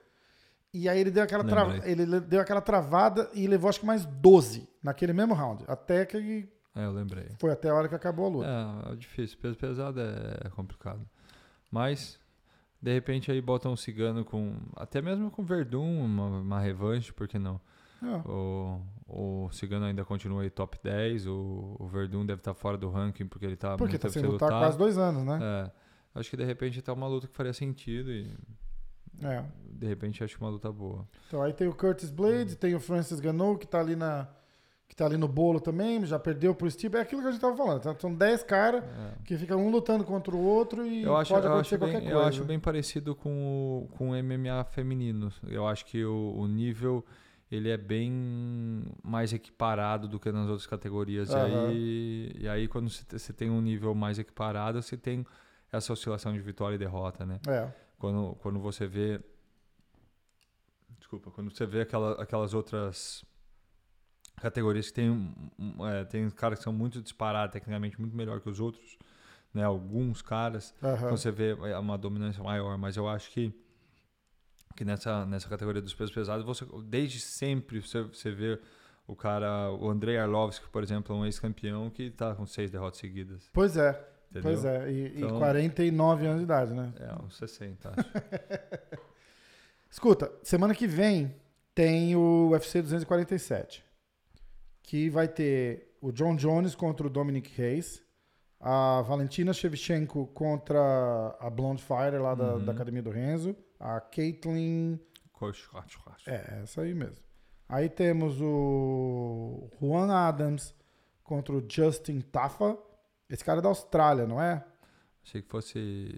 e 0.71 0.87
aí 0.87 0.99
ele 0.99 1.09
deu 1.09 1.23
aquela, 1.23 1.43
tra- 1.43 1.79
ele 1.89 2.05
le- 2.05 2.19
deu 2.19 2.39
aquela 2.39 2.61
travada 2.61 3.27
e 3.33 3.47
levou 3.47 3.69
acho 3.69 3.79
que 3.79 3.85
mais 3.87 4.05
12 4.05 4.67
naquele 4.83 5.11
mesmo 5.13 5.33
round, 5.33 5.63
até 5.67 6.05
que 6.05 6.47
É, 6.75 6.85
eu 6.85 6.91
lembrei. 6.91 7.27
foi 7.39 7.51
até 7.51 7.69
a 7.69 7.73
hora 7.73 7.87
que 7.89 7.95
acabou 7.95 8.25
a 8.25 8.29
luta. 8.29 8.47
É, 8.89 8.93
é 8.93 8.95
difícil. 8.97 9.37
Peso 9.41 9.57
pesado 9.57 9.99
é 9.99 10.47
complicado. 10.51 11.01
Mas, 11.71 12.19
de 12.79 12.93
repente, 12.93 13.31
aí 13.31 13.41
botam 13.41 13.73
um 13.73 13.75
cigano 13.77 14.23
com. 14.23 14.55
Até 14.75 15.01
mesmo 15.01 15.31
com 15.31 15.43
Verdun, 15.43 16.03
uma, 16.05 16.27
uma 16.39 16.59
revanche, 16.59 17.11
por 17.11 17.27
que 17.27 17.39
não? 17.39 17.59
É. 18.03 18.29
O, 18.29 18.79
o 19.07 19.49
Cigano 19.51 19.85
ainda 19.85 20.03
continua 20.03 20.41
aí 20.43 20.49
top 20.49 20.77
10. 20.83 21.27
O, 21.27 21.75
o 21.79 21.87
Verdun 21.87 22.25
deve 22.25 22.39
estar 22.41 22.53
fora 22.53 22.77
do 22.77 22.89
ranking 22.89 23.27
porque 23.27 23.45
ele 23.45 23.55
tá 23.55 23.77
Porque 23.77 23.97
tá 23.97 24.07
tempo 24.09 24.13
sem 24.13 24.23
lutar 24.23 24.49
lutar. 24.49 24.61
quase 24.61 24.77
dois 24.77 24.97
anos, 24.97 25.23
né? 25.23 25.39
É, 25.41 26.19
acho 26.19 26.29
que 26.29 26.37
de 26.37 26.43
repente 26.43 26.81
tá 26.81 26.91
uma 26.93 27.07
luta 27.07 27.27
que 27.27 27.35
faria 27.35 27.53
sentido 27.53 28.11
e 28.11 28.31
É. 29.23 29.43
de 29.71 29.87
repente 29.87 30.23
acho 30.23 30.37
uma 30.39 30.49
luta 30.49 30.71
boa. 30.71 31.07
Então 31.27 31.41
aí 31.41 31.53
tem 31.53 31.67
o 31.67 31.73
Curtis 31.75 32.09
Blades, 32.09 32.55
tem 32.55 32.73
o 32.75 32.79
Francis 32.79 33.19
Ganou, 33.19 33.57
que 33.57 33.67
tá 33.67 33.79
ali 33.79 33.95
na. 33.95 34.27
Que 34.87 34.95
tá 34.95 35.05
ali 35.07 35.17
no 35.17 35.27
bolo 35.27 35.59
também, 35.59 36.05
já 36.05 36.19
perdeu 36.19 36.53
pro 36.53 36.69
Steve. 36.69 36.95
É 36.97 37.01
aquilo 37.01 37.19
que 37.23 37.27
a 37.27 37.31
gente 37.31 37.41
tava 37.41 37.57
falando. 37.57 37.81
tá? 37.81 37.95
São 37.99 38.13
10 38.13 38.43
caras 38.43 38.83
É. 38.83 39.13
que 39.25 39.35
ficam 39.35 39.57
um 39.65 39.71
lutando 39.71 40.03
contra 40.03 40.35
o 40.35 40.39
outro 40.39 40.85
e 40.85 41.01
Eu 41.01 41.17
acho, 41.17 41.33
pode 41.33 41.43
eu, 41.47 41.51
acontecer 41.53 41.75
acho 41.75 41.83
bem, 41.85 41.93
qualquer 41.93 42.07
eu 42.07 42.13
coisa. 42.13 42.29
acho 42.29 42.43
bem 42.43 42.59
parecido 42.59 43.15
com 43.15 43.31
o, 43.83 43.87
com 43.97 44.11
o 44.11 44.23
MMA 44.23 44.63
feminino. 44.65 45.33
Eu 45.47 45.67
acho 45.67 45.85
que 45.87 46.05
o, 46.05 46.35
o 46.37 46.47
nível 46.47 47.03
ele 47.51 47.69
é 47.69 47.77
bem 47.77 48.11
mais 49.03 49.31
equiparado 49.33 50.07
do 50.07 50.19
que 50.19 50.31
nas 50.31 50.47
outras 50.47 50.65
categorias. 50.67 51.29
E, 51.29 51.33
Aham. 51.33 51.67
aí, 51.69 52.31
e 52.39 52.47
aí, 52.49 52.67
quando 52.67 52.89
você 52.89 53.03
te- 53.05 53.19
você 53.19 53.31
tem 53.33 53.49
um 53.49 53.61
nível 53.61 53.93
mais 53.93 54.17
equiparado, 54.19 54.81
você 54.81 54.97
tem 54.97 55.25
essa 55.71 55.93
oscilação 55.93 56.33
de 56.33 56.39
vitória 56.39 56.75
e 56.75 56.79
derrota, 56.79 57.25
né? 57.25 57.39
É. 57.47 57.71
Quando, 57.97 58.35
quando 58.41 58.59
você 58.59 58.87
vê. 58.87 59.19
Desculpa, 60.97 61.29
quando 61.31 61.51
você 61.55 61.65
vê 61.65 61.81
aquela, 61.81 62.13
aquelas 62.21 62.53
outras 62.53 63.23
categorias 64.37 64.87
que 64.87 64.93
tem, 64.93 65.33
é, 65.93 66.03
tem 66.05 66.29
caras 66.29 66.59
que 66.59 66.63
são 66.63 66.73
muito 66.73 67.01
disparados, 67.01 67.53
tecnicamente 67.53 67.99
muito 67.99 68.15
melhor 68.15 68.41
que 68.41 68.49
os 68.49 68.59
outros, 68.59 68.97
né? 69.53 69.63
Alguns 69.63 70.21
caras. 70.21 70.73
aham. 70.83 70.95
Então 71.05 71.17
você 71.17 71.31
vê 71.31 71.51
é, 71.51 71.77
uma 71.77 71.97
dominância 71.97 72.43
maior, 72.43 72.77
mas 72.77 72.97
eu 72.97 73.07
acho 73.07 73.29
que 73.31 73.53
que 74.75 74.83
nessa, 74.85 75.25
nessa 75.25 75.47
categoria 75.49 75.81
dos 75.81 75.93
pesos 75.93 76.13
pesados, 76.13 76.45
você 76.45 76.65
desde 76.83 77.19
sempre 77.19 77.79
você, 77.79 78.01
você 78.03 78.31
vê 78.31 78.59
o 79.07 79.15
cara, 79.15 79.71
o 79.71 79.89
Andrei 79.89 80.17
Arlovski, 80.17 80.67
por 80.69 80.81
exemplo, 80.83 81.15
é 81.15 81.19
um 81.19 81.25
ex-campeão 81.25 81.89
que 81.89 82.09
tá 82.09 82.33
com 82.35 82.45
seis 82.45 82.69
derrotas 82.71 82.99
seguidas, 82.99 83.49
Pois 83.53 83.77
é, 83.77 83.89
entendeu? 84.31 84.41
pois 84.51 84.65
é. 84.65 84.91
E, 84.91 85.07
e 85.15 85.17
Então- 85.21 85.37
49 85.39 86.25
anos 86.25 86.37
de 86.39 86.43
idade, 86.43 86.73
né? 86.73 86.91
É, 86.99 87.23
uns 87.23 87.37
60, 87.37 87.89
acho. 87.89 88.09
Escuta, 89.89 90.31
semana 90.43 90.73
que 90.75 90.87
vem 90.87 91.33
tem 91.73 92.15
o 92.15 92.49
UFC 92.51 92.81
247. 92.81 93.83
Que 94.83 95.09
vai 95.09 95.27
ter 95.27 95.95
o 96.01 96.11
John 96.11 96.35
Jones 96.35 96.75
contra 96.75 97.07
o 97.07 97.09
Dominic 97.09 97.51
Reis. 97.55 98.03
A 98.59 99.01
Valentina 99.03 99.53
Shevchenko 99.53 100.27
contra 100.27 101.35
a 101.39 101.49
Blonde 101.49 101.81
Fighter 101.81 102.21
lá 102.21 102.33
da, 102.35 102.55
Uhum. 102.55 102.65
da 102.65 102.71
Academia 102.71 103.01
do 103.01 103.09
Renzo. 103.09 103.55
A 103.79 103.99
coxa. 105.99 106.31
É, 106.31 106.59
essa 106.63 106.81
aí 106.81 106.93
mesmo. 106.93 107.23
Aí 107.67 107.89
temos 107.89 108.39
o 108.41 109.69
Juan 109.81 110.11
Adams 110.13 110.73
contra 111.23 111.53
o 111.55 111.63
Justin 111.67 112.21
Tafa. 112.21 112.77
Esse 113.29 113.43
cara 113.43 113.59
é 113.59 113.61
da 113.61 113.69
Austrália, 113.69 114.27
não 114.27 114.41
é? 114.41 114.63
Achei 115.23 115.41
que 115.41 115.49
fosse. 115.49 116.15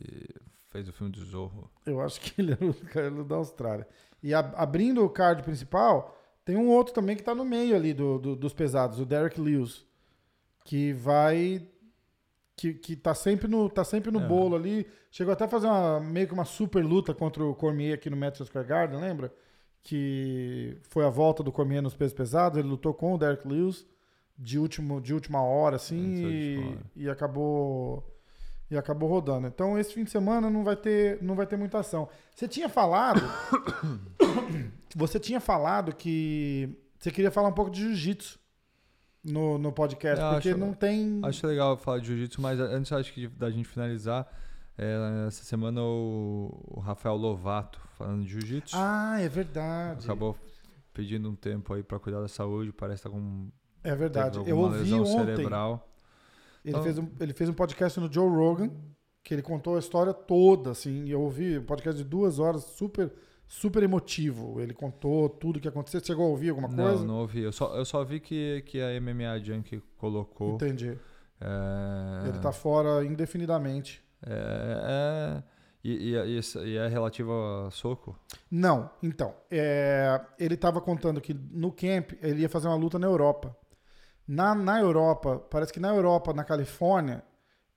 Fez 0.70 0.88
o 0.90 0.94
filme 0.94 1.14
do 1.14 1.24
Zorro. 1.24 1.72
Eu 1.86 2.02
acho 2.02 2.20
que 2.20 2.42
ele 2.42 2.52
é 2.52 2.58
o 2.64 2.74
cara 2.74 3.24
da 3.24 3.36
Austrália. 3.38 3.88
E 4.22 4.34
a- 4.34 4.40
abrindo 4.56 5.04
o 5.04 5.10
card 5.10 5.42
principal, 5.44 6.14
tem 6.44 6.58
um 6.58 6.68
outro 6.70 6.94
também 6.94 7.16
que 7.16 7.24
tá 7.24 7.34
no 7.34 7.46
meio 7.46 7.74
ali 7.76 7.94
do, 7.94 8.20
do- 8.20 8.36
dos 8.36 8.54
pesados, 8.54 9.00
o 9.00 9.06
Derek 9.06 9.40
Lewis. 9.40 9.86
Que 10.66 10.92
vai. 10.92 11.66
Que, 12.58 12.74
que 12.74 12.96
tá 12.96 13.14
sempre 13.14 13.48
no, 13.48 13.70
tá 13.70 13.84
sempre 13.84 14.10
no 14.10 14.20
É. 14.20 14.28
bolo 14.28 14.56
ali. 14.56 14.88
Chegou 15.12 15.32
até 15.32 15.46
a 15.46 15.48
fazer 15.48 15.68
uma, 15.68 16.00
meio 16.00 16.28
que 16.28 16.34
uma 16.34 16.44
super 16.44 16.84
luta 16.84 17.14
contra 17.14 17.44
o 17.46 17.54
Cormier 17.54 17.94
aqui 17.94 18.10
no 18.10 18.18
Madison 18.18 18.46
Square 18.46 18.68
Garden, 18.68 19.00
lembra? 19.00 19.32
Que 19.84 20.76
foi 20.90 21.06
a 21.06 21.10
volta 21.10 21.44
do 21.44 21.52
Cormier 21.52 21.84
nos 21.84 21.94
pesos 21.94 22.14
pesados. 22.14 22.58
Ele 22.58 22.68
lutou 22.68 22.94
com 22.96 23.14
o 23.14 23.18
Derek 23.18 23.48
Lewis 23.48 23.86
de, 24.36 24.58
último, 24.58 25.00
de 25.00 25.14
última 25.14 25.42
hora, 25.42 25.76
assim, 25.76 26.16
e, 26.96 27.04
e 27.04 27.10
acabou. 27.10 28.04
E 28.70 28.76
acabou 28.76 29.08
rodando. 29.08 29.48
Então, 29.48 29.80
esse 29.80 29.94
fim 29.94 30.04
de 30.04 30.10
semana 30.12 30.50
não 30.50 30.64
vai 30.64 30.76
ter, 30.76 31.22
não 31.22 31.36
vai 31.36 31.46
ter 31.48 31.56
muita 31.56 31.80
ação. 31.80 32.10
Você 32.36 32.48
tinha 32.48 32.68
falado. 32.68 33.22
você 34.96 35.20
tinha 35.20 35.40
falado 35.40 35.96
que 35.96 36.76
você 37.00 37.12
queria 37.12 37.32
falar 37.32 37.50
um 37.50 37.54
pouco 37.54 37.72
de 37.72 37.82
jiu-jitsu 37.82 38.40
no, 39.28 39.58
no 39.58 39.72
podcast, 39.72 40.24
Eu 40.24 40.32
porque 40.32 40.50
acho- 40.50 40.58
não 40.58 40.74
tem. 40.74 41.20
Acho 41.24 41.46
legal 41.48 41.78
falar 41.78 42.00
de 42.00 42.08
jiu-jitsu, 42.08 42.42
mas 42.42 42.60
antes 42.60 42.92
acho 42.92 43.14
que 43.14 43.28
da 43.28 43.50
gente 43.52 43.68
finalizar, 43.68 44.28
é, 44.78 45.26
essa 45.28 45.44
semana 45.44 45.82
o, 45.82 46.64
o 46.68 46.80
Rafael 46.80 47.16
Lovato 47.16 47.80
falando 47.98 48.24
de 48.24 48.30
jiu-jitsu. 48.32 48.76
Ah, 48.78 49.18
é 49.20 49.28
verdade. 49.28 50.06
Acabou 50.06 50.38
pedindo 50.94 51.30
um 51.30 51.36
tempo 51.36 51.74
aí 51.74 51.84
pra 51.84 52.00
cuidar 52.00 52.22
da 52.22 52.28
saúde, 52.28 52.72
parece 52.72 53.02
que 53.04 53.08
tá 53.10 53.14
com 53.14 53.50
É 53.84 53.96
verdade. 53.96 54.40
Eu 54.46 54.58
ouvi 54.58 54.94
ontem. 54.94 55.18
cerebral. 55.36 55.88
Ele, 56.66 56.72
Então- 56.74 56.84
fez 56.84 56.98
um, 56.98 57.08
ele 57.20 57.34
fez 57.34 57.50
um 57.50 57.54
podcast 57.54 58.00
no 58.00 58.12
Joe 58.12 58.28
Rogan, 58.30 58.72
que 59.24 59.34
ele 59.34 59.42
contou 59.42 59.76
a 59.76 59.80
história 59.80 60.14
toda, 60.14 60.72
assim. 60.72 61.06
E 61.06 61.12
eu 61.12 61.22
ouvi 61.22 61.58
um 61.60 61.64
podcast 61.64 62.02
de 62.02 62.08
duas 62.08 62.40
horas, 62.40 62.64
super 62.64 63.12
super 63.48 63.82
emotivo. 63.84 64.60
Ele 64.60 64.74
contou 64.74 65.30
tudo 65.30 65.58
o 65.58 65.60
que 65.60 65.68
aconteceu. 65.68 66.00
Você 66.00 66.08
chegou 66.08 66.26
a 66.26 66.30
ouvir 66.30 66.50
alguma 66.50 66.68
Não, 66.68 66.76
coisa? 66.84 67.06
não 67.06 67.20
ouvi. 67.20 67.42
Eu 67.42 67.52
só, 67.52 67.76
eu 67.76 67.86
só 67.86 68.04
vi 68.04 68.20
que, 68.20 68.62
que 68.66 68.82
a 68.82 69.00
MMA 69.00 69.40
Junk 69.44 69.82
colocou. 69.98 70.56
Entendi. 70.56 70.98
É, 71.40 72.28
Ele 72.30 72.40
tá 72.40 72.52
fora 72.52 73.06
indefinidamente. 73.06 74.04
É, 74.26 75.40
é- 75.42 75.58
e, 75.84 76.16
e, 76.16 76.42
e 76.66 76.76
é 76.78 76.88
relativo 76.88 77.32
a 77.32 77.72
soco? 77.72 78.20
Não, 78.52 78.90
então. 79.02 79.34
é, 79.50 80.20
ele 80.38 80.56
estava 80.56 80.82
contando 80.82 81.22
que 81.22 81.34
no 81.34 81.72
camp 81.72 82.12
ele 82.22 82.42
ia 82.42 82.50
fazer 82.50 82.68
uma 82.68 82.76
luta 82.76 83.00
na 83.00 83.08
Europa. 83.08 83.56
Na, 84.28 84.54
na 84.54 84.82
Europa, 84.82 85.38
parece 85.50 85.72
que 85.72 85.80
na 85.80 85.88
Europa, 85.90 86.34
na 86.34 86.44
Califórnia, 86.44 87.24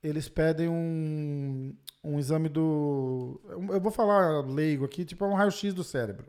eles 0.02 0.28
pedem 0.28 0.68
um, 0.68 1.74
um 2.02 2.18
exame 2.18 2.48
do. 2.48 3.40
Eu 3.70 3.80
vou 3.80 3.92
falar 3.92 4.40
leigo 4.46 4.84
aqui, 4.84 5.04
tipo 5.04 5.24
é 5.24 5.28
um 5.28 5.34
raio-x 5.34 5.74
do 5.74 5.84
cérebro. 5.84 6.26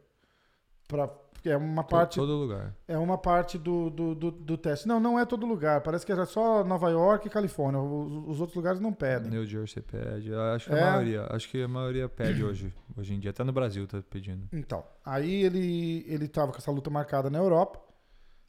Pra, 0.87 1.09
é 1.45 1.55
uma 1.55 1.83
parte, 1.83 2.15
Todo 2.19 2.33
lugar. 2.33 2.75
é 2.87 2.97
uma 2.97 3.17
parte 3.17 3.57
do, 3.57 3.89
do, 3.89 4.13
do, 4.13 4.29
do 4.31 4.57
teste. 4.57 4.87
Não, 4.87 4.99
não 4.99 5.17
é 5.17 5.25
todo 5.25 5.45
lugar. 5.45 5.81
Parece 5.81 6.05
que 6.05 6.11
é 6.11 6.25
só 6.25 6.63
Nova 6.63 6.89
York 6.89 7.27
e 7.27 7.31
Califórnia. 7.31 7.79
Os, 7.81 8.27
os 8.27 8.41
outros 8.41 8.55
lugares 8.57 8.79
não 8.81 8.91
pedem. 8.93 9.31
New 9.31 9.45
Jersey 9.45 9.81
pede. 9.81 10.33
Acho 10.35 10.69
que 10.69 10.75
É. 10.75 10.83
a 10.83 10.91
maioria. 10.91 11.27
Acho 11.31 11.49
que 11.49 11.63
a 11.63 11.67
maioria 11.67 12.09
pede 12.09 12.43
hoje. 12.43 12.73
Hoje 12.95 13.13
em 13.13 13.19
dia. 13.19 13.31
Até 13.31 13.43
no 13.43 13.53
Brasil 13.53 13.87
tá 13.87 14.03
pedindo. 14.09 14.47
Então, 14.51 14.83
aí 15.05 15.43
ele, 15.43 16.03
ele 16.07 16.27
tava 16.27 16.51
com 16.51 16.57
essa 16.57 16.69
luta 16.71 16.89
marcada 16.89 17.29
na 17.29 17.39
Europa. 17.39 17.79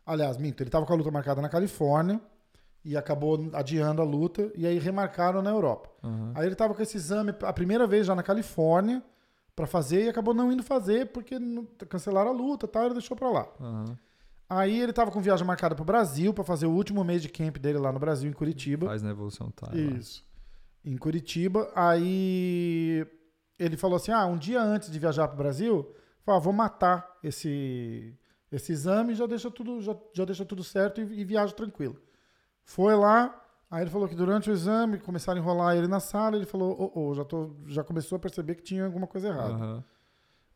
Aliás, 0.04 0.36
minto, 0.36 0.60
ele 0.62 0.68
tava 0.68 0.84
com 0.84 0.92
a 0.92 0.96
luta 0.96 1.12
marcada 1.12 1.40
na 1.40 1.48
Califórnia 1.48 2.20
e 2.84 2.96
acabou 2.96 3.50
adiando 3.52 4.02
a 4.02 4.04
luta 4.04 4.50
e 4.56 4.66
aí 4.66 4.78
remarcaram 4.78 5.40
na 5.40 5.50
Europa. 5.50 5.90
Aham. 6.02 6.32
Aí 6.34 6.46
ele 6.46 6.54
tava 6.54 6.74
com 6.74 6.82
esse 6.82 6.96
exame 6.96 7.32
a 7.42 7.52
primeira 7.52 7.86
vez 7.86 8.06
já 8.06 8.14
na 8.14 8.22
Califórnia 8.22 9.02
pra 9.54 9.66
fazer 9.66 10.04
e 10.04 10.08
acabou 10.08 10.34
não 10.34 10.50
indo 10.50 10.62
fazer 10.62 11.06
porque 11.12 11.36
cancelaram 11.88 12.30
a 12.30 12.34
luta, 12.34 12.66
e 12.66 12.68
tal, 12.68 12.86
ele 12.86 12.94
deixou 12.94 13.16
pra 13.16 13.30
lá. 13.30 13.48
Aham. 13.60 13.98
Aí 14.48 14.82
ele 14.82 14.92
tava 14.92 15.10
com 15.10 15.20
viagem 15.20 15.46
marcada 15.46 15.74
pro 15.74 15.84
Brasil 15.84 16.34
pra 16.34 16.44
fazer 16.44 16.66
o 16.66 16.72
último 16.72 17.02
mês 17.02 17.22
de 17.22 17.28
camp 17.28 17.56
dele 17.56 17.78
lá 17.78 17.90
no 17.90 17.98
Brasil 17.98 18.28
em 18.28 18.34
Curitiba. 18.34 18.86
Faz 18.86 19.02
na 19.02 19.10
evolução 19.10 19.50
tá. 19.50 19.68
lá. 19.68 19.74
Isso. 19.74 20.26
Em 20.84 20.96
Curitiba. 20.98 21.70
Aí 21.74 23.06
ele 23.58 23.76
falou 23.78 23.96
assim: 23.96 24.10
ah, 24.12 24.26
um 24.26 24.36
dia 24.36 24.60
antes 24.60 24.90
de 24.90 24.98
viajar 24.98 25.26
para 25.26 25.34
o 25.34 25.38
Brasil, 25.38 25.94
falou, 26.22 26.38
ah, 26.38 26.42
vou 26.42 26.52
matar 26.52 27.18
esse, 27.22 28.14
esse 28.50 28.72
exame 28.72 29.12
e 29.12 29.16
já 29.16 29.26
deixa 29.26 29.50
tudo, 29.50 29.80
já, 29.80 29.96
já 30.12 30.24
deixa 30.26 30.44
tudo 30.44 30.62
certo 30.62 31.00
e, 31.00 31.20
e 31.20 31.24
viajo 31.24 31.54
tranquilo. 31.54 31.96
Foi 32.64 32.94
lá, 32.94 33.34
aí 33.70 33.82
ele 33.82 33.90
falou 33.90 34.08
que 34.08 34.14
durante 34.14 34.50
o 34.50 34.52
exame 34.52 34.98
começaram 34.98 35.40
a 35.40 35.42
enrolar 35.42 35.76
ele 35.76 35.88
na 35.88 36.00
sala, 36.00 36.36
ele 36.36 36.46
falou: 36.46 36.92
ô, 36.94 37.08
ô, 37.10 37.14
já, 37.14 37.24
tô, 37.24 37.50
já 37.66 37.82
começou 37.84 38.16
a 38.16 38.18
perceber 38.20 38.54
que 38.56 38.62
tinha 38.62 38.84
alguma 38.84 39.06
coisa 39.06 39.28
errada. 39.28 39.54
Aham. 39.54 39.84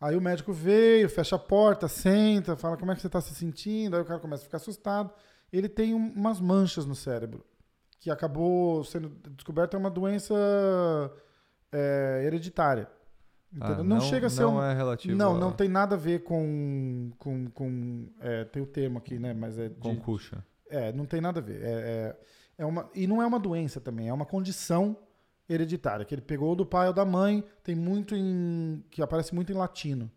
Aí 0.00 0.14
o 0.14 0.20
médico 0.20 0.52
veio, 0.52 1.08
fecha 1.08 1.36
a 1.36 1.38
porta, 1.38 1.88
senta, 1.88 2.54
fala 2.54 2.76
como 2.76 2.92
é 2.92 2.94
que 2.94 3.00
você 3.00 3.06
está 3.06 3.20
se 3.20 3.34
sentindo. 3.34 3.96
Aí 3.96 4.02
o 4.02 4.04
cara 4.04 4.20
começa 4.20 4.42
a 4.42 4.44
ficar 4.44 4.58
assustado. 4.58 5.10
Ele 5.52 5.68
tem 5.70 5.94
um- 5.94 6.12
umas 6.12 6.38
manchas 6.38 6.84
no 6.84 6.94
cérebro, 6.94 7.42
que 7.98 8.10
acabou 8.10 8.84
sendo 8.84 9.08
descoberta 9.30 9.74
é 9.76 9.80
uma 9.80 9.88
doença 9.90 10.34
é, 11.72 12.22
hereditária. 12.26 12.88
Ah, 13.60 13.82
não, 13.82 14.00
chega 14.00 14.26
a 14.26 14.30
ser 14.30 14.42
Não 14.42 14.56
um. 14.56 14.62
é 14.62 14.74
relativo 14.74 15.16
Não, 15.16 15.34
a 15.34 15.38
não 15.38 15.52
tem 15.52 15.68
nada 15.68 15.94
a 15.94 15.98
ver 15.98 16.24
com. 16.24 17.10
com, 17.18 17.48
com 17.50 18.06
é, 18.20 18.44
tem 18.44 18.62
o 18.62 18.66
termo 18.66 18.98
aqui, 18.98 19.18
né? 19.18 19.32
Mas 19.32 19.58
é. 19.58 19.68
de- 19.68 19.76
concussion. 19.76 20.38
É, 20.70 20.92
não 20.92 21.04
tem 21.06 21.20
nada 21.20 21.40
a 21.40 21.42
ver. 21.42 21.62
É, 21.62 21.68
é, 21.68 22.16
é 22.58 22.66
uma, 22.66 22.88
e 22.94 23.06
não 23.06 23.22
é 23.22 23.26
uma 23.26 23.38
doença 23.38 23.80
também, 23.80 24.08
é 24.08 24.12
uma 24.12 24.26
condição 24.26 24.96
hereditária, 25.48 26.04
que 26.04 26.14
ele 26.14 26.22
pegou 26.22 26.56
do 26.56 26.66
pai 26.66 26.88
ou 26.88 26.92
da 26.92 27.04
mãe, 27.04 27.44
tem 27.62 27.74
muito 27.74 28.14
em. 28.16 28.84
que 28.90 29.00
aparece 29.02 29.34
muito 29.34 29.52
em 29.52 29.54
latino. 29.54 30.10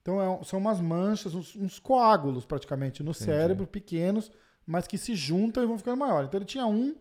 Então 0.00 0.20
é 0.20 0.44
são 0.44 0.58
umas 0.58 0.80
manchas, 0.80 1.34
uns, 1.34 1.56
uns 1.56 1.78
coágulos 1.78 2.46
praticamente 2.46 3.02
no 3.02 3.10
Entendi. 3.10 3.24
cérebro, 3.24 3.66
pequenos, 3.66 4.30
mas 4.64 4.86
que 4.86 4.96
se 4.96 5.14
juntam 5.14 5.62
e 5.62 5.66
vão 5.66 5.76
ficando 5.76 5.98
maiores. 5.98 6.28
Então 6.28 6.38
ele 6.38 6.46
tinha 6.46 6.66
um 6.66 6.94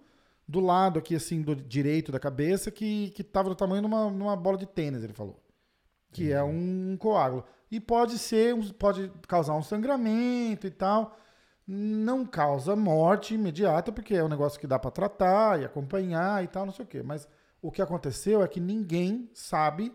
do 0.48 0.60
lado 0.60 1.00
aqui, 1.00 1.16
assim, 1.16 1.42
do 1.42 1.56
direito 1.56 2.12
da 2.12 2.20
cabeça, 2.20 2.70
que, 2.70 3.10
que 3.12 3.24
tava 3.24 3.50
do 3.50 3.56
tamanho 3.56 3.82
de 3.82 3.88
uma, 3.88 4.36
bola 4.36 4.58
de 4.58 4.66
tênis, 4.66 5.04
ele 5.04 5.14
falou. 5.14 5.40
Que 6.12 6.32
é 6.32 6.42
um 6.44 6.96
coágulo. 6.98 7.44
E 7.70 7.80
pode 7.80 8.18
ser, 8.18 8.54
um- 8.54 8.70
pode 8.70 9.12
causar 9.28 9.56
um 9.56 9.64
sangramento 9.64 10.66
e 10.68 10.72
tal. 10.72 11.18
Não 11.68 12.26
causa 12.26 12.76
morte 12.76 13.34
imediata, 13.34 13.92
porque 13.92 14.14
é 14.14 14.24
um 14.24 14.28
negócio 14.28 14.60
que 14.60 14.68
dá 14.68 14.78
para 14.78 14.92
tratar 14.92 15.60
e 15.60 15.66
acompanhar 15.66 16.44
e 16.44 16.48
tal, 16.48 16.66
não 16.66 16.74
sei 16.74 16.86
o 16.86 16.88
quê. 16.88 17.02
Mas 17.02 17.28
o 17.62 17.72
que 17.72 17.82
aconteceu 17.82 18.44
é 18.44 18.48
que 18.48 18.60
ninguém 18.60 19.30
sabe 19.34 19.92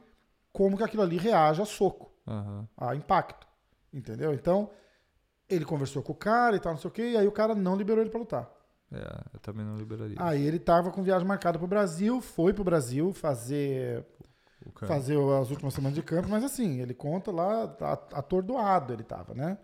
como 0.53 0.77
que 0.77 0.83
aquilo 0.83 1.03
ali 1.03 1.17
reage 1.17 1.63
a 1.63 1.65
soco, 1.65 2.13
Aham. 2.27 2.69
a 2.77 2.95
impacto. 2.97 3.47
Entendeu? 3.93 4.33
Então, 4.33 4.71
ele 5.49 5.65
conversou 5.65 6.03
com 6.03 6.13
o 6.13 6.17
cara 6.17 6.57
e 6.57 6.61
tal, 6.61 6.73
não 6.73 6.81
sei 6.81 6.89
o 6.89 6.93
quê, 6.93 7.11
e 7.11 7.17
aí 7.17 7.27
o 7.27 7.33
cara 7.33 7.55
não 7.55 7.77
liberou 7.77 8.03
ele 8.03 8.11
para 8.11 8.21
lutar. 8.21 8.51
É, 8.93 9.21
eu 9.35 9.41
também 9.41 9.65
não 9.65 9.77
liberaria. 9.77 10.17
Aí 10.19 10.45
ele 10.45 10.59
tava 10.59 10.91
com 10.91 11.03
viagem 11.03 11.27
marcada 11.27 11.59
pro 11.59 11.69
Brasil, 11.69 12.21
foi 12.21 12.53
pro 12.53 12.65
Brasil 12.65 13.13
fazer 13.13 14.05
fazer 14.87 15.17
as 15.41 15.51
últimas 15.51 15.73
semanas 15.73 15.95
de 15.95 16.03
campo, 16.03 16.29
mas 16.29 16.45
assim, 16.45 16.81
ele 16.81 16.93
conta 16.93 17.31
lá, 17.31 17.65
atordoado 18.13 18.93
ele 18.93 19.03
tava, 19.03 19.33
né? 19.35 19.57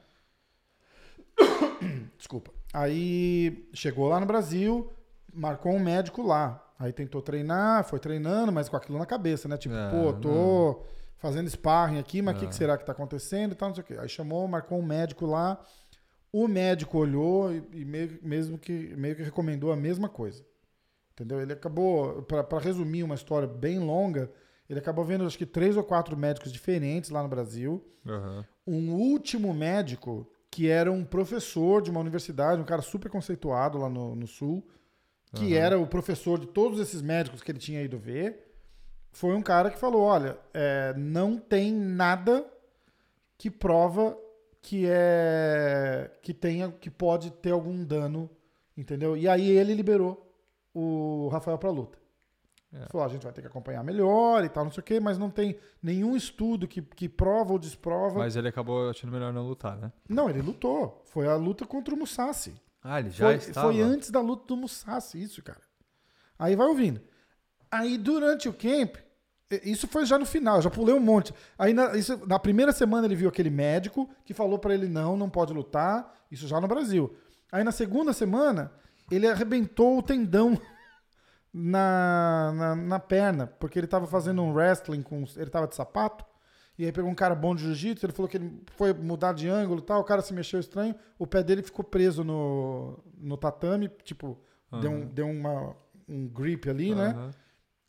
Desculpa. 2.17 2.51
Aí 2.73 3.69
chegou 3.73 4.09
lá 4.09 4.19
no 4.21 4.27
Brasil, 4.27 4.93
marcou 5.33 5.73
um 5.73 5.79
médico 5.81 6.23
lá. 6.23 6.63
Aí 6.79 6.93
tentou 6.93 7.23
treinar, 7.23 7.85
foi 7.85 7.99
treinando, 7.99 8.53
mas 8.53 8.69
com 8.69 8.77
aquilo 8.77 8.99
na 8.99 9.07
cabeça, 9.07 9.49
né? 9.49 9.57
Tipo, 9.57 9.75
É, 9.75 9.91
pô, 9.91 10.13
tô 10.15 10.83
fazendo 11.19 11.49
sparring 11.49 11.99
aqui, 11.99 12.21
mas 12.21 12.37
o 12.37 12.39
que, 12.39 12.45
É. 12.45 12.49
que 12.49 12.55
será 12.55 12.77
que 12.77 12.85
tá 12.85 12.93
acontecendo 12.93 13.53
e 13.53 13.55
tal, 13.55 13.69
não 13.69 13.75
sei 13.75 13.83
o 13.83 13.87
quê. 13.87 13.97
Aí 13.99 14.09
chamou, 14.09 14.47
marcou 14.47 14.79
um 14.79 14.85
médico 14.85 15.25
lá. 15.27 15.59
O 16.33 16.47
médico 16.47 16.99
olhou 16.99 17.51
e, 17.53 17.63
e 17.73 17.85
meio, 17.85 18.19
mesmo 18.23 18.59
que, 18.59 18.95
meio 18.97 19.17
que 19.17 19.23
recomendou 19.23 19.73
a 19.73 19.77
mesma 19.77 20.09
coisa. 20.09 20.45
Entendeu? 21.13 21.41
Ele 21.41 21.55
acabou, 21.55 22.23
para 22.25 22.59
resumir 22.59 23.03
uma 23.03 23.15
história 23.15 23.49
bem 23.49 23.79
longa, 23.79 24.31
ele 24.69 24.79
acabou 24.79 25.03
vendo 25.03 25.25
acho 25.25 25.39
que 25.39 25.47
três 25.47 25.79
ou 25.79 25.83
quatro 25.85 26.15
médicos 26.15 26.53
diferentes 26.53 27.09
lá 27.09 27.23
no 27.23 27.29
Brasil. 27.29 27.83
Aham. 28.07 28.45
Um 28.67 28.93
último 28.93 29.55
médico 29.55 30.31
que 30.57 30.71
era 30.71 30.91
um 30.91 31.05
professor 31.05 31.83
de 31.83 31.91
uma 31.91 32.01
universidade, 32.01 32.63
um 32.63 32.65
cara 32.65 32.81
super 32.81 33.11
conceituado 33.11 33.77
lá 33.77 33.91
no, 33.91 34.17
no 34.17 34.27
Sul, 34.27 34.67
que 35.35 35.53
Aham. 35.53 35.63
era 35.67 35.79
o 35.79 35.87
professor 35.87 36.39
de 36.39 36.47
todos 36.47 36.81
esses 36.81 37.03
médicos 37.03 37.43
que 37.43 37.53
ele 37.53 37.59
tinha 37.59 37.83
ido 37.83 37.99
ver, 37.99 38.55
foi 39.13 39.35
um 39.35 39.43
cara 39.43 39.71
que 39.71 39.79
falou: 39.79 40.01
olha, 40.01 40.39
é, 40.55 40.95
não 40.97 41.37
tem 41.37 41.71
nada 41.71 42.51
que 43.37 43.51
prova 43.51 44.17
que 44.63 44.87
é 44.89 46.11
que 46.23 46.33
tenha 46.33 46.73
que 46.73 46.89
pode 46.89 47.33
ter 47.33 47.51
algum 47.51 47.85
dano, 47.85 48.31
entendeu? 48.75 49.15
E 49.15 49.29
aí 49.29 49.51
ele 49.51 49.75
liberou 49.75 50.27
o 50.73 51.29
Rafael 51.29 51.59
para 51.59 51.69
luta. 51.69 51.99
É. 52.73 52.87
Falou, 52.91 53.05
"Ó, 53.05 53.07
a 53.07 53.09
gente 53.09 53.23
vai 53.23 53.33
ter 53.33 53.41
que 53.41 53.47
acompanhar 53.47 53.83
melhor 53.85 54.45
e 54.45 54.49
tal, 54.49 54.65
não 54.65 54.71
sei 54.73 54.81
o 54.81 54.85
quê, 54.85 55.01
mas 55.01 55.17
não 55.19 55.31
tem 55.31 55.57
nenhum 55.83 56.17
estudo 56.17 56.67
que, 56.69 56.83
que 56.83 57.09
prova 57.09 57.53
ou 57.53 57.59
desprova. 57.59 58.19
Mas 58.19 58.37
ele 58.37 58.49
acabou 58.49 58.91
achando 58.91 59.13
melhor 59.13 59.33
não 59.33 59.47
lutar, 59.47 59.77
né? 59.77 59.93
Não, 60.09 60.29
ele 60.29 60.43
lutou. 60.43 61.01
Foi 61.07 61.27
a 61.29 61.37
luta 61.37 61.65
contra 61.65 61.95
o 61.95 61.99
Musashi. 61.99 62.55
Ah, 62.83 63.01
ele 63.01 63.11
já 63.11 63.27
Foi, 63.27 63.35
estava. 63.37 63.73
foi 63.73 63.81
antes 63.81 64.11
da 64.11 64.21
luta 64.21 64.45
do 64.47 64.57
Musashi, 64.57 65.23
isso, 65.23 65.43
cara. 65.43 65.61
Aí 66.39 66.55
vai 66.55 66.67
ouvindo. 66.67 67.01
Aí 67.71 67.97
durante 67.97 68.49
o 68.49 68.53
camp, 68.53 68.97
isso 69.65 69.87
foi 69.89 70.05
já 70.05 70.19
no 70.19 70.27
final, 70.27 70.61
já 70.61 70.71
pulei 70.71 70.95
um 70.95 71.01
monte. 71.01 71.33
Aí 71.59 71.73
na, 71.73 71.97
isso- 71.97 72.21
na 72.27 72.39
primeira 72.39 72.73
semana 72.73 73.07
ele 73.07 73.15
viu 73.17 73.29
aquele 73.29 73.51
médico 73.51 74.09
que 74.25 74.35
falou 74.35 74.59
pra 74.59 74.75
ele 74.75 74.87
não, 74.89 75.17
não 75.17 75.31
pode 75.31 75.53
lutar, 75.53 76.15
isso 76.31 76.47
já 76.47 76.61
no 76.61 76.69
Brasil. 76.69 77.17
Aí 77.51 77.65
na 77.65 77.73
segunda 77.73 78.13
semana, 78.13 78.71
ele 79.11 79.27
arrebentou 79.27 79.99
o 79.99 80.03
tendão 80.03 80.61
na, 81.59 82.53
na, 82.55 82.77
na 82.77 82.99
perna, 83.01 83.47
porque 83.47 83.79
ele 83.79 83.87
tava 83.87 84.07
fazendo 84.07 84.43
um 84.43 84.53
wrestling 84.53 85.03
com. 85.03 85.25
Ele 85.37 85.49
tava 85.49 85.67
de 85.67 85.75
sapato. 85.75 86.25
E 86.79 86.85
aí 86.85 86.93
pegou 86.93 87.11
um 87.11 87.15
cara 87.15 87.35
bom 87.35 87.55
de 87.55 87.63
jiu-jitsu, 87.63 88.05
ele 88.05 88.13
falou 88.13 88.29
que 88.29 88.37
ele 88.37 88.63
foi 88.77 88.93
mudar 88.93 89.33
de 89.33 89.49
ângulo 89.49 89.81
e 89.81 89.83
tal, 89.83 90.03
o 90.03 90.05
cara 90.05 90.21
se 90.21 90.35
mexeu 90.35 90.61
estranho, 90.61 90.95
o 91.19 91.27
pé 91.27 91.43
dele 91.43 91.63
ficou 91.63 91.83
preso 91.83 92.23
no, 92.23 93.03
no 93.17 93.39
tatame, 93.39 93.89
tipo, 94.05 94.39
deu, 94.83 94.91
um, 94.91 95.07
deu 95.07 95.27
uma, 95.27 95.75
um 96.07 96.29
grip 96.29 96.69
ali, 96.69 96.95
né? 96.95 97.15
Aham. 97.17 97.31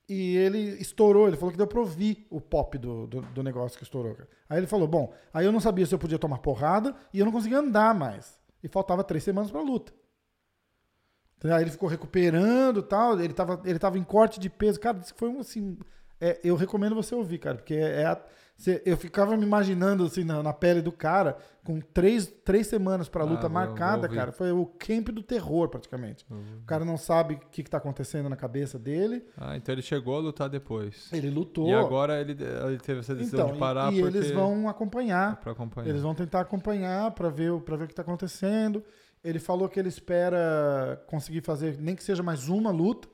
E 0.08 0.38
ele 0.38 0.60
estourou, 0.80 1.28
ele 1.28 1.36
falou 1.36 1.52
que 1.52 1.58
deu 1.58 1.68
pra 1.68 1.82
ouvir 1.82 2.26
o 2.30 2.40
pop 2.40 2.78
do, 2.78 3.08
do, 3.08 3.22
do 3.22 3.44
negócio 3.44 3.78
que 3.78 3.84
estourou. 3.84 4.16
cara. 4.16 4.30
Aí 4.48 4.58
ele 4.58 4.68
falou, 4.68 4.88
bom, 4.88 5.14
aí 5.34 5.46
eu 5.46 5.52
não 5.52 5.60
sabia 5.60 5.86
se 5.86 5.94
eu 5.94 6.00
podia 6.00 6.18
tomar 6.18 6.38
porrada 6.38 6.96
e 7.14 7.20
eu 7.20 7.26
não 7.26 7.32
conseguia 7.34 7.60
andar 7.60 7.94
mais. 7.94 8.40
E 8.64 8.70
faltava 8.70 9.04
três 9.04 9.22
semanas 9.26 9.52
pra 9.52 9.62
luta. 9.62 9.92
Aí 11.44 11.64
ele 11.64 11.72
ficou 11.72 11.88
recuperando 11.88 12.80
e 12.80 12.84
tal, 12.84 13.20
ele 13.20 13.34
tava, 13.34 13.62
ele 13.66 13.80
tava 13.80 13.98
em 13.98 14.04
corte 14.04 14.40
de 14.40 14.50
peso. 14.50 14.80
Cara, 14.80 14.98
que 15.00 15.14
foi 15.14 15.30
um, 15.30 15.40
assim, 15.40 15.78
É, 16.20 16.40
eu 16.44 16.56
recomendo 16.56 16.96
você 16.96 17.14
ouvir, 17.14 17.38
cara, 17.38 17.58
porque 17.58 17.76
é 17.76 18.04
a- 18.08 18.20
cê- 18.56 18.82
eu 18.88 18.98
ficava 18.98 19.38
me 19.38 19.44
imaginando 19.44 20.04
assim 20.04 20.24
na, 20.24 20.42
na 20.42 20.52
pele 20.52 20.82
do 20.82 20.92
cara 20.92 21.38
com 21.64 21.80
três, 21.80 22.26
três 22.44 22.66
semanas 22.66 23.08
pra 23.08 23.22
Ah, 23.24 23.28
luta 23.28 23.42
vou- 23.44 23.52
marcada, 23.52 24.10
cara. 24.10 24.32
Foi 24.32 24.52
o 24.52 24.66
camp 24.66 25.10
do 25.10 25.22
terror, 25.22 25.70
praticamente. 25.70 26.26
O 26.32 26.66
cara 26.66 26.84
não 26.84 26.98
sabe 26.98 27.36
o 27.36 27.40
que, 27.52 27.62
que 27.62 27.70
tá 27.70 27.78
acontecendo 27.78 28.28
na 28.30 28.36
cabeça 28.36 28.80
dele. 28.80 29.24
Ah, 29.38 29.56
então 29.56 29.72
ele 29.76 29.84
chegou 29.84 30.16
a 30.16 30.20
lutar 30.20 30.50
depois. 30.50 31.08
Ele 31.14 31.30
lutou. 31.30 31.68
E 31.70 31.74
agora 31.76 32.20
ele, 32.20 32.36
ele 32.66 32.80
teve 32.80 33.02
essa 33.02 33.14
decisão 33.14 33.42
então, 33.42 33.54
de 33.54 33.60
parar 33.60 33.94
e, 33.94 33.98
e 33.98 34.02
eles 34.02 34.32
vão 34.32 34.66
É 34.66 34.70
acompanhar. 34.72 35.36
pra 35.40 35.52
acompanhar. 35.52 35.88
Eles 35.90 36.02
vão 36.02 36.16
tentar 36.16 36.40
acompanhar 36.40 37.12
para 37.12 37.30
ver, 37.30 37.56
pra 37.62 37.78
ver 37.78 37.84
o 37.84 37.88
que 37.88 37.94
está 37.94 38.02
acontecendo. 38.02 38.84
Ele 39.28 39.40
falou 39.40 39.68
que 39.68 39.80
ele 39.80 39.90
espera 39.90 41.04
conseguir 41.08 41.42
fazer 41.42 41.78
nem 41.80 41.96
que 41.96 42.04
seja 42.04 42.24
mais 42.24 42.48
uma 42.48 42.72
luta 42.72 43.08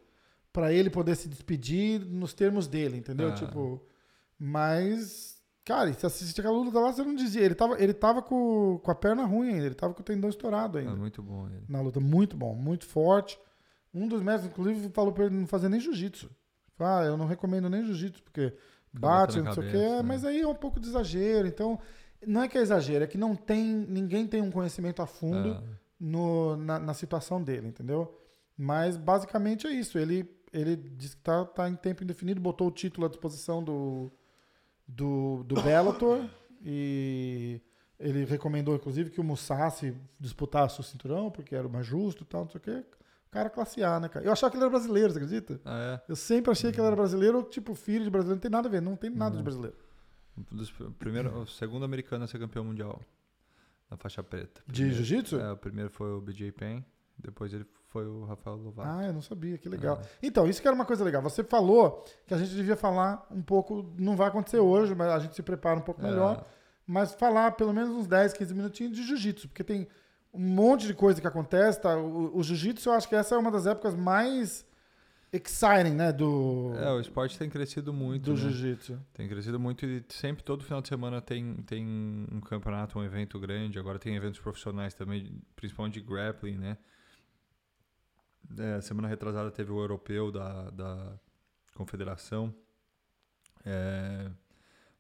para 0.52 0.72
ele 0.72 0.90
poder 0.90 1.16
se 1.16 1.28
despedir 1.28 2.00
nos 2.06 2.34
termos 2.34 2.68
dele, 2.68 2.98
entendeu? 2.98 3.30
Ah. 3.30 3.34
Tipo, 3.34 3.82
mas 4.38 5.42
cara, 5.66 5.92
se 5.94 6.06
assistir 6.06 6.42
aquela 6.42 6.58
luta 6.58 6.80
lá, 6.80 6.92
você 6.92 7.04
não 7.04 7.16
dizia, 7.16 7.42
ele 7.42 7.56
tava, 7.56 7.82
ele 7.82 7.94
tava 7.94 8.22
com, 8.22 8.80
com 8.84 8.92
a 8.92 8.96
perna 8.96 9.26
ruim 9.26 9.54
ainda, 9.54 9.66
ele 9.66 9.76
tava 9.76 9.94
com 9.94 10.02
o 10.02 10.04
tendão 10.04 10.30
estourado 10.30 10.78
É 10.78 10.82
ainda. 10.82 10.96
muito 10.96 11.24
bom 11.24 11.48
ele. 11.48 11.64
Na 11.68 11.82
luta 11.82 12.00
muito 12.00 12.36
bom, 12.38 12.54
muito 12.54 12.86
forte. 12.86 13.40
Um 13.94 14.08
dos 14.08 14.22
mestres 14.22 14.52
inclusive 14.52 14.90
falou 14.90 15.14
para 15.14 15.26
ele 15.26 15.36
não 15.36 15.48
fazer 15.48 15.70
nem 15.70 15.80
jiu-jitsu. 15.80 16.30
Ah, 16.80 17.04
eu 17.06 17.16
não 17.16 17.26
recomendo 17.26 17.70
nem 17.70 17.86
jiu-jitsu 17.86 18.22
porque 18.24 18.54
bate, 18.92 19.42
não 19.42 19.54
sei 19.54 19.68
o 19.68 19.72
quê, 19.72 19.78
né? 19.78 20.02
mas 20.04 20.26
aí 20.26 20.42
é 20.42 20.48
um 20.48 20.56
pouco 20.56 20.80
de 20.80 20.88
exagero. 20.90 21.48
Então, 21.48 21.80
não 22.28 22.44
é 22.44 22.48
que 22.48 22.58
é 22.58 22.62
exagero, 22.62 23.04
é 23.06 23.08
que 23.08 23.18
não 23.18 23.36
tem, 23.36 23.64
ninguém 23.64 24.28
tem 24.28 24.42
um 24.42 24.52
conhecimento 24.52 25.02
a 25.02 25.06
fundo 25.08 25.52
Ah, 25.54 25.64
no, 26.04 26.58
na, 26.58 26.78
na 26.80 26.94
situação 26.94 27.42
dele, 27.42 27.70
entendeu? 27.70 28.14
Mas 28.58 28.98
basicamente 28.98 29.66
é 29.66 29.72
isso. 29.72 29.98
Ele, 29.98 30.30
ele 30.52 30.76
disse 30.76 31.16
que 31.16 31.24
tá, 31.24 31.46
tá 31.46 31.70
em 31.70 31.76
tempo 31.76 32.04
indefinido, 32.04 32.42
botou 32.42 32.68
o 32.68 32.72
título 32.72 33.06
à 33.08 33.10
disposição 33.10 33.64
do, 33.64 34.12
do, 34.86 35.44
do 35.44 35.56
Bellator 35.64 36.30
e 36.62 37.62
ele 37.98 38.26
recomendou, 38.26 38.76
inclusive, 38.76 39.12
que 39.12 39.22
o 39.22 39.24
Musashi 39.24 39.96
disputasse 40.20 40.78
o 40.80 40.84
cinturão, 40.84 41.32
porque 41.32 41.56
era 41.56 41.66
o 41.66 41.72
mais 41.72 41.86
justo 41.86 42.24
e 42.24 42.26
tal, 42.26 42.42
não 42.42 42.50
sei 42.50 42.60
o 42.60 42.62
quê. 42.62 42.84
Cara 43.32 43.50
classe 43.50 43.82
A, 43.82 44.00
né, 44.00 44.10
cara? 44.10 44.26
Eu 44.26 44.32
achava 44.32 44.52
que 44.52 44.58
ele 44.58 44.64
era 44.64 44.70
brasileiro, 44.70 45.12
você 45.12 45.18
acredita? 45.20 45.60
ah, 45.66 46.02
é. 46.06 46.12
Eu 46.12 46.16
sempre 46.16 46.52
achei 46.52 46.72
que 46.72 46.80
ele 46.80 46.86
era 46.86 46.96
brasileiro, 46.96 47.42
tipo, 47.44 47.74
filho 47.74 48.04
de 48.04 48.10
brasileiro. 48.10 48.36
Não 48.36 48.42
tem 48.42 48.52
nada 48.52 48.68
a 48.68 48.72
ver, 48.72 48.82
não 48.82 48.96
tem 48.96 49.10
nada 49.10 49.32
de 49.32 49.38
Não. 49.38 49.44
brasileiro. 49.44 49.76
Primeiro, 51.00 51.40
o 51.40 51.48
segundo 51.48 51.86
americano 51.86 52.26
a 52.26 52.28
ser 52.28 52.40
campeão 52.40 52.64
mundial 52.66 53.02
na 53.90 53.98
faixa 53.98 54.24
preta. 54.24 54.62
De 54.68 54.74
Primeiro- 54.74 54.96
jiu-jitsu? 55.04 55.40
É, 55.40 55.52
o 55.52 55.58
primeiro 55.58 55.90
foi 55.90 56.12
o 56.12 56.22
BJ 56.22 56.52
Penn, 56.52 56.82
depois 57.18 57.54
ele 57.54 57.66
foi 57.90 58.08
o 58.08 58.24
Rafael 58.26 58.56
Lovato. 58.58 58.90
Ah, 58.90 59.06
eu 59.06 59.14
não 59.14 59.22
sabia, 59.22 59.58
que 59.58 59.70
legal. 59.70 59.98
É. 60.02 60.08
Então, 60.24 60.48
isso 60.48 60.60
que 60.62 60.68
era 60.68 60.74
uma 60.74 60.86
coisa 60.86 61.04
legal. 61.04 61.22
Você 61.22 61.44
falou 61.44 62.04
que 62.26 62.34
a 62.34 62.38
gente 62.38 62.54
devia 62.56 62.76
falar 62.76 63.26
um 63.30 63.42
pouco, 63.44 63.94
não 64.00 64.16
vai 64.16 64.28
acontecer 64.30 64.58
hoje, 64.60 64.96
mas 64.96 65.10
a 65.10 65.20
gente 65.20 65.36
se 65.36 65.44
prepara 65.44 65.78
um 65.80 65.84
pouco 65.84 66.02
melhor, 66.02 66.44
mas 66.88 67.14
falar 67.14 67.52
pelo 67.52 67.72
menos 67.72 67.92
uns 67.92 68.08
10, 68.08 68.34
15 68.34 68.54
minutinhos 68.56 68.96
de 68.98 69.04
jiu-jitsu, 69.04 69.48
porque 69.48 69.64
tem 69.64 69.88
um 70.34 70.40
monte 70.42 70.88
de 70.88 70.96
coisa 70.96 71.22
que 71.22 71.28
acontece, 71.28 71.80
tá? 71.80 71.96
O, 71.96 72.36
o 72.38 72.44
jiu-jitsu, 72.44 72.90
eu 72.90 72.94
acho 72.94 73.08
que 73.08 73.16
essa 73.16 73.36
é 73.36 73.38
uma 73.38 73.52
das 73.52 73.68
épocas 73.68 73.94
mais 73.96 74.66
exciting, 75.34 75.96
né, 75.96 76.12
do, 76.12 76.74
É, 76.78 76.92
o 76.92 77.00
esporte 77.00 77.38
tem 77.38 77.50
crescido 77.50 77.92
muito. 77.92 78.26
do 78.26 78.32
né? 78.34 78.38
jiu-jitsu. 78.38 79.00
Tem 79.14 79.28
crescido 79.28 79.60
muito 79.60 79.86
e 79.86 80.04
sempre, 80.10 80.44
todo 80.44 80.64
final 80.64 80.82
de 80.82 80.88
semana 80.88 81.22
tem, 81.22 81.56
tem 81.64 81.86
um 82.32 82.40
campeonato, 82.40 82.98
um 83.00 83.04
evento 83.04 83.40
grande. 83.40 83.80
Agora 83.80 83.98
tem 83.98 84.16
eventos 84.16 84.40
profissionais 84.40 84.94
também, 84.94 85.42
principalmente 85.56 85.96
de 85.96 86.02
grappling, 86.02 86.58
né? 86.58 86.78
É, 88.58 88.82
semana 88.82 89.08
retrasada 89.08 89.50
teve 89.50 89.72
o 89.72 89.80
europeu 89.80 90.32
da, 90.32 90.70
da 90.70 91.20
confederação. 91.74 92.54
É, 93.66 94.30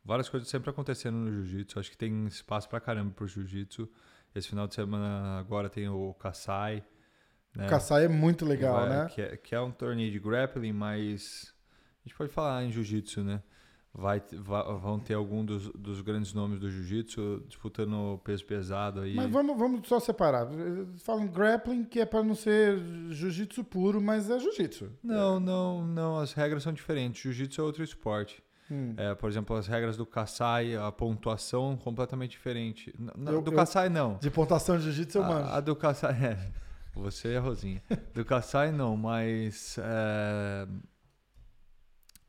várias 0.03 0.29
coisas 0.29 0.49
sempre 0.49 0.69
acontecendo 0.69 1.15
no 1.15 1.31
jiu-jitsu. 1.31 1.79
Acho 1.79 1.91
que 1.91 1.97
tem 1.97 2.25
espaço 2.27 2.67
pra 2.67 2.79
caramba 2.79 3.11
pro 3.11 3.27
jiu-jitsu. 3.27 3.87
Esse 4.33 4.49
final 4.49 4.67
de 4.67 4.73
semana 4.73 5.37
agora 5.37 5.69
tem 5.69 5.87
o 5.87 6.13
Kasai. 6.15 6.83
Né? 7.55 7.67
O 7.67 7.69
Kassai 7.69 8.05
é 8.05 8.07
muito 8.07 8.45
legal, 8.45 8.75
Vai- 8.81 8.89
né? 8.89 9.07
Que 9.13 9.21
é, 9.21 9.37
que 9.37 9.53
é 9.55 9.61
um 9.61 9.71
torneio 9.71 10.11
de 10.11 10.19
grappling, 10.19 10.73
mas 10.73 11.53
a 12.03 12.07
gente 12.07 12.17
pode 12.17 12.31
falar 12.31 12.63
em 12.63 12.71
jiu-jitsu, 12.71 13.23
né? 13.23 13.41
Vai, 13.95 14.19
te- 14.19 14.35
va- 14.35 14.73
vão 14.73 14.97
ter 14.99 15.13
algum 15.13 15.45
dos, 15.45 15.69
dos 15.69 16.01
grandes 16.01 16.33
nomes 16.33 16.59
do 16.59 16.67
jiu-jitsu 16.67 17.43
disputando 17.47 18.19
peso 18.23 18.43
pesado 18.43 19.01
aí. 19.01 19.13
Mas 19.15 19.29
vamos, 19.29 19.55
vamos 19.55 19.87
só 19.87 19.99
separar. 19.99 20.47
Falam 21.03 21.27
grappling, 21.27 21.83
que 21.83 21.99
é 21.99 22.05
para 22.07 22.23
não 22.23 22.33
ser 22.33 22.79
jiu-jitsu 23.11 23.63
puro, 23.63 24.01
mas 24.01 24.31
é 24.31 24.39
jiu-jitsu. 24.39 24.89
Não, 25.03 25.39
não, 25.39 25.85
não. 25.85 26.17
As 26.17 26.33
regras 26.33 26.63
são 26.63 26.73
diferentes. 26.73 27.21
Jiu-jitsu 27.21 27.61
é 27.61 27.63
outro 27.63 27.83
esporte. 27.83 28.41
Hum. 28.71 28.95
É, 28.97 29.13
por 29.13 29.29
exemplo, 29.29 29.55
as 29.55 29.67
regras 29.67 29.95
do 29.95 30.07
Kasai, 30.07 30.75
a 30.75 30.91
pontuação 30.91 31.77
completamente 31.77 32.31
diferente. 32.31 32.91
N- 32.97 33.11
n- 33.15 33.31
Eu- 33.31 33.43
do 33.43 33.51
eu- 33.51 33.55
Kasai, 33.55 33.89
não. 33.89 34.17
De 34.17 34.31
pontuação 34.31 34.75
de 34.77 34.85
jiu-jitsu 34.85 35.19
eu 35.19 35.23
manjo. 35.23 35.49
A, 35.49 35.57
a 35.57 35.59
do 35.59 35.75
Kasai, 35.75 36.13
é. 36.25 36.51
Você 36.95 37.33
é 37.33 37.37
Rosinha. 37.39 37.81
Do 38.13 38.23
Kasai 38.23 38.71
não, 38.71 38.95
mas 38.95 39.77
é, 39.79 40.67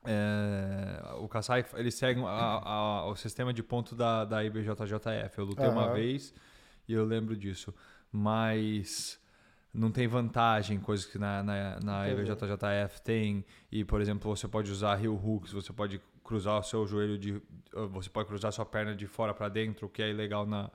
é, 0.06 1.02
o 1.18 1.28
Kasai 1.28 1.64
ele 1.74 1.90
segue 1.90 2.20
a- 2.24 2.60
a- 2.64 3.06
o 3.06 3.16
sistema 3.16 3.52
de 3.52 3.62
ponto 3.62 3.94
da, 3.94 4.24
da 4.24 4.44
IBJJF. 4.44 5.38
Eu 5.38 5.44
lutei 5.44 5.68
uma 5.68 5.84
Aham. 5.84 5.92
vez 5.94 6.32
e 6.88 6.92
eu 6.92 7.04
lembro 7.04 7.36
disso, 7.36 7.74
mas 8.12 9.20
não 9.72 9.90
tem 9.90 10.06
vantagem, 10.06 10.78
coisas 10.78 11.06
que 11.06 11.18
na, 11.18 11.42
na, 11.42 11.80
na. 11.80 12.08
IBJJF 12.08 13.00
tem. 13.02 13.44
E, 13.72 13.84
por 13.84 14.00
exemplo, 14.00 14.34
você 14.34 14.46
pode 14.46 14.70
usar 14.70 15.02
heel 15.02 15.14
hooks, 15.14 15.52
você 15.52 15.72
pode 15.72 16.00
cruzar 16.22 16.58
o 16.58 16.62
seu 16.62 16.86
joelho 16.86 17.18
de. 17.18 17.40
Você 17.90 18.08
pode 18.10 18.28
cruzar 18.28 18.52
sua 18.52 18.64
perna 18.64 18.94
de 18.94 19.06
fora 19.06 19.34
para 19.34 19.48
dentro, 19.48 19.86
o 19.86 19.90
que 19.90 20.02
é 20.02 20.10
ilegal 20.10 20.46
na, 20.46 20.70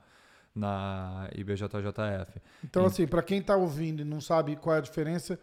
na 0.60 1.28
IBJJF. 1.34 2.40
Então, 2.64 2.84
assim, 2.84 3.06
para 3.06 3.22
quem 3.22 3.42
tá 3.42 3.56
ouvindo 3.56 4.02
e 4.02 4.04
não 4.04 4.20
sabe 4.20 4.54
qual 4.56 4.76
é 4.76 4.78
a 4.78 4.82
diferença 4.82 5.38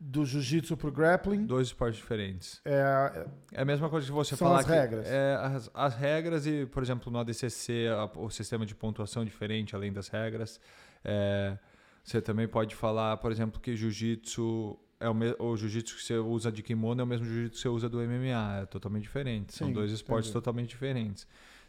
do 0.00 0.24
jiu-jitsu 0.24 0.76
pro 0.76 0.92
grappling, 0.92 1.44
Dois 1.44 1.66
esportes 1.68 1.98
diferentes. 1.98 2.60
é, 2.64 3.26
É 3.52 3.62
a 3.62 3.64
mesma 3.64 3.88
coisa 3.90 4.06
que 4.06 4.12
você 4.12 4.36
São 4.36 4.46
falar 4.46 4.60
as 4.60 4.66
que 4.66 4.70
regras. 4.72 5.06
É, 5.08 5.34
as, 5.42 5.70
as 5.74 5.94
regras 5.96 6.46
e, 6.46 6.66
por 6.66 6.82
exemplo, 6.84 7.10
no 7.12 7.18
ADCC, 7.18 7.88
a- 7.88 8.04
o 8.18 8.30
sistema 8.30 8.64
de 8.64 8.76
pontuação 8.76 9.22
é 9.22 9.24
diferente, 9.24 9.74
além 9.74 9.92
das 9.92 10.06
regras. 10.08 10.60
É, 11.04 11.58
você 12.04 12.22
também 12.22 12.46
pode 12.46 12.76
falar, 12.76 13.16
por 13.16 13.32
exemplo, 13.32 13.60
que 13.60 13.74
jiu-jitsu 13.76 14.78
é 15.00 15.08
o, 15.08 15.14
o 15.44 15.56
jiu-jitsu 15.56 15.96
que 15.96 16.02
você 16.02 16.14
usa 16.16 16.50
de 16.52 16.62
kimono 16.62 17.00
é 17.00 17.04
o 17.04 17.06
mesmo 17.06 17.24
jiu-jitsu 17.26 17.56
que 17.56 17.62
você 17.62 17.68
usa 17.68 17.88
do 17.88 17.98
MMA, 18.00 18.60
é 18.62 18.66
totalmente 18.66 19.02
diferente. 19.02 19.52
São 19.54 19.66
Sim, 19.68 19.72
dois 19.74 19.90
esportes 19.90 20.28
entendi. 20.30 20.34
totalmente 20.44 20.68
diferentes. 20.70 21.26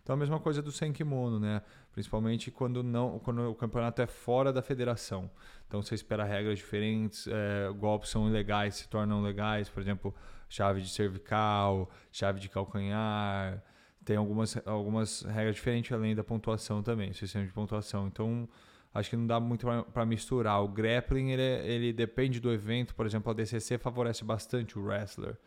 Então 0.10 0.16
a 0.16 0.18
mesma 0.18 0.40
coisa 0.40 0.60
do 0.60 0.72
sem 0.72 0.92
kimono, 0.92 1.40
né? 1.40 1.62
Principalmente 1.92 2.50
quando 2.50 2.82
não, 2.82 3.20
quando 3.20 3.48
o 3.48 3.54
campeonato 3.54 4.02
é 4.02 4.08
fora 4.08 4.52
da 4.52 4.60
federação. 4.60 5.30
Então 5.68 5.84
você 5.84 5.94
espera 5.94 6.24
regras 6.24 6.58
diferentes, 6.58 7.28
é, 7.28 7.72
golpes 7.74 8.10
são 8.10 8.28
ilegais, 8.28 8.74
se 8.74 8.90
tornam 8.90 9.22
legais, 9.22 9.70
por 9.70 9.80
exemplo, 9.80 10.12
chave 10.50 10.82
de 10.82 10.90
cervical, 10.90 11.92
chave 12.12 12.40
de 12.40 12.50
calcanhar. 12.50 13.64
Tem 14.04 14.18
algumas, 14.18 14.58
algumas 14.66 15.22
regras 15.22 15.54
diferentes 15.54 15.92
além 15.92 16.16
da 16.16 16.24
pontuação 16.24 16.82
também, 16.82 17.14
sistema 17.14 17.46
de 17.46 17.54
pontuação. 17.54 18.08
Então 18.08 18.50
acho 18.92 19.12
que 19.12 19.16
não 19.16 19.28
dá 19.28 19.40
muito 19.40 19.68
para 19.94 20.06
misturar. 20.08 20.64
O 20.64 20.68
grappling 20.68 21.34
ele, 21.34 21.44
é- 21.44 21.68
ele 21.68 21.94
depende 21.94 22.40
do 22.40 22.52
evento, 22.52 22.96
por 22.96 23.06
exemplo, 23.06 23.30
a 23.30 23.36
DCC 23.36 23.78
favorece 23.78 24.24
bastante 24.26 24.80
o 24.80 24.84
wrestler. 24.84 25.38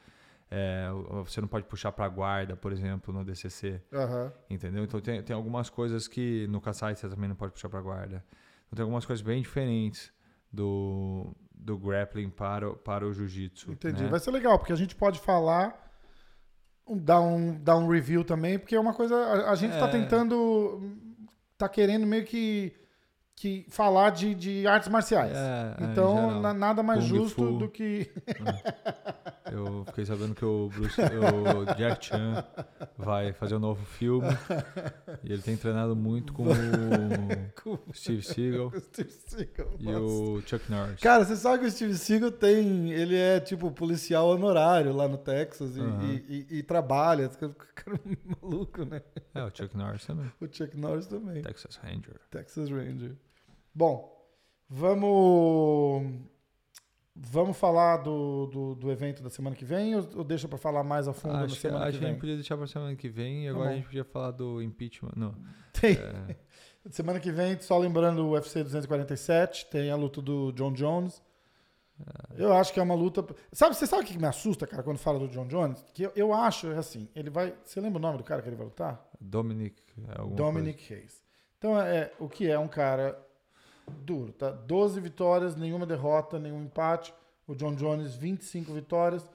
É, 0.54 0.86
você 1.24 1.40
não 1.40 1.48
pode 1.48 1.64
puxar 1.64 1.92
para 1.92 2.06
guarda, 2.08 2.54
por 2.54 2.72
exemplo, 2.72 3.12
no 3.14 3.24
DCC. 3.24 3.80
aham. 3.92 4.30
Entendeu? 4.50 4.84
Então 4.84 5.00
tem, 5.00 5.22
tem 5.22 5.34
algumas 5.34 5.70
coisas 5.70 6.06
que 6.06 6.46
no 6.48 6.60
Kasai 6.60 6.94
você 6.94 7.08
também 7.08 7.26
não 7.28 7.36
pode 7.36 7.52
puxar 7.52 7.70
pra 7.70 7.80
guarda. 7.80 8.22
Então 8.66 8.76
tem 8.76 8.82
algumas 8.82 9.06
coisas 9.06 9.22
bem 9.24 9.40
diferentes 9.40 10.12
do, 10.52 11.34
do 11.54 11.78
grappling 11.78 12.28
para, 12.28 12.68
o- 12.70 12.76
para 12.76 13.06
o 13.06 13.12
jiu-jitsu. 13.14 13.72
entendi. 13.72 14.02
né? 14.02 14.08
Vai 14.10 14.20
ser 14.20 14.30
legal, 14.30 14.58
porque 14.58 14.72
a 14.74 14.76
gente 14.76 14.94
pode 14.94 15.20
falar, 15.20 15.90
um- 16.86 16.98
dar, 16.98 17.20
um, 17.22 17.54
dar 17.58 17.78
um 17.78 17.88
review 17.88 18.22
também, 18.22 18.58
porque 18.58 18.74
é 18.74 18.80
uma 18.80 18.92
coisa. 18.92 19.16
A, 19.16 19.52
a 19.52 19.54
gente 19.54 19.72
tá 19.72 19.88
É. 19.88 19.90
tentando. 19.90 20.82
tá 21.56 21.66
querendo 21.68 22.06
meio 22.06 22.24
que, 22.26 22.74
que 23.36 23.64
falar 23.70 24.10
de, 24.10 24.34
de 24.34 24.66
artes 24.66 24.88
marciais. 24.90 25.32
É, 25.36 25.76
é, 25.80 25.84
Então, 25.84 26.40
na- 26.42 26.52
nada 26.52 26.82
mais 26.82 27.00
Kung 27.04 27.08
justo 27.08 27.36
Fu. 27.46 27.56
do 27.58 27.68
que. 27.70 28.10
Eu 29.52 29.84
fiquei 29.86 30.04
sabendo 30.06 30.34
que 30.34 30.44
o, 30.44 30.68
Bruce, 30.68 31.00
o 31.00 31.74
Jack 31.76 32.06
Chan 32.06 32.44
vai 32.96 33.32
fazer 33.32 33.56
um 33.56 33.58
novo 33.58 33.84
filme. 33.84 34.26
e 35.22 35.32
ele 35.32 35.42
tem 35.42 35.56
treinado 35.56 35.94
muito 35.94 36.32
com 36.32 36.44
o 36.44 37.92
Steve 37.94 38.22
Seagal 38.22 38.72
Steve 38.80 39.10
Seagal, 39.10 39.68
e 39.78 39.84
nossa. 39.84 39.98
o 40.00 40.40
Chuck 40.42 40.70
Norris. 40.70 41.00
Cara, 41.00 41.24
você 41.24 41.36
sabe 41.36 41.60
que 41.60 41.66
o 41.66 41.70
Steve 41.70 41.94
Seagal 41.96 42.30
tem. 42.32 42.90
Ele 42.92 43.16
é 43.16 43.40
tipo 43.40 43.70
policial 43.70 44.28
honorário 44.28 44.92
lá 44.92 45.06
no 45.06 45.18
Texas 45.18 45.76
e, 45.76 45.80
Aham. 45.80 46.04
e- 46.28 46.46
e- 46.50 46.58
e 46.58 46.62
trabalha. 46.62 47.28
Cara 47.28 48.00
maluco, 48.42 48.84
né? 48.84 49.02
É, 49.34 49.42
o 49.44 49.50
Chuck 49.54 49.76
Norris 49.76 50.04
também. 50.06 50.32
O 50.40 50.46
Chuck 50.50 50.76
Norris 50.76 51.06
também. 51.06 51.42
Texas 51.42 51.76
Ranger. 51.76 52.20
Texas 52.30 52.70
Ranger. 52.70 53.16
Bom, 53.74 54.10
vamos. 54.68 56.31
Vamos 57.14 57.58
falar 57.58 57.98
do, 57.98 58.46
do, 58.46 58.74
do 58.74 58.90
evento 58.90 59.22
da 59.22 59.28
semana 59.28 59.54
que 59.54 59.64
vem 59.66 59.94
ou, 59.94 60.08
ou 60.16 60.24
deixa 60.24 60.48
pra 60.48 60.56
falar 60.56 60.82
mais 60.82 61.06
a 61.06 61.12
fundo 61.12 61.34
na 61.34 61.44
Acho 61.44 61.54
que, 61.56 61.60
semana 61.60 61.84
acho 61.84 61.98
que 61.98 62.04
a 62.04 62.06
vem? 62.06 62.10
gente 62.12 62.20
podia 62.20 62.34
deixar 62.36 62.56
pra 62.56 62.66
semana 62.66 62.96
que 62.96 63.08
vem 63.08 63.44
e 63.44 63.48
Tá 63.48 63.54
agora 63.54 63.70
a 63.70 63.74
gente 63.74 63.84
podia 63.84 64.04
falar 64.04 64.30
do 64.30 64.62
impeachment. 64.62 65.12
Não. 65.14 65.34
Tem. 65.78 65.96
É, 65.96 66.36
Semana 66.90 67.20
que 67.20 67.30
vem, 67.30 67.60
só 67.60 67.78
lembrando 67.78 68.26
o 68.26 68.30
UFC 68.32 68.64
247, 68.64 69.66
tem 69.66 69.90
a 69.90 69.94
luta 69.94 70.20
do 70.20 70.50
John 70.52 70.72
Jones. 70.72 71.22
Eu 72.36 72.52
acho 72.54 72.72
que 72.72 72.80
é 72.80 72.82
uma 72.82 72.94
luta. 72.94 73.24
Sabe, 73.52 73.76
você 73.76 73.86
sabe 73.86 74.02
o 74.02 74.06
que 74.06 74.18
me 74.18 74.26
assusta, 74.26 74.66
cara, 74.66 74.82
quando 74.82 74.98
fala 74.98 75.20
do 75.20 75.28
John 75.28 75.46
Jones? 75.46 75.84
Que 75.94 76.02
eu, 76.04 76.12
eu 76.16 76.32
acho, 76.34 76.66
é 76.72 76.78
assim, 76.78 77.08
ele 77.14 77.30
vai. 77.30 77.54
Você 77.64 77.80
lembra 77.80 77.98
o 77.98 78.02
nome 78.02 78.18
do 78.18 78.24
cara 78.24 78.42
que 78.42 78.48
ele 78.48 78.56
vai 78.56 78.64
lutar? 78.64 79.00
Dominic. 79.20 79.80
Dominic 80.34 80.92
Hayes. 80.92 81.22
Então, 81.58 81.78
é, 81.78 82.10
o 82.18 82.28
que 82.28 82.50
é 82.50 82.58
um 82.58 82.66
cara 82.66 83.16
duro, 83.92 84.32
tá? 84.32 84.50
12 84.50 85.00
vitórias, 85.00 85.54
nenhuma 85.56 85.86
derrota, 85.86 86.38
nenhum 86.38 86.62
empate. 86.64 87.12
O 87.46 87.54
John 87.54 87.74
Jones, 87.74 88.14
25 88.14 88.72
vitórias. 88.72 89.28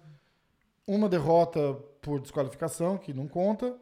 Uma 0.86 1.10
derrota 1.10 1.74
por 2.02 2.20
desqualificação, 2.22 2.98
que 2.98 3.14
não 3.14 3.28
conta. 3.28 3.76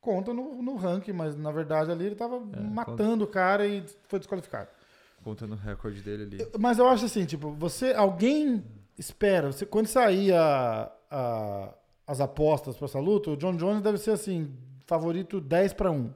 Conta 0.00 0.32
no, 0.34 0.62
no 0.62 0.76
ranking, 0.76 1.12
mas 1.12 1.34
na 1.36 1.50
verdade 1.50 1.90
ali 1.90 2.06
ele 2.06 2.14
tava 2.14 2.36
É, 2.36 2.60
matando 2.60 3.24
o 3.24 3.26
cara 3.26 3.66
e 3.66 3.84
foi 4.06 4.18
desqualificado. 4.18 4.66
coisa. 4.66 4.84
Contando 5.24 5.52
o 5.54 5.56
recorde 5.56 6.00
dele 6.02 6.22
ali. 6.24 6.50
Mas 6.58 6.78
eu 6.78 6.86
acho 6.86 7.06
assim, 7.06 7.24
tipo, 7.24 7.50
você. 7.52 7.92
Alguém 7.94 8.62
espera. 8.98 9.50
Você, 9.50 9.64
quando 9.66 9.86
sair 9.86 10.32
a- 10.34 10.92
a- 11.10 11.74
as 12.06 12.20
apostas 12.20 12.76
pra 12.76 12.84
essa 12.84 13.00
luta, 13.00 13.30
o 13.30 13.36
John 13.36 13.56
Jones 13.56 13.82
deve 13.82 13.96
ser 13.98 14.10
assim, 14.10 14.54
favorito 14.86 15.40
10 15.40 15.72
para 15.72 15.90
1. 15.90 16.12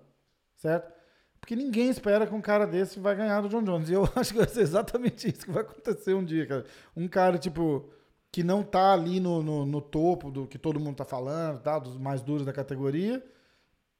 Certo? 0.56 0.92
Porque 1.40 1.56
ninguém 1.56 1.88
espera 1.88 2.26
que 2.26 2.34
um 2.34 2.40
cara 2.40 2.66
desse 2.66 2.98
vai 3.00 3.14
ganhar 3.16 3.40
do 3.40 3.48
John 3.48 3.62
Jones. 3.62 3.88
E 3.88 3.92
eu 3.94 4.08
acho 4.16 4.32
que 4.32 4.38
vai 4.38 4.48
ser 4.48 4.60
exatamente 4.60 5.28
isso 5.28 5.44
que 5.46 5.50
vai 5.52 5.62
acontecer 5.62 6.14
um 6.14 6.24
dia, 6.24 6.46
cara. 6.46 6.64
Um 6.96 7.08
cara, 7.08 7.38
tipo, 7.38 7.88
que 8.30 8.42
não 8.42 8.62
tá 8.62 8.92
ali 8.92 9.18
no, 9.20 9.42
no, 9.42 9.64
no 9.66 9.80
topo 9.80 10.30
do 10.30 10.46
que 10.46 10.58
todo 10.58 10.78
mundo 10.80 10.96
tá 10.96 11.04
falando, 11.04 11.60
tá? 11.60 11.78
Dos 11.78 11.96
mais 11.96 12.20
duros 12.20 12.44
da 12.44 12.52
categoria. 12.52 13.24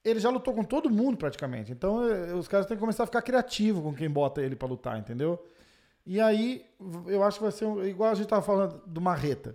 Ele 0.04 0.20
já 0.20 0.30
lutou 0.30 0.54
com 0.54 0.62
todo 0.64 0.90
mundo 0.90 1.16
praticamente. 1.16 1.72
Então 1.72 2.06
eh, 2.08 2.34
os 2.34 2.46
caras 2.48 2.66
têm 2.66 2.76
que 2.76 2.80
começar 2.80 3.02
a 3.04 3.06
ficar 3.06 3.22
criativo 3.22 3.82
com 3.82 3.94
quem 3.94 4.08
bota 4.10 4.40
ele 4.42 4.54
pra 4.56 4.68
lutar, 4.68 4.98
entendeu? 4.98 5.42
E 6.06 6.20
aí, 6.20 6.64
eu 7.06 7.22
acho 7.22 7.36
que 7.38 7.42
vai 7.42 7.52
ser 7.52 7.66
um- 7.66 7.84
igual 7.84 8.10
a 8.10 8.14
gente 8.14 8.28
tava 8.28 8.40
falando 8.42 8.80
do 8.86 9.00
Marreta. 9.00 9.54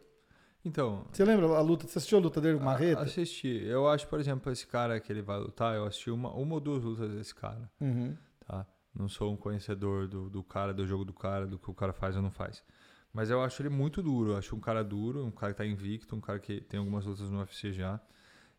Então, 0.66 1.06
Você 1.12 1.26
lembra 1.26 1.48
a 1.48 1.62
luta? 1.62 1.88
Você 1.88 1.98
assistiu 1.98 2.18
a 2.18 2.22
luta 2.22 2.40
dele 2.40 2.58
com 2.58 2.64
Marreta? 2.64 3.02
assisti. 3.02 3.64
Eu 3.66 3.88
acho, 3.88 4.08
por 4.08 4.20
exemplo, 4.20 4.52
esse 4.52 4.66
cara 4.66 5.00
que 5.00 5.12
ele 5.12 5.22
vai 5.22 5.38
lutar, 5.38 5.76
eu 5.76 5.86
assisti 5.86 6.10
uma, 6.10 6.32
uma 6.32 6.56
ou 6.56 6.62
duas 6.62 6.84
lutas 6.84 7.12
desse 7.12 7.36
cara. 7.36 7.70
Uhum. 7.82 8.16
tá? 8.46 8.66
Não 8.96 9.10
sou 9.10 9.34
um 9.34 9.36
conhecedor 9.38 10.08
do, 10.08 10.30
do 10.30 10.44
cara, 10.44 10.74
do 10.74 10.86
jogo 10.88 11.04
do 11.04 11.14
cara, 11.14 11.46
do 11.46 11.60
que 11.60 11.70
o 11.70 11.74
cara 11.74 11.92
faz 11.92 12.16
ou 12.16 12.22
não 12.22 12.32
faz. 12.32 12.64
Mas 13.12 13.30
eu 13.30 13.44
acho 13.44 13.62
ele 13.62 13.70
muito 13.70 14.02
duro. 14.02 14.32
Eu 14.32 14.38
acho 14.38 14.56
um 14.56 14.60
cara 14.60 14.84
duro, 14.84 15.26
um 15.26 15.32
cara 15.32 15.54
que 15.54 15.58
tá 15.58 15.66
invicto, 15.66 16.16
um 16.16 16.22
cara 16.22 16.40
que 16.40 16.62
tem 16.62 16.80
algumas 16.80 17.06
lutas 17.06 17.30
no 17.30 17.40
UFC 17.40 17.74
já. 17.74 18.00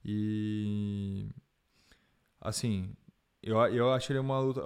E. 0.05 1.29
Assim, 2.41 2.95
eu, 3.43 3.57
eu 3.69 3.93
acho 3.93 4.13
ele 4.13 4.19
uma 4.19 4.39
luta, 4.39 4.63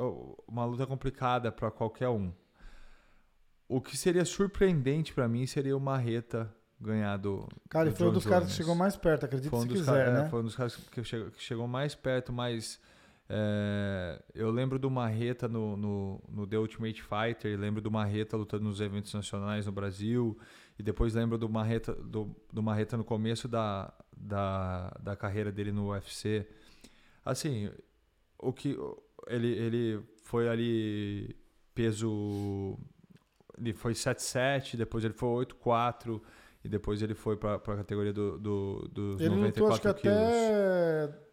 uma 0.47 0.65
luta 0.65 0.87
complicada 0.87 1.53
para 1.53 1.71
qualquer 1.71 2.09
um. 2.09 2.33
O 3.69 3.81
que 3.81 3.97
seria 3.97 4.25
surpreendente 4.25 5.13
para 5.13 5.29
mim 5.29 5.47
seria 5.47 5.77
o 5.77 5.81
Marreta 5.81 6.53
ganhar 6.81 7.17
do. 7.17 7.49
Cara, 7.69 7.87
do 7.87 7.89
ele 7.91 7.97
foi 7.97 8.07
um 8.07 8.11
John 8.11 8.15
dos 8.15 8.27
caras 8.27 8.49
que 8.49 8.55
chegou 8.55 8.75
mais 8.75 8.97
perto, 8.97 9.25
acredito 9.25 9.51
Foi 9.51 9.59
um, 9.59 9.63
se 9.63 9.69
quiser, 9.69 9.85
cara- 9.87 10.01
é, 10.03 10.23
né? 10.23 10.29
foi 10.29 10.41
um 10.41 10.45
dos 10.45 10.57
caras 10.57 10.77
que 10.77 11.05
chegou, 11.05 11.31
que 11.31 11.43
chegou 11.43 11.67
mais 11.67 11.95
perto, 11.95 12.33
mas 12.33 12.81
é, 13.29 14.23
eu 14.35 14.51
lembro 14.51 14.79
do 14.79 14.91
Marreta 14.91 15.49
no, 15.49 15.77
no, 15.77 16.23
no 16.29 16.47
The 16.47 16.59
Ultimate 16.59 17.03
Fighter, 17.03 17.59
lembro 17.59 17.83
do 17.83 17.91
Marreta 17.91 18.37
lutando 18.37 18.65
nos 18.65 18.81
eventos 18.81 19.13
nacionais 19.13 19.67
no 19.67 19.73
Brasil, 19.73 20.39
e 20.79 20.83
depois 20.83 21.15
lembro 21.15 21.37
do 21.37 21.49
Marreta, 21.49 21.93
do, 21.95 22.35
do 22.53 22.63
Marreta 22.63 22.97
no 22.97 23.05
começo 23.05 23.49
da, 23.49 23.93
da, 24.17 24.97
da 25.01 25.17
carreira 25.17 25.53
dele 25.53 25.73
no 25.73 25.91
UFC. 25.91 26.49
Assim, 27.25 27.71
o 28.39 28.53
que 28.53 28.79
ele, 29.27 29.49
ele 29.49 30.01
foi 30.23 30.49
ali 30.49 31.37
peso 31.75 32.79
ele 33.59 33.73
foi 33.73 33.93
7-7, 33.93 34.77
depois 34.77 35.05
ele 35.05 35.15
foi 35.15 35.45
8-4 35.45 36.21
e 36.69 36.71
depois 36.71 37.01
ele 37.01 37.15
foi 37.15 37.35
para 37.35 37.55
a 37.55 37.59
categoria 37.59 38.13
do, 38.13 38.39
do, 38.39 38.89
dos 38.93 39.21
Ele 39.23 39.31
lutou, 39.35 39.69
acho 39.69 39.81
que 39.81 39.89
94 39.89 39.91
até. 39.91 41.29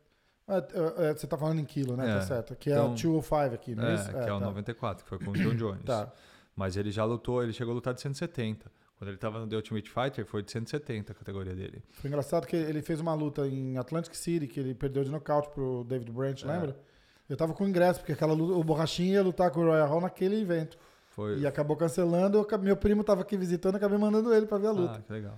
É, 0.48 1.10
é, 1.10 1.14
você 1.14 1.28
tá 1.28 1.38
falando 1.38 1.60
em 1.60 1.66
quilo, 1.66 1.98
né? 1.98 2.10
É, 2.10 2.14
Tá 2.16 2.22
certo. 2.22 2.56
Que 2.56 2.70
é 2.70 2.74
então- 2.74 2.92
o 2.92 2.96
205 2.96 3.54
aqui, 3.56 3.76
não 3.76 3.84
é, 3.86 3.94
É, 3.96 3.98
que 4.24 4.30
é, 4.30 4.34
o 4.34 4.40
tá. 4.40 4.46
94, 4.46 5.04
que 5.04 5.10
foi 5.10 5.20
com 5.20 5.32
o 5.32 5.34
John 5.34 5.54
Jones. 5.58 5.84
Tá. 5.84 6.12
Mas 6.56 6.78
ele 6.78 6.90
já 6.90 7.04
lutou, 7.04 7.44
ele 7.44 7.52
chegou 7.52 7.72
a 7.74 7.76
lutar 7.76 7.94
de 7.94 8.00
170. 8.02 8.72
Quando 8.98 9.10
ele 9.10 9.18
tava 9.18 9.40
no 9.40 9.48
The 9.48 9.58
Ultimate 9.58 9.90
Fighter, 9.90 10.26
foi 10.26 10.42
de 10.42 10.52
170 10.52 11.12
a 11.12 11.16
categoria 11.16 11.54
dele. 11.54 11.84
Foi 11.92 12.08
engraçado 12.10 12.48
que 12.48 12.56
ele 12.56 12.82
fez 12.82 13.02
uma 13.02 13.14
luta 13.14 13.46
em 13.46 13.78
Atlantic 13.78 14.16
City, 14.16 14.48
que 14.48 14.58
ele 14.58 14.74
perdeu 14.74 15.04
de 15.04 15.12
nocaute 15.12 15.50
pro 15.50 15.84
David 15.84 16.10
Branch, 16.14 16.42
É. 16.44 16.48
lembra? 16.48 16.80
Eu 17.28 17.36
tava 17.36 17.54
com 17.54 17.68
ingresso, 17.68 18.00
porque 18.00 18.14
aquela 18.14 18.34
luta, 18.34 18.54
o 18.54 18.64
Borrachinha 18.64 19.16
ia 19.16 19.24
lutar 19.24 19.52
com 19.52 19.60
o 19.60 19.64
Royal 19.66 19.90
Hall 19.90 20.00
naquele 20.00 20.40
evento. 20.40 20.78
Foi, 21.16 21.39
E 21.39 21.47
acabou 21.47 21.78
cancelando, 21.78 22.45
meu 22.61 22.76
primo 22.76 23.01
tava 23.01 23.22
aqui 23.22 23.38
visitando, 23.38 23.78
acabei 23.78 23.97
mandando 23.97 24.34
ele 24.34 24.45
pra 24.45 24.57
ver 24.57 24.68
a 24.68 24.72
luta. 24.72 24.95
Ah, 24.97 25.01
que 25.01 25.13
legal. 25.13 25.38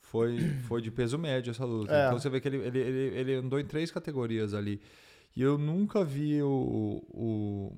Foi, 0.00 0.38
foi 0.68 0.80
de 0.80 0.92
peso 0.92 1.18
médio 1.18 1.50
essa 1.50 1.64
luta. 1.64 1.92
É. 1.92 2.06
Então 2.06 2.20
você 2.20 2.30
vê 2.30 2.40
que 2.40 2.46
ele, 2.46 2.58
ele, 2.58 2.78
ele, 2.78 3.18
ele 3.18 3.34
andou 3.34 3.58
em 3.58 3.64
três 3.64 3.90
categorias 3.90 4.54
ali. 4.54 4.80
E 5.34 5.42
eu 5.42 5.58
nunca 5.58 6.04
vi 6.04 6.40
o, 6.40 7.02
o, 7.08 7.76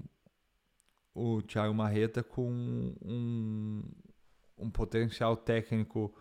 o 1.14 1.42
Thiago 1.42 1.72
Marreta 1.72 2.22
com 2.22 2.94
um, 3.02 3.82
um 4.58 4.70
potencial 4.70 5.34
técnico 5.34 6.14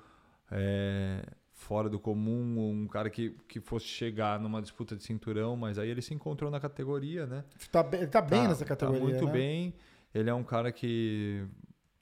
é, 0.49 1.21
fora 1.51 1.89
do 1.89 1.99
comum, 1.99 2.71
um 2.71 2.87
cara 2.87 3.09
que, 3.09 3.31
que 3.45 3.59
fosse 3.59 3.85
chegar 3.85 4.39
numa 4.39 4.61
disputa 4.61 4.95
de 4.95 5.03
cinturão, 5.03 5.57
mas 5.57 5.77
aí 5.77 5.89
ele 5.89 6.01
se 6.01 6.13
encontrou 6.13 6.49
na 6.49 6.61
categoria, 6.61 7.25
né? 7.25 7.43
Tá, 7.69 7.85
ele 7.91 8.07
tá 8.07 8.21
bem 8.21 8.47
nessa 8.47 8.63
Tá 8.63 8.69
categoria. 8.69 9.03
muito 9.03 9.25
né? 9.25 9.31
bem. 9.33 9.73
Ele 10.13 10.29
é 10.29 10.33
um 10.33 10.43
cara 10.43 10.71
que 10.71 11.45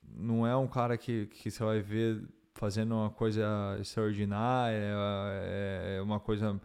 não 0.03 0.47
é 0.47 0.55
um 0.55 0.67
cara 0.67 0.97
que, 0.97 1.27
que 1.27 1.51
você 1.51 1.63
vai 1.63 1.81
ver 1.81 2.23
fazendo 2.53 2.95
uma 2.95 3.09
coisa 3.09 3.77
extraordinária, 3.79 4.77
é, 4.77 5.97
é 5.97 6.01
uma 6.01 6.19
coisa 6.19 6.59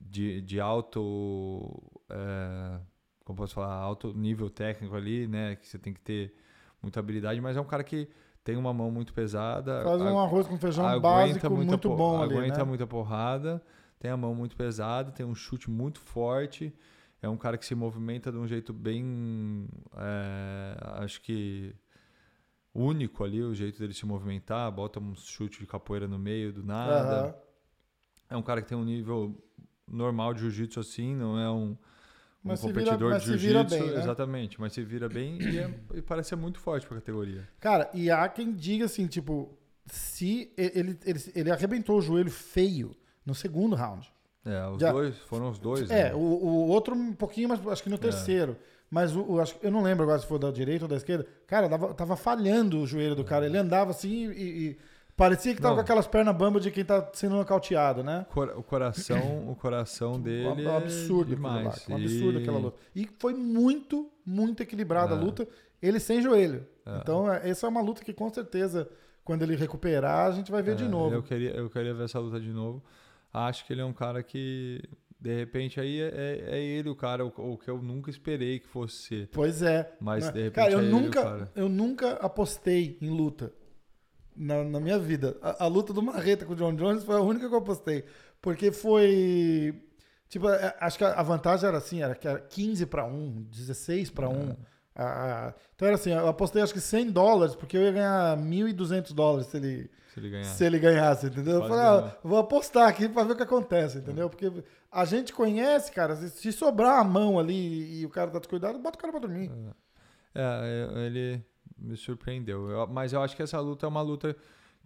de, 0.00 0.40
de 0.40 0.60
alto, 0.60 1.82
é, 2.08 2.78
como 3.24 3.36
posso 3.36 3.54
falar, 3.54 3.74
alto 3.74 4.12
nível 4.14 4.48
técnico 4.48 4.94
ali, 4.94 5.26
né? 5.26 5.56
Que 5.56 5.66
você 5.66 5.78
tem 5.78 5.92
que 5.92 6.00
ter 6.00 6.34
muita 6.80 7.00
habilidade, 7.00 7.40
mas 7.40 7.56
é 7.56 7.60
um 7.60 7.64
cara 7.64 7.82
que 7.82 8.08
tem 8.44 8.56
uma 8.56 8.72
mão 8.72 8.90
muito 8.90 9.12
pesada. 9.12 9.82
Faz 9.82 10.00
um 10.00 10.18
arroz 10.18 10.46
com 10.46 10.56
feijão 10.56 10.86
aguenta 10.86 11.00
básico 11.00 11.50
muito 11.50 11.88
bom 11.88 12.22
ali, 12.22 12.36
Aguenta 12.36 12.58
né? 12.58 12.64
muita 12.64 12.86
porrada, 12.86 13.60
tem 13.98 14.10
a 14.10 14.16
mão 14.16 14.34
muito 14.34 14.54
pesada, 14.56 15.10
tem 15.10 15.26
um 15.26 15.34
chute 15.34 15.68
muito 15.68 16.00
forte. 16.00 16.72
É 17.22 17.28
um 17.28 17.36
cara 17.36 17.56
que 17.58 17.64
se 17.64 17.74
movimenta 17.74 18.30
de 18.30 18.38
um 18.38 18.46
jeito 18.46 18.72
bem. 18.72 19.66
é, 19.96 20.76
acho 21.02 21.20
que. 21.22 21.74
único 22.74 23.24
ali, 23.24 23.42
o 23.42 23.54
jeito 23.54 23.78
dele 23.78 23.94
se 23.94 24.04
movimentar. 24.06 24.70
Bota 24.70 25.00
um 25.00 25.14
chute 25.14 25.60
de 25.60 25.66
capoeira 25.66 26.06
no 26.06 26.18
meio 26.18 26.52
do 26.52 26.62
nada. 26.62 26.92
Aham. 27.20 27.34
É 28.30 28.36
um 28.36 28.42
cara 28.42 28.60
que 28.60 28.68
tem 28.68 28.76
um 28.76 28.84
nível 28.84 29.36
normal 29.86 30.34
de 30.34 30.40
jiu-jitsu 30.40 30.80
assim, 30.80 31.14
não 31.14 31.38
é 31.38 31.48
um, 31.50 31.76
um 32.44 32.48
vira- 32.54 32.58
competidor 32.58 33.10
mas 33.12 33.22
de 33.22 33.36
vira 33.36 33.60
jiu-jitsu. 33.62 33.86
né? 33.94 34.02
Exatamente, 34.02 34.60
mas 34.60 34.72
se 34.72 34.82
vira 34.82 35.08
bem 35.08 35.38
e, 35.40 35.58
é- 35.58 35.80
e 35.94 36.02
parece 36.02 36.30
ser 36.30 36.36
muito 36.36 36.58
forte 36.58 36.86
pra 36.86 36.96
categoria. 36.96 37.48
Cara, 37.60 37.88
e 37.94 38.10
há 38.10 38.28
quem 38.28 38.52
diga 38.52 38.84
assim, 38.86 39.06
tipo, 39.06 39.56
se 39.86 40.52
ele, 40.56 40.98
ele, 41.04 41.20
ele 41.36 41.50
arrebentou 41.52 41.98
o 41.98 42.02
joelho 42.02 42.30
feio 42.30 42.96
no 43.24 43.32
segundo 43.34 43.76
round. 43.76 44.12
É, 44.46 44.68
os 44.68 44.78
Já- 44.80 44.92
dois, 44.92 45.18
foram 45.26 45.50
os 45.50 45.58
dois. 45.58 45.90
É, 45.90 46.10
né? 46.10 46.14
o, 46.14 46.18
o 46.18 46.68
outro 46.68 46.94
um 46.94 47.12
pouquinho, 47.12 47.48
mas 47.48 47.66
acho 47.66 47.82
que 47.82 47.90
no 47.90 47.98
terceiro. 47.98 48.56
Mas 48.88 49.16
o, 49.16 49.22
o- 49.32 49.40
acho, 49.40 49.56
eu 49.62 49.70
não 49.70 49.82
lembro 49.82 50.04
agora 50.04 50.18
se 50.20 50.26
foi 50.26 50.38
da 50.38 50.50
direita 50.50 50.84
ou 50.84 50.88
da 50.88 50.96
esquerda. 50.96 51.26
Cara, 51.46 51.68
dava- 51.68 51.92
tava 51.92 52.16
falhando 52.16 52.80
o 52.80 52.86
joelho 52.86 53.16
do 53.16 53.24
cara. 53.24 53.44
Ele 53.46 53.58
andava 53.58 53.90
assim 53.90 54.30
e, 54.30 54.42
e 54.68 54.78
parecia 55.16 55.52
que 55.54 55.60
tava 55.60 55.70
Não. 55.74 55.76
com 55.78 55.80
aquelas 55.82 56.06
pernas 56.06 56.36
bambas 56.36 56.62
de 56.62 56.70
quem 56.70 56.84
tá 56.84 57.10
sendo 57.12 57.34
nocauteado, 57.34 58.04
né? 58.04 58.24
O 58.56 58.62
coração, 58.62 59.48
o 59.50 59.56
coração 59.56 60.20
dele 60.20 60.64
um 60.68 60.76
absurdo 60.76 61.32
é 61.32 61.34
aquilo 61.34 61.48
lá, 61.48 61.58
demais. 61.58 61.88
um 61.88 61.96
absurdo 61.96 62.38
E- 62.38 62.42
aquela 62.42 62.58
luta. 62.58 62.78
E 62.94 63.08
foi 63.18 63.34
muito, 63.34 64.08
muito 64.24 64.62
equilibrada 64.62 65.14
a 65.14 65.18
É. 65.18 65.20
luta, 65.20 65.48
ele 65.82 65.98
sem 65.98 66.22
joelho. 66.22 66.64
É. 66.86 66.98
Então, 66.98 67.32
é, 67.32 67.48
essa 67.50 67.66
é 67.66 67.68
uma 67.68 67.80
luta 67.80 68.04
que 68.04 68.12
com 68.12 68.32
certeza, 68.32 68.88
quando 69.24 69.42
ele 69.42 69.56
recuperar, 69.56 70.28
a 70.28 70.30
gente 70.30 70.52
vai 70.52 70.62
ver 70.62 70.76
de 70.76 70.84
É, 70.84 70.88
novo. 70.88 71.12
Eu 71.12 71.22
queria, 71.24 71.50
eu 71.50 71.68
queria 71.68 71.92
ver 71.92 72.04
essa 72.04 72.20
luta 72.20 72.38
de 72.38 72.52
novo. 72.52 72.80
Acho 73.38 73.64
que 73.66 73.72
ele 73.72 73.80
é 73.82 73.84
um 73.84 73.92
cara 73.92 74.22
que, 74.22 74.80
de 75.20 75.34
repente, 75.34 75.78
aí 75.80 76.00
é, 76.00 76.06
é- 76.06 76.56
é 76.56 76.60
ele 76.62 76.88
o 76.88 76.96
cara, 76.96 77.24
o, 77.24 77.28
o 77.52 77.58
que 77.58 77.68
eu 77.68 77.82
nunca 77.82 78.08
esperei 78.10 78.58
que 78.60 78.66
fosse 78.66 78.96
ser. 79.08 79.28
Pois 79.32 79.60
é. 79.62 79.94
Mas, 80.00 80.24
Né? 80.26 80.32
de 80.32 80.42
repente, 80.44 80.54
cara, 80.54 80.72
eu 80.72 80.78
é 80.80 80.82
ele 80.82 80.90
nunca, 80.90 81.20
o 81.20 81.22
cara. 81.24 81.52
eu 81.54 81.68
nunca 81.68 82.12
apostei 82.14 82.96
em 83.00 83.10
luta 83.10 83.52
na, 84.36 84.64
na 84.64 84.80
minha 84.80 84.98
vida. 84.98 85.36
A, 85.42 85.64
a 85.64 85.66
luta 85.66 85.92
do 85.92 86.02
Marreta 86.02 86.44
com 86.46 86.52
o 86.52 86.56
John 86.56 86.74
Jones 86.74 87.04
foi 87.04 87.16
a 87.16 87.20
única 87.20 87.48
que 87.48 87.54
eu 87.54 87.58
apostei. 87.58 88.04
Porque 88.40 88.70
foi. 88.72 89.82
Tipo, 90.28 90.48
é, 90.48 90.74
acho 90.80 90.98
que 90.98 91.04
a 91.04 91.22
vantagem 91.22 91.68
era 91.68 91.78
assim, 91.78 92.02
era 92.02 92.14
que 92.14 92.26
era 92.26 92.40
15 92.40 92.84
para 92.86 93.04
1, 93.04 93.42
16 93.50 94.10
para 94.10 94.28
1. 94.28 94.56
a- 94.94 95.04
a- 95.48 95.54
Então 95.74 95.86
era 95.86 95.94
assim, 95.96 96.10
eu 96.10 96.26
apostei 96.26 96.62
acho 96.62 96.72
que 96.72 96.80
100 96.80 97.10
dólares, 97.10 97.54
porque 97.54 97.76
eu 97.76 97.82
ia 97.82 97.92
ganhar 97.92 98.36
1.200 98.38 99.12
dólares 99.12 99.46
se 99.48 99.56
ele, 99.58 99.90
Se 100.16 100.20
ele 100.20 100.30
ganhar. 100.30 100.44
se 100.44 100.64
ele 100.64 100.78
ganhasse, 100.78 101.26
entendeu? 101.26 101.56
Eu 101.56 101.68
falei, 101.68 101.84
ah, 101.84 102.16
vou 102.24 102.38
apostar 102.38 102.88
aqui 102.88 103.06
pra 103.06 103.22
ver 103.22 103.32
o 103.34 103.36
que 103.36 103.42
acontece, 103.42 103.98
entendeu? 103.98 104.30
Porque 104.30 104.50
a 104.90 105.04
gente 105.04 105.30
conhece, 105.32 105.92
cara, 105.92 106.16
se, 106.16 106.50
sobrar 106.52 106.98
a 107.00 107.04
mão 107.04 107.38
ali 107.38 108.00
e 108.00 108.06
o 108.06 108.08
cara 108.08 108.30
tá 108.30 108.38
descuidado, 108.38 108.78
bota 108.78 108.96
o 108.96 109.00
cara 109.00 109.12
pra 109.12 109.20
dormir. 109.20 109.50
É, 110.34 110.88
eu- 110.90 110.98
ele 111.02 111.44
me 111.78 111.96
surpreendeu. 111.96 112.68
Eu- 112.70 112.86
mas 112.86 113.12
eu 113.12 113.20
acho 113.22 113.36
que 113.36 113.42
essa 113.42 113.60
luta 113.60 113.84
é 113.84 113.88
uma 113.88 114.00
luta 114.00 114.34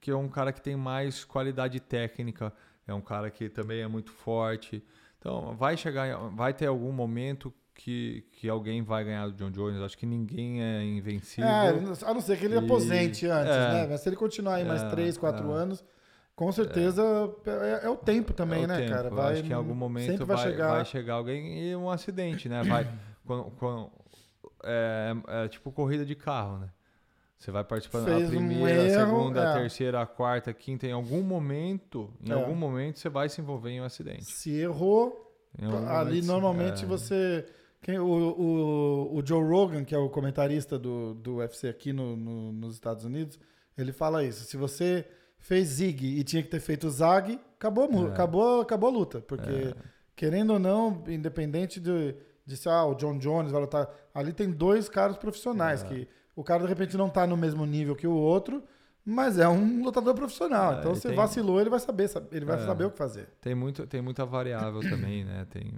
que 0.00 0.10
é 0.10 0.16
um 0.16 0.28
cara 0.28 0.52
que 0.52 0.60
tem 0.60 0.74
mais 0.76 1.24
qualidade 1.24 1.78
técnica, 1.78 2.52
é 2.86 2.92
um 2.92 3.00
cara 3.00 3.30
que 3.30 3.48
também 3.48 3.82
é 3.82 3.86
muito 3.86 4.10
forte. 4.10 4.82
Então, 5.18 5.54
vai 5.56 5.76
chegar, 5.76 6.16
vai 6.30 6.52
ter 6.52 6.66
algum 6.66 6.90
momento 6.90 7.52
que, 7.84 8.24
que 8.32 8.48
alguém 8.48 8.82
vai 8.82 9.04
ganhar 9.04 9.26
do 9.28 9.32
John 9.34 9.50
Jones. 9.50 9.80
Acho 9.80 9.96
que 9.96 10.06
ninguém 10.06 10.62
é 10.62 10.84
invencível. 10.84 11.48
É, 11.50 11.68
a 12.04 12.12
não 12.14 12.20
ser 12.20 12.38
que 12.38 12.44
ele 12.44 12.54
E- 12.54 12.58
aposente 12.58 13.26
antes, 13.26 13.52
é. 13.54 13.72
né? 13.72 13.86
Mas 13.88 14.00
se 14.02 14.08
ele 14.08 14.16
continuar 14.16 14.56
aí 14.56 14.64
mais 14.64 14.82
É, 14.82 14.88
3, 14.90 15.16
4 15.16 15.50
é. 15.50 15.54
anos, 15.54 15.82
com 16.36 16.50
certeza 16.52 17.02
é, 17.82 17.86
é 17.86 17.88
o 17.88 17.96
tempo 17.96 18.32
também, 18.34 18.62
É 18.62 18.64
o 18.64 18.68
né, 18.68 18.78
tempo. 18.80 18.90
cara? 18.92 19.10
Vai, 19.10 19.32
acho 19.34 19.42
que 19.44 19.48
em 19.50 19.54
algum 19.54 19.74
momento 19.74 20.26
vai, 20.26 20.36
vai 20.36 20.46
chegar. 20.50 20.68
vai 20.72 20.84
chegar 20.84 21.14
alguém 21.14 21.70
e 21.70 21.76
um 21.76 21.88
acidente, 21.90 22.48
né? 22.48 22.62
Vai, 22.62 22.86
quando, 23.26 23.44
quando- 23.58 23.90
é, 24.62 25.12
é 25.44 25.48
tipo 25.48 25.72
corrida 25.72 26.04
de 26.04 26.14
carro, 26.14 26.58
né? 26.58 26.68
Você 27.38 27.50
vai 27.50 27.64
participando 27.64 28.04
Fez 28.04 28.24
a 28.24 28.26
um 28.26 28.28
primeira, 28.28 28.82
a 28.82 28.84
erro, 28.84 29.06
segunda, 29.06 29.48
a 29.48 29.56
é. 29.56 29.60
terceira, 29.62 30.02
a 30.02 30.06
quarta, 30.06 30.50
a 30.50 30.54
quinta. 30.54 30.86
Em 30.86 30.92
algum 30.92 31.22
momento, 31.22 32.12
em 32.22 32.30
É. 32.30 32.34
algum 32.34 32.54
momento, 32.54 32.98
você 32.98 33.08
vai 33.08 33.30
se 33.30 33.40
envolver 33.40 33.70
em 33.70 33.80
um 33.80 33.84
acidente. 33.84 34.26
Se 34.30 34.50
errou, 34.58 35.32
ali 35.58 36.16
momento, 36.20 36.26
normalmente 36.26 36.84
é, 36.84 36.86
você. 36.86 37.46
Quem, 37.82 37.98
o, 37.98 38.04
o, 38.06 39.16
o 39.18 39.26
Joe 39.26 39.42
Rogan, 39.42 39.84
que 39.84 39.94
é 39.94 39.98
o 39.98 40.08
comentarista 40.10 40.78
do, 40.78 41.14
do 41.14 41.36
UFC 41.36 41.68
aqui 41.68 41.92
no, 41.92 42.14
no- 42.16 42.52
nos 42.52 42.74
Estados 42.74 43.04
Unidos, 43.04 43.38
ele 43.76 43.92
fala 43.92 44.22
isso. 44.22 44.44
Se 44.44 44.56
você 44.56 45.06
fez 45.38 45.68
zig 45.68 46.04
e 46.06 46.22
tinha 46.22 46.42
que 46.42 46.50
ter 46.50 46.60
feito 46.60 46.90
zag, 46.90 47.40
acabou, 47.58 47.84
É. 48.06 48.08
acabou, 48.10 48.60
acabou 48.60 48.90
a 48.90 48.92
luta. 48.92 49.20
Porque, 49.22 49.74
querendo 50.14 50.52
ou 50.52 50.58
não, 50.58 51.02
independente 51.08 51.80
de, 51.80 52.14
de 52.44 52.56
se 52.56 52.68
ah, 52.68 52.84
o 52.84 52.94
John 52.94 53.16
Jones 53.18 53.50
vai 53.50 53.60
lutar. 53.62 53.88
Ali 54.14 54.32
tem 54.34 54.50
dois 54.50 54.88
caras 54.88 55.16
profissionais, 55.16 55.82
É. 55.82 55.86
que 55.88 56.08
o 56.36 56.44
cara 56.44 56.62
de 56.62 56.68
repente 56.68 56.96
não 56.98 57.08
tá 57.08 57.26
no 57.26 57.36
mesmo 57.36 57.64
nível 57.64 57.96
que 57.96 58.06
o 58.06 58.12
outro, 58.12 58.62
mas 59.02 59.38
é 59.38 59.48
um 59.48 59.82
lutador 59.82 60.14
profissional. 60.14 60.74
É, 60.74 60.78
então 60.80 60.94
se 60.94 61.08
tem- 61.08 61.16
vacilou, 61.16 61.58
ele 61.58 61.70
vai 61.70 61.80
saber, 61.80 62.08
sab- 62.08 62.28
ele 62.30 62.44
vai 62.44 62.62
É. 62.62 62.66
saber 62.66 62.84
o 62.84 62.90
que 62.90 62.98
fazer. 62.98 63.30
Tem, 63.40 63.54
muito, 63.54 63.86
tem 63.86 64.02
muita 64.02 64.26
variável 64.26 64.80
também, 64.82 65.24
né? 65.24 65.46
Tem, 65.48 65.72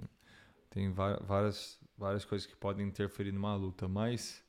tem 0.69 0.91
várias, 0.91 1.79
várias 2.03 2.25
coisas 2.25 2.45
que 2.45 2.55
podem 2.55 2.85
interferir 2.85 3.31
numa 3.31 3.55
luta, 3.55 3.87
mas 3.87 4.43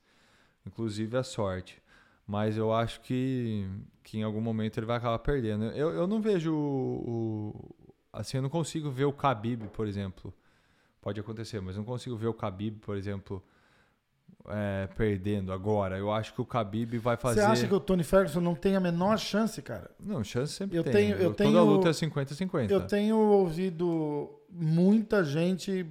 inclusive 0.66 1.16
a 1.16 1.22
sorte. 1.22 1.80
Mas 2.26 2.56
eu 2.56 2.72
acho 2.72 3.00
que, 3.02 3.68
que 4.02 4.18
em 4.18 4.22
algum 4.22 4.40
momento 4.40 4.78
ele 4.78 4.86
vai 4.86 4.96
acabar 4.96 5.18
perdendo. 5.18 5.66
Eu, 5.66 5.90
eu 5.90 6.06
não 6.06 6.20
vejo 6.20 6.52
o, 6.54 7.50
o- 7.50 7.74
Assim, 8.12 8.36
eu 8.38 8.42
não 8.42 8.48
consigo 8.48 8.90
ver 8.90 9.04
o 9.04 9.10
Khabib, 9.12 9.66
por 9.72 9.86
exemplo. 9.86 10.32
Pode 11.02 11.18
acontecer, 11.20 11.60
mas 11.60 11.74
eu 11.76 11.80
não 11.80 11.84
consigo 11.86 12.16
ver 12.16 12.28
o 12.28 12.32
Khabib, 12.32 12.78
por 12.80 12.96
exemplo, 12.96 13.42
é, 14.48 14.86
perdendo 14.96 15.52
agora. 15.52 15.98
Eu 15.98 16.10
acho 16.12 16.32
que 16.32 16.40
o 16.40 16.44
Khabib 16.46 16.96
vai 16.98 17.16
fazer. 17.16 17.40
Você 17.40 17.46
acha 17.46 17.66
que 17.68 17.74
o 17.74 17.80
Tony 17.80 18.04
Ferguson 18.04 18.40
não 18.40 18.54
tem 18.54 18.74
a 18.76 18.80
menor 18.80 19.18
chance, 19.18 19.60
cara? 19.60 19.90
Não, 20.00 20.22
chance 20.24 20.52
sempre 20.54 20.78
Eu 20.78 20.84
tem. 20.84 20.92
tenho- 20.92 21.16
eu 21.16 21.34
Toda 21.34 21.50
tenho- 21.50 21.64
luta 21.64 21.88
é 21.88 21.92
50-50. 21.92 22.70
Eu 22.70 22.86
tenho 22.86 23.16
ouvido 23.18 24.30
muita 24.48 25.22
gente 25.24 25.84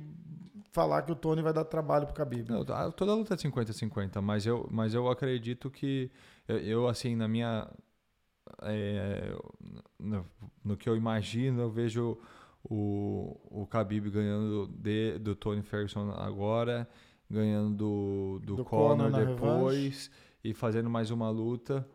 falar 0.74 1.04
que 1.04 1.12
o 1.12 1.16
Tony 1.16 1.42
vai 1.42 1.54
dar 1.54 1.64
trabalho 1.64 2.08
pro 2.08 2.16
Khabib. 2.16 2.50
Não, 2.50 2.66
tá- 2.66 2.92
toda 2.92 3.14
luta 3.14 3.36
é 3.36 3.38
50-50, 3.38 4.20
mas 4.22 4.46
eu, 4.46 4.68
mas 4.72 4.94
eu 4.94 5.08
acredito 5.08 5.70
que 5.70 6.12
eu, 6.48 6.58
eu, 6.58 6.88
assim, 6.88 7.16
na 7.16 7.28
minha. 7.28 7.70
é, 8.64 9.34
no, 10.00 10.26
no 10.66 10.76
que 10.76 10.90
eu 10.90 10.98
imagino, 10.98 11.62
eu 11.62 11.70
vejo 11.70 12.18
o, 12.64 13.40
o 13.62 13.68
Khabib 13.72 14.10
ganhando 14.10 14.68
de, 14.68 15.20
do 15.20 15.36
Tony 15.36 15.62
Ferguson 15.62 16.12
agora, 16.12 16.90
ganhando 17.30 17.76
do, 17.76 18.40
do, 18.44 18.56
Do 18.58 18.66
Conor 18.66 19.12
depois 19.12 20.10
e 20.44 20.54
fazendo 20.54 20.90
mais 20.90 21.12
uma 21.12 21.30
luta. 21.30 21.88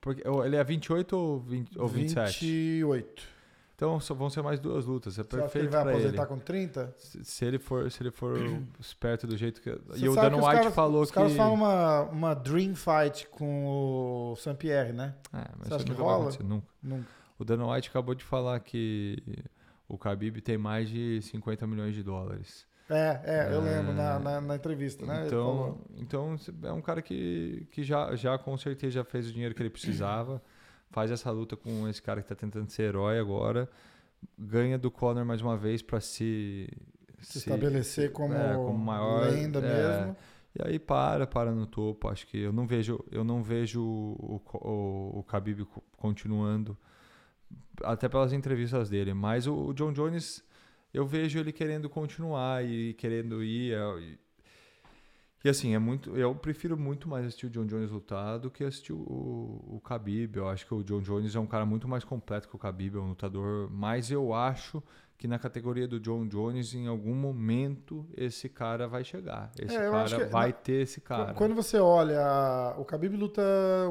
Porque, 0.00 0.22
ele 0.44 0.56
é 0.56 0.64
28 0.64 1.16
ou, 1.16 1.38
20, 1.38 1.78
ou 1.78 1.86
27? 1.86 2.40
28. 2.44 3.33
Então 3.76 3.98
só 3.98 4.14
vão 4.14 4.30
ser 4.30 4.40
mais 4.42 4.60
duas 4.60 4.86
lutas. 4.86 5.18
É 5.18 5.22
Você 5.22 5.22
acha 5.22 5.28
que 5.28 5.34
ele 5.36 5.42
perfeito 5.68 5.70
vai 5.72 5.82
pra 5.82 5.92
ele. 5.94 6.02
aposentar 6.02 6.26
com 6.26 6.38
30? 6.38 6.94
Se 6.96 7.24
se 7.24 7.44
ele 7.44 7.58
for, 7.58 7.90
se 7.90 8.02
ele 8.02 8.10
for 8.12 8.36
esperto 8.78 9.26
do 9.26 9.36
jeito 9.36 9.60
que. 9.60 9.70
Você 9.88 10.04
e 10.04 10.08
o 10.08 10.14
Dan 10.14 10.28
os 10.36 10.44
White 10.44 10.56
caras- 10.56 10.74
falou 10.74 11.02
os 11.02 11.10
que. 11.10 11.14
caras 11.16 11.32
falam 11.34 11.54
uma, 11.54 12.02
uma 12.02 12.34
dream 12.34 12.74
fight 12.76 13.26
com 13.28 13.66
o 13.66 14.36
St. 14.36 14.54
Pierre, 14.54 14.92
né? 14.92 15.14
É, 15.32 15.44
mas 15.58 15.68
Você 15.68 15.74
acha 15.74 15.84
que 15.84 15.90
nunca 15.90 16.02
rola? 16.02 16.30
nunca. 16.42 16.66
Não- 16.82 17.04
O 17.36 17.44
Dan 17.44 17.66
White 17.66 17.88
acabou 17.88 18.14
de 18.14 18.22
falar 18.22 18.60
que 18.60 19.20
o 19.88 19.96
Khabib 19.96 20.40
tem 20.40 20.56
mais 20.56 20.88
de 20.88 21.20
50 21.22 21.66
milhões 21.66 21.94
de 21.96 22.02
dólares. 22.04 22.64
É, 22.88 23.20
é, 23.24 23.48
eu 23.54 23.60
É. 23.66 23.76
lembro 23.76 23.92
na, 23.92 24.18
na, 24.20 24.40
na 24.40 24.54
entrevista, 24.54 25.04
né? 25.04 25.24
Então, 25.26 25.80
então 25.96 26.36
é 26.62 26.72
um 26.72 26.80
cara 26.82 27.02
que, 27.02 27.66
que 27.72 27.82
já, 27.82 28.14
já 28.14 28.38
com 28.38 28.56
certeza 28.56 28.92
já 28.92 29.04
fez 29.04 29.28
o 29.28 29.32
dinheiro 29.32 29.52
que 29.54 29.60
ele 29.62 29.70
precisava. 29.70 30.40
Faz 30.94 31.10
essa 31.10 31.30
luta 31.30 31.56
com 31.56 31.88
esse 31.88 32.00
cara 32.00 32.22
que 32.22 32.28
tá 32.28 32.36
tentando 32.36 32.70
ser 32.70 32.84
herói 32.84 33.18
agora. 33.18 33.68
Ganha 34.38 34.78
do 34.78 34.90
Conor 34.90 35.24
mais 35.24 35.42
uma 35.42 35.56
vez 35.56 35.82
para 35.82 36.00
se, 36.00 36.68
se 37.20 37.38
estabelecer 37.38 38.12
como, 38.12 38.32
é, 38.32 38.54
como 38.56 38.78
maior, 38.78 39.28
lenda 39.28 39.58
é, 39.58 39.62
mesmo. 39.62 40.16
E 40.56 40.68
aí 40.68 40.78
para, 40.78 41.26
para 41.26 41.50
no 41.52 41.66
topo. 41.66 42.08
Acho 42.08 42.26
que 42.28 42.38
eu 42.38 42.52
não 42.52 42.64
vejo, 42.64 43.04
eu 43.10 43.24
não 43.24 43.42
vejo 43.42 43.82
o, 43.82 44.40
o, 44.54 45.18
o 45.18 45.24
Khabib 45.28 45.64
co- 45.64 45.82
continuando, 45.96 46.78
até 47.82 48.08
pelas 48.08 48.32
entrevistas 48.32 48.88
dele. 48.88 49.12
Mas 49.12 49.48
o, 49.48 49.54
o 49.66 49.74
John 49.74 49.92
Jones, 49.92 50.44
eu 50.92 51.04
vejo 51.04 51.38
ele 51.40 51.52
querendo 51.52 51.90
continuar 51.90 52.64
e 52.64 52.94
querendo 52.94 53.42
ir. 53.42 53.72
é, 53.74 53.98
E, 54.00 54.18
e 55.44 55.48
assim, 55.48 55.74
é 55.74 55.78
muito, 55.78 56.16
eu 56.16 56.34
prefiro 56.34 56.76
muito 56.76 57.06
mais 57.08 57.26
assistir 57.26 57.46
o 57.46 57.50
John 57.50 57.66
Jones 57.66 57.90
lutar 57.90 58.38
do 58.38 58.50
que 58.50 58.64
assistir 58.64 58.92
o, 58.94 58.96
o 58.98 59.80
Khabib. 59.86 60.36
Eu 60.38 60.48
acho 60.48 60.66
que 60.66 60.72
o 60.74 60.82
John 60.82 61.00
Jones 61.02 61.34
é 61.36 61.38
um 61.38 61.46
cara 61.46 61.66
muito 61.66 61.86
mais 61.86 62.02
completo 62.02 62.48
que 62.48 62.56
o 62.56 62.58
Khabib, 62.58 62.96
é 62.96 63.00
um 63.00 63.08
lutador. 63.10 63.68
Mas 63.70 64.10
eu 64.10 64.32
acho 64.32 64.82
que 65.18 65.28
na 65.28 65.38
categoria 65.38 65.86
do 65.86 66.00
John 66.00 66.26
Jones, 66.26 66.74
em 66.74 66.86
algum 66.86 67.14
momento, 67.14 68.06
esse 68.16 68.48
cara 68.48 68.88
vai 68.88 69.04
chegar. 69.04 69.50
Esse 69.58 69.76
É, 69.76 69.90
cara 69.90 70.08
que- 70.18 70.24
vai 70.24 70.48
na- 70.48 70.52
ter 70.54 70.82
esse 70.82 71.00
cara. 71.00 71.34
Quando 71.34 71.54
você 71.54 71.78
olha, 71.78 72.74
o 72.78 72.82
Khabib 72.84 73.14
luta 73.16 73.42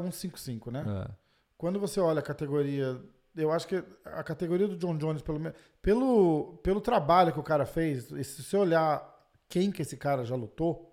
155, 0.02 0.72
né? 0.72 0.84
É. 1.08 1.12
Quando 1.58 1.80
você 1.80 2.00
olha 2.00 2.20
a 2.20 2.24
categoria, 2.24 3.00
eu 3.36 3.52
acho 3.52 3.68
que 3.68 3.82
a 4.06 4.24
categoria 4.24 4.68
do 4.68 4.76
John 4.76 4.98
Jones, 4.98 5.22
pelo, 5.22 5.40
pelo, 5.82 6.58
pelo 6.64 6.82
trabalho 6.82 7.32
que 7.32 7.40
o 7.40 7.44
cara 7.44 7.66
fez, 7.66 8.12
e 8.12 8.24
se 8.24 8.44
você 8.44 8.58
olhar 8.58 9.08
quem 9.48 9.72
que 9.72 9.82
esse 9.82 9.96
cara 9.98 10.26
já 10.26 10.36
lutou, 10.36 10.93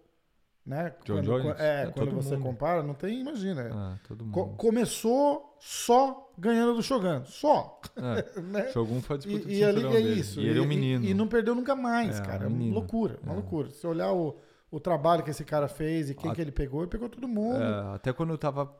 né? 0.66 0.94
John 1.04 1.14
quando, 1.14 1.24
Jones? 1.26 1.60
É, 1.60 1.82
É, 1.82 1.90
quando 1.90 2.10
você 2.12 2.36
mundo. 2.36 2.42
compara, 2.44 2.82
não 2.82 2.94
tem, 2.94 3.20
imagina. 3.20 3.70
Ah. 3.72 3.98
Co- 4.32 4.48
começou 4.56 5.56
só 5.58 6.30
ganhando 6.38 6.74
do 6.74 6.82
Shogun, 6.82 7.24
só. 7.24 7.80
É. 7.96 8.40
né? 8.40 8.68
Shogun 8.72 9.00
foi 9.00 9.18
disputa 9.18 9.48
E, 9.50 9.58
e 9.58 9.64
ali 9.64 9.84
é 9.84 9.90
dele. 9.90 10.20
isso. 10.20 10.40
E 10.40 10.46
ele 10.48 10.58
é 10.58 10.62
um 10.62 10.66
menino. 10.66 11.04
E, 11.04 11.12
não 11.14 11.26
perdeu 11.26 11.54
nunca 11.54 11.74
mais, 11.74 12.18
É, 12.18 12.22
cara. 12.22 12.44
É 12.44 12.46
uma 12.46 12.56
menino. 12.56 12.74
loucura, 12.74 13.18
uma 13.22 13.32
É. 13.32 13.36
loucura. 13.36 13.70
Se 13.70 13.86
olhar 13.86 14.12
o, 14.12 14.36
o 14.70 14.78
trabalho 14.80 15.22
que 15.22 15.30
esse 15.30 15.44
cara 15.44 15.68
fez 15.68 16.10
e 16.10 16.14
quem 16.14 16.30
A- 16.30 16.34
que 16.34 16.40
ele 16.40 16.52
pegou, 16.52 16.80
ele 16.82 16.90
pegou 16.90 17.08
todo 17.08 17.26
mundo. 17.28 17.62
É, 17.62 17.94
até 17.94 18.12
quando 18.12 18.30
eu 18.30 18.38
tava. 18.38 18.72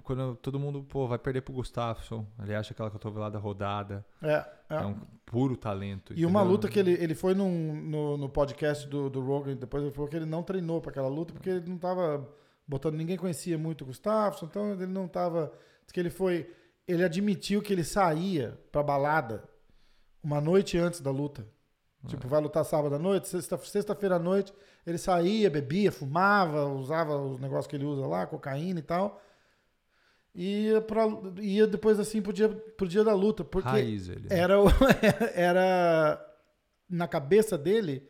Quando 0.00 0.36
todo 0.36 0.58
mundo, 0.58 0.82
pô, 0.84 1.06
vai 1.06 1.18
perder 1.18 1.42
pro 1.42 1.52
Gustafsson. 1.52 2.26
Ele 2.42 2.54
acha 2.54 2.72
aquela 2.72 2.90
cotovelada 2.90 3.38
rodada. 3.38 4.04
É, 4.22 4.44
é. 4.70 4.74
É, 4.76 4.86
um 4.86 4.98
puro 5.26 5.56
talento. 5.56 6.14
E 6.16 6.24
uma 6.24 6.40
entendeu? 6.40 6.52
luta 6.52 6.68
que 6.68 6.78
ele, 6.78 6.92
ele 6.92 7.14
foi 7.14 7.34
num- 7.34 7.74
no, 7.74 8.16
no 8.16 8.28
podcast 8.28 8.86
do, 8.88 9.10
do 9.10 9.20
Rogan, 9.20 9.56
depois 9.56 9.82
ele 9.82 9.92
falou 9.92 10.08
que 10.08 10.16
ele 10.16 10.24
não 10.26 10.42
treinou 10.42 10.80
para 10.80 10.90
aquela 10.92 11.08
luta, 11.08 11.32
porque 11.34 11.50
ele 11.50 11.68
não 11.68 11.76
tava 11.76 12.26
botando. 12.66 12.94
Ninguém 12.94 13.16
conhecia 13.18 13.58
muito 13.58 13.82
o 13.82 13.86
Gustafsson, 13.88 14.46
então 14.46 14.72
ele 14.72 14.86
não 14.86 15.06
tava. 15.08 15.52
Que 15.92 16.00
ele 16.00 16.10
foi. 16.10 16.50
Ele 16.88 17.04
admitiu 17.04 17.60
que 17.60 17.72
ele 17.72 17.84
saía 17.84 18.58
pra 18.70 18.82
balada 18.82 19.44
uma 20.22 20.40
noite 20.40 20.78
antes 20.78 21.00
da 21.00 21.10
luta. 21.10 21.46
Tipo, 22.06 22.26
vai 22.26 22.40
lutar 22.40 22.64
sábado 22.64 22.96
à 22.96 22.98
noite, 22.98 23.28
sexta- 23.28 23.56
sexta-feira 23.58 24.16
à 24.16 24.18
noite, 24.18 24.52
ele 24.84 24.98
saía, 24.98 25.48
bebia, 25.48 25.92
fumava, 25.92 26.64
usava 26.66 27.16
os 27.16 27.38
negócios 27.38 27.68
que 27.68 27.76
ele 27.76 27.84
usa 27.84 28.04
lá, 28.06 28.26
cocaína 28.26 28.80
e 28.80 28.82
tal. 28.82 29.22
E 30.34 30.68
ia, 30.68 30.80
pra, 30.80 31.02
ia 31.40 31.66
depois 31.66 32.00
assim 32.00 32.22
pro 32.22 32.32
dia, 32.32 32.48
pro 32.48 32.88
dia 32.88 33.04
da 33.04 33.14
luta. 33.14 33.44
Porque 33.44 33.68
Raiz 33.68 34.08
ele. 34.08 34.28
né? 34.28 34.38
era, 34.38 34.54
era 35.34 36.34
na 36.88 37.06
cabeça 37.06 37.56
dele 37.58 38.08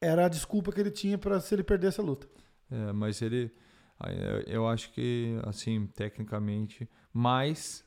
era 0.00 0.26
a 0.26 0.28
desculpa 0.28 0.70
que 0.72 0.80
ele 0.80 0.90
tinha 0.90 1.16
para 1.16 1.40
se 1.40 1.54
ele 1.54 1.62
perdesse 1.64 2.00
a 2.00 2.04
luta. 2.04 2.28
É, 2.70 2.92
mas 2.92 3.22
ele. 3.22 3.50
aí, 3.98 4.14
eu- 4.18 4.40
Eu 4.46 4.68
acho 4.68 4.92
que, 4.92 5.38
assim, 5.44 5.86
tecnicamente. 5.94 6.88
Mas. 7.12 7.82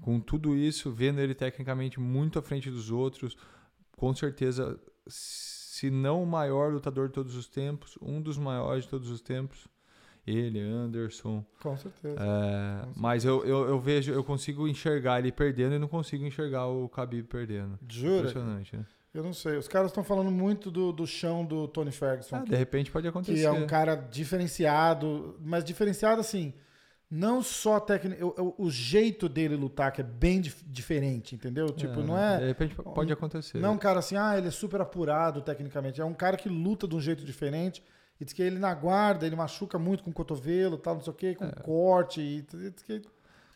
Com 0.00 0.18
tudo 0.18 0.56
isso, 0.56 0.90
vendo 0.90 1.20
ele 1.20 1.34
tecnicamente 1.34 2.00
muito 2.00 2.38
à 2.38 2.42
frente 2.42 2.70
dos 2.70 2.90
outros, 2.90 3.36
com 3.96 4.14
certeza, 4.14 4.80
se 5.06 5.90
não 5.90 6.22
o 6.22 6.26
maior 6.26 6.72
lutador 6.72 7.08
de 7.08 7.12
todos 7.14 7.36
os 7.36 7.46
tempos, 7.46 7.98
um 8.00 8.20
dos 8.22 8.38
maiores 8.38 8.84
de 8.84 8.90
todos 8.90 9.10
os 9.10 9.20
tempos. 9.20 9.68
Ele, 10.26 10.60
Anderson. 10.60 11.44
Com 11.60 11.76
certeza. 11.76 12.16
É, 12.20 12.88
mas 12.96 13.24
eu, 13.24 13.44
eu, 13.44 13.68
eu 13.68 13.80
vejo, 13.80 14.12
eu 14.12 14.22
consigo 14.22 14.68
enxergar 14.68 15.18
ele 15.18 15.32
perdendo 15.32 15.74
e 15.74 15.78
não 15.78 15.88
consigo 15.88 16.24
enxergar 16.24 16.66
o 16.66 16.86
Khabib 16.86 17.26
perdendo. 17.26 17.78
Jura? 17.88 18.18
Impressionante, 18.18 18.76
né? 18.76 18.84
Eu 19.12 19.24
não 19.24 19.32
sei. 19.32 19.56
Os 19.56 19.66
caras 19.66 19.90
estão 19.90 20.04
falando 20.04 20.30
muito 20.30 20.70
do, 20.70 20.92
do 20.92 21.06
chão 21.06 21.44
do 21.44 21.66
Tony 21.66 21.90
Ferguson. 21.90 22.36
Ah, 22.36 22.42
que, 22.42 22.50
de 22.50 22.56
repente 22.56 22.90
pode 22.92 23.08
acontecer. 23.08 23.40
que 23.40 23.44
é 23.44 23.50
um 23.50 23.66
cara 23.66 23.96
diferenciado, 23.96 25.36
mas 25.40 25.64
diferenciado 25.64 26.20
assim. 26.20 26.54
Não 27.10 27.42
só 27.42 27.80
técnico, 27.80 28.54
o, 28.56 28.70
jeito 28.70 29.28
dele 29.28 29.56
lutar 29.56 29.90
que 29.90 30.00
é 30.00 30.04
bem 30.04 30.40
dif- 30.40 30.62
diferente, 30.64 31.34
entendeu? 31.34 31.66
Tipo, 31.70 32.02
não 32.02 32.16
é 32.16 32.38
De 32.38 32.46
repente 32.46 32.76
pode 32.76 33.12
acontecer. 33.12 33.58
Não 33.58 33.70
é 33.70 33.72
um 33.72 33.78
cara 33.78 33.98
assim, 33.98 34.16
ah, 34.16 34.38
ele 34.38 34.46
é 34.46 34.50
super 34.52 34.80
apurado 34.80 35.42
tecnicamente. 35.42 36.00
É 36.00 36.04
um 36.04 36.14
cara 36.14 36.36
que 36.36 36.48
luta 36.48 36.86
de 36.86 36.94
um 36.94 37.00
jeito 37.00 37.24
diferente. 37.24 37.82
E 38.20 38.24
diz 38.24 38.34
que 38.34 38.42
ele 38.42 38.58
na 38.58 38.74
guarda, 38.74 39.26
ele 39.26 39.34
machuca 39.34 39.78
muito 39.78 40.04
com 40.04 40.10
o 40.10 40.12
cotovelo, 40.12 40.76
tal, 40.76 40.96
não 40.96 41.02
sei 41.02 41.12
o 41.12 41.16
quê, 41.16 41.34
com 41.34 41.46
É. 41.46 41.52
corte. 41.62 42.20
E 42.20 42.42
diz 42.42 42.82
que 42.82 43.02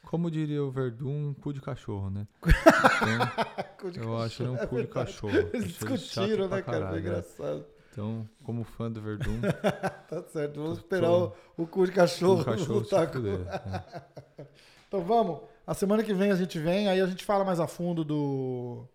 Como 0.05 0.31
diria 0.31 0.65
o 0.65 0.71
Verdun, 0.71 1.29
um 1.29 1.35
cu 1.35 1.53
de 1.53 1.61
cachorro, 1.61 2.09
né? 2.11 2.27
Então, 3.87 4.03
eu 4.03 4.17
acho 4.19 4.43
ele 4.43 4.51
um 4.53 4.57
cu 4.57 4.77
de 4.81 4.87
cachorro. 4.87 5.37
Eles 5.53 5.67
discutiram, 5.67 6.49
né, 6.49 6.63
cara? 6.63 6.89
Foi 6.89 7.01
né? 7.03 7.09
engraçado. 7.09 7.67
Então, 7.93 8.27
como 8.43 8.65
fã 8.65 8.91
do 8.91 9.01
Verdun, 9.01 9.41
Tá 10.09 10.23
certo, 10.33 10.61
vamos 10.61 10.79
esperar 10.79 11.11
o, 11.13 11.33
o 11.57 11.67
cu 11.67 11.85
de 11.87 11.93
cachorro, 11.93 12.45
cachorro 12.45 12.65
se 12.65 12.95
lutar 12.95 13.07
com... 13.13 13.19
é. 13.19 14.47
Então 14.89 15.01
vamos. 15.05 15.41
A 15.67 15.75
semana 15.75 16.03
que 16.03 16.15
vem 16.15 16.31
a 16.31 16.37
gente 16.37 16.59
vem, 16.59 16.89
aí 16.89 17.01
a 17.01 17.07
gente 17.07 17.25
fala 17.25 17.45
mais 17.45 17.61
a 17.61 17.67
fundo 17.67 18.03
do 18.05 18.87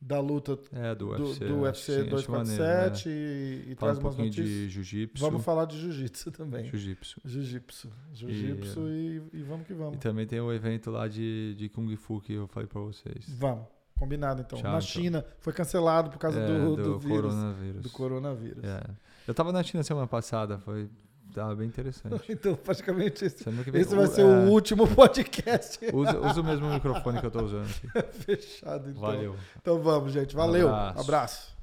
da 0.00 0.20
luta 0.20 0.58
É, 0.72 0.94
do 0.94 1.06
do, 1.16 1.24
UFC. 1.24 1.44
do 1.46 1.60
UFC 1.60 1.92
sim, 2.04 2.14
acho 2.14 2.30
maneiro, 2.30 2.62
247 2.62 3.08
né? 3.08 3.14
e, 3.14 3.70
e 3.70 3.74
traz 3.74 3.96
um 3.98 4.00
umas 4.00 4.14
pouquinho 4.14 4.26
notícias. 4.26 4.48
de 4.48 4.68
jiu-jitsu. 4.68 5.24
Vamos 5.24 5.44
falar 5.44 5.64
de 5.64 5.80
jiu-jitsu 5.80 6.30
também. 6.32 6.64
Jiu-jitsu. 6.66 7.20
Jiu-jitsu. 7.24 7.90
Jiu-jitsu 8.12 8.88
e, 8.88 9.22
e 9.32 9.42
vamos 9.42 9.66
que 9.66 9.72
E 9.72 9.76
vamos. 9.76 9.98
também 9.98 10.26
tem 10.26 10.40
o 10.40 10.52
evento 10.52 10.90
lá 10.90 11.08
de, 11.08 11.54
de 11.56 11.68
Kung 11.68 11.94
Fu 11.96 12.20
que 12.20 12.34
eu 12.34 12.46
falei 12.46 12.68
pra 12.68 12.80
vocês. 12.80 13.24
Vamos. 13.28 13.66
Combinado 13.98 14.42
então. 14.42 14.58
Tchau, 14.58 14.70
Na 14.70 14.76
então. 14.76 14.80
China 14.86 15.24
foi 15.40 15.52
cancelado 15.54 16.10
por 16.10 16.18
causa 16.18 16.38
É, 16.38 16.46
do, 16.46 16.76
do, 16.76 16.98
vírus, 16.98 17.22
coronavírus. 17.32 17.82
do 17.82 17.90
coronavírus. 17.90 18.62
É. 18.64 18.82
Eu 19.26 19.32
tava 19.34 19.50
na 19.52 19.62
China 19.62 19.82
semana 19.82 20.06
passada, 20.06 20.58
foi 20.58 20.90
tava 21.36 21.54
bem 21.54 21.68
interessante. 21.68 22.20
Então, 22.28 22.54
praticamente 22.54 23.24
esse, 23.24 23.44
vem, 23.48 23.80
esse 23.80 23.94
vai 23.94 24.04
o- 24.04 24.08
ser 24.08 24.22
é, 24.22 24.24
o 24.24 24.48
último 24.50 24.86
podcast 24.94 25.78
Usa, 25.92 26.18
usa 26.20 26.40
o 26.40 26.44
mesmo 26.44 26.68
microfone 26.72 27.20
que 27.20 27.26
eu 27.26 27.30
tô 27.30 27.44
usando 27.44 27.66
aqui. 27.68 27.88
fechado. 28.24 28.90
Então. 28.90 29.00
Valeu. 29.00 29.36
Então 29.60 29.78
vamos, 29.82 30.12
gente. 30.12 30.34
Valeu. 30.34 30.68
abraço. 30.68 31.00
abraço. 31.00 31.55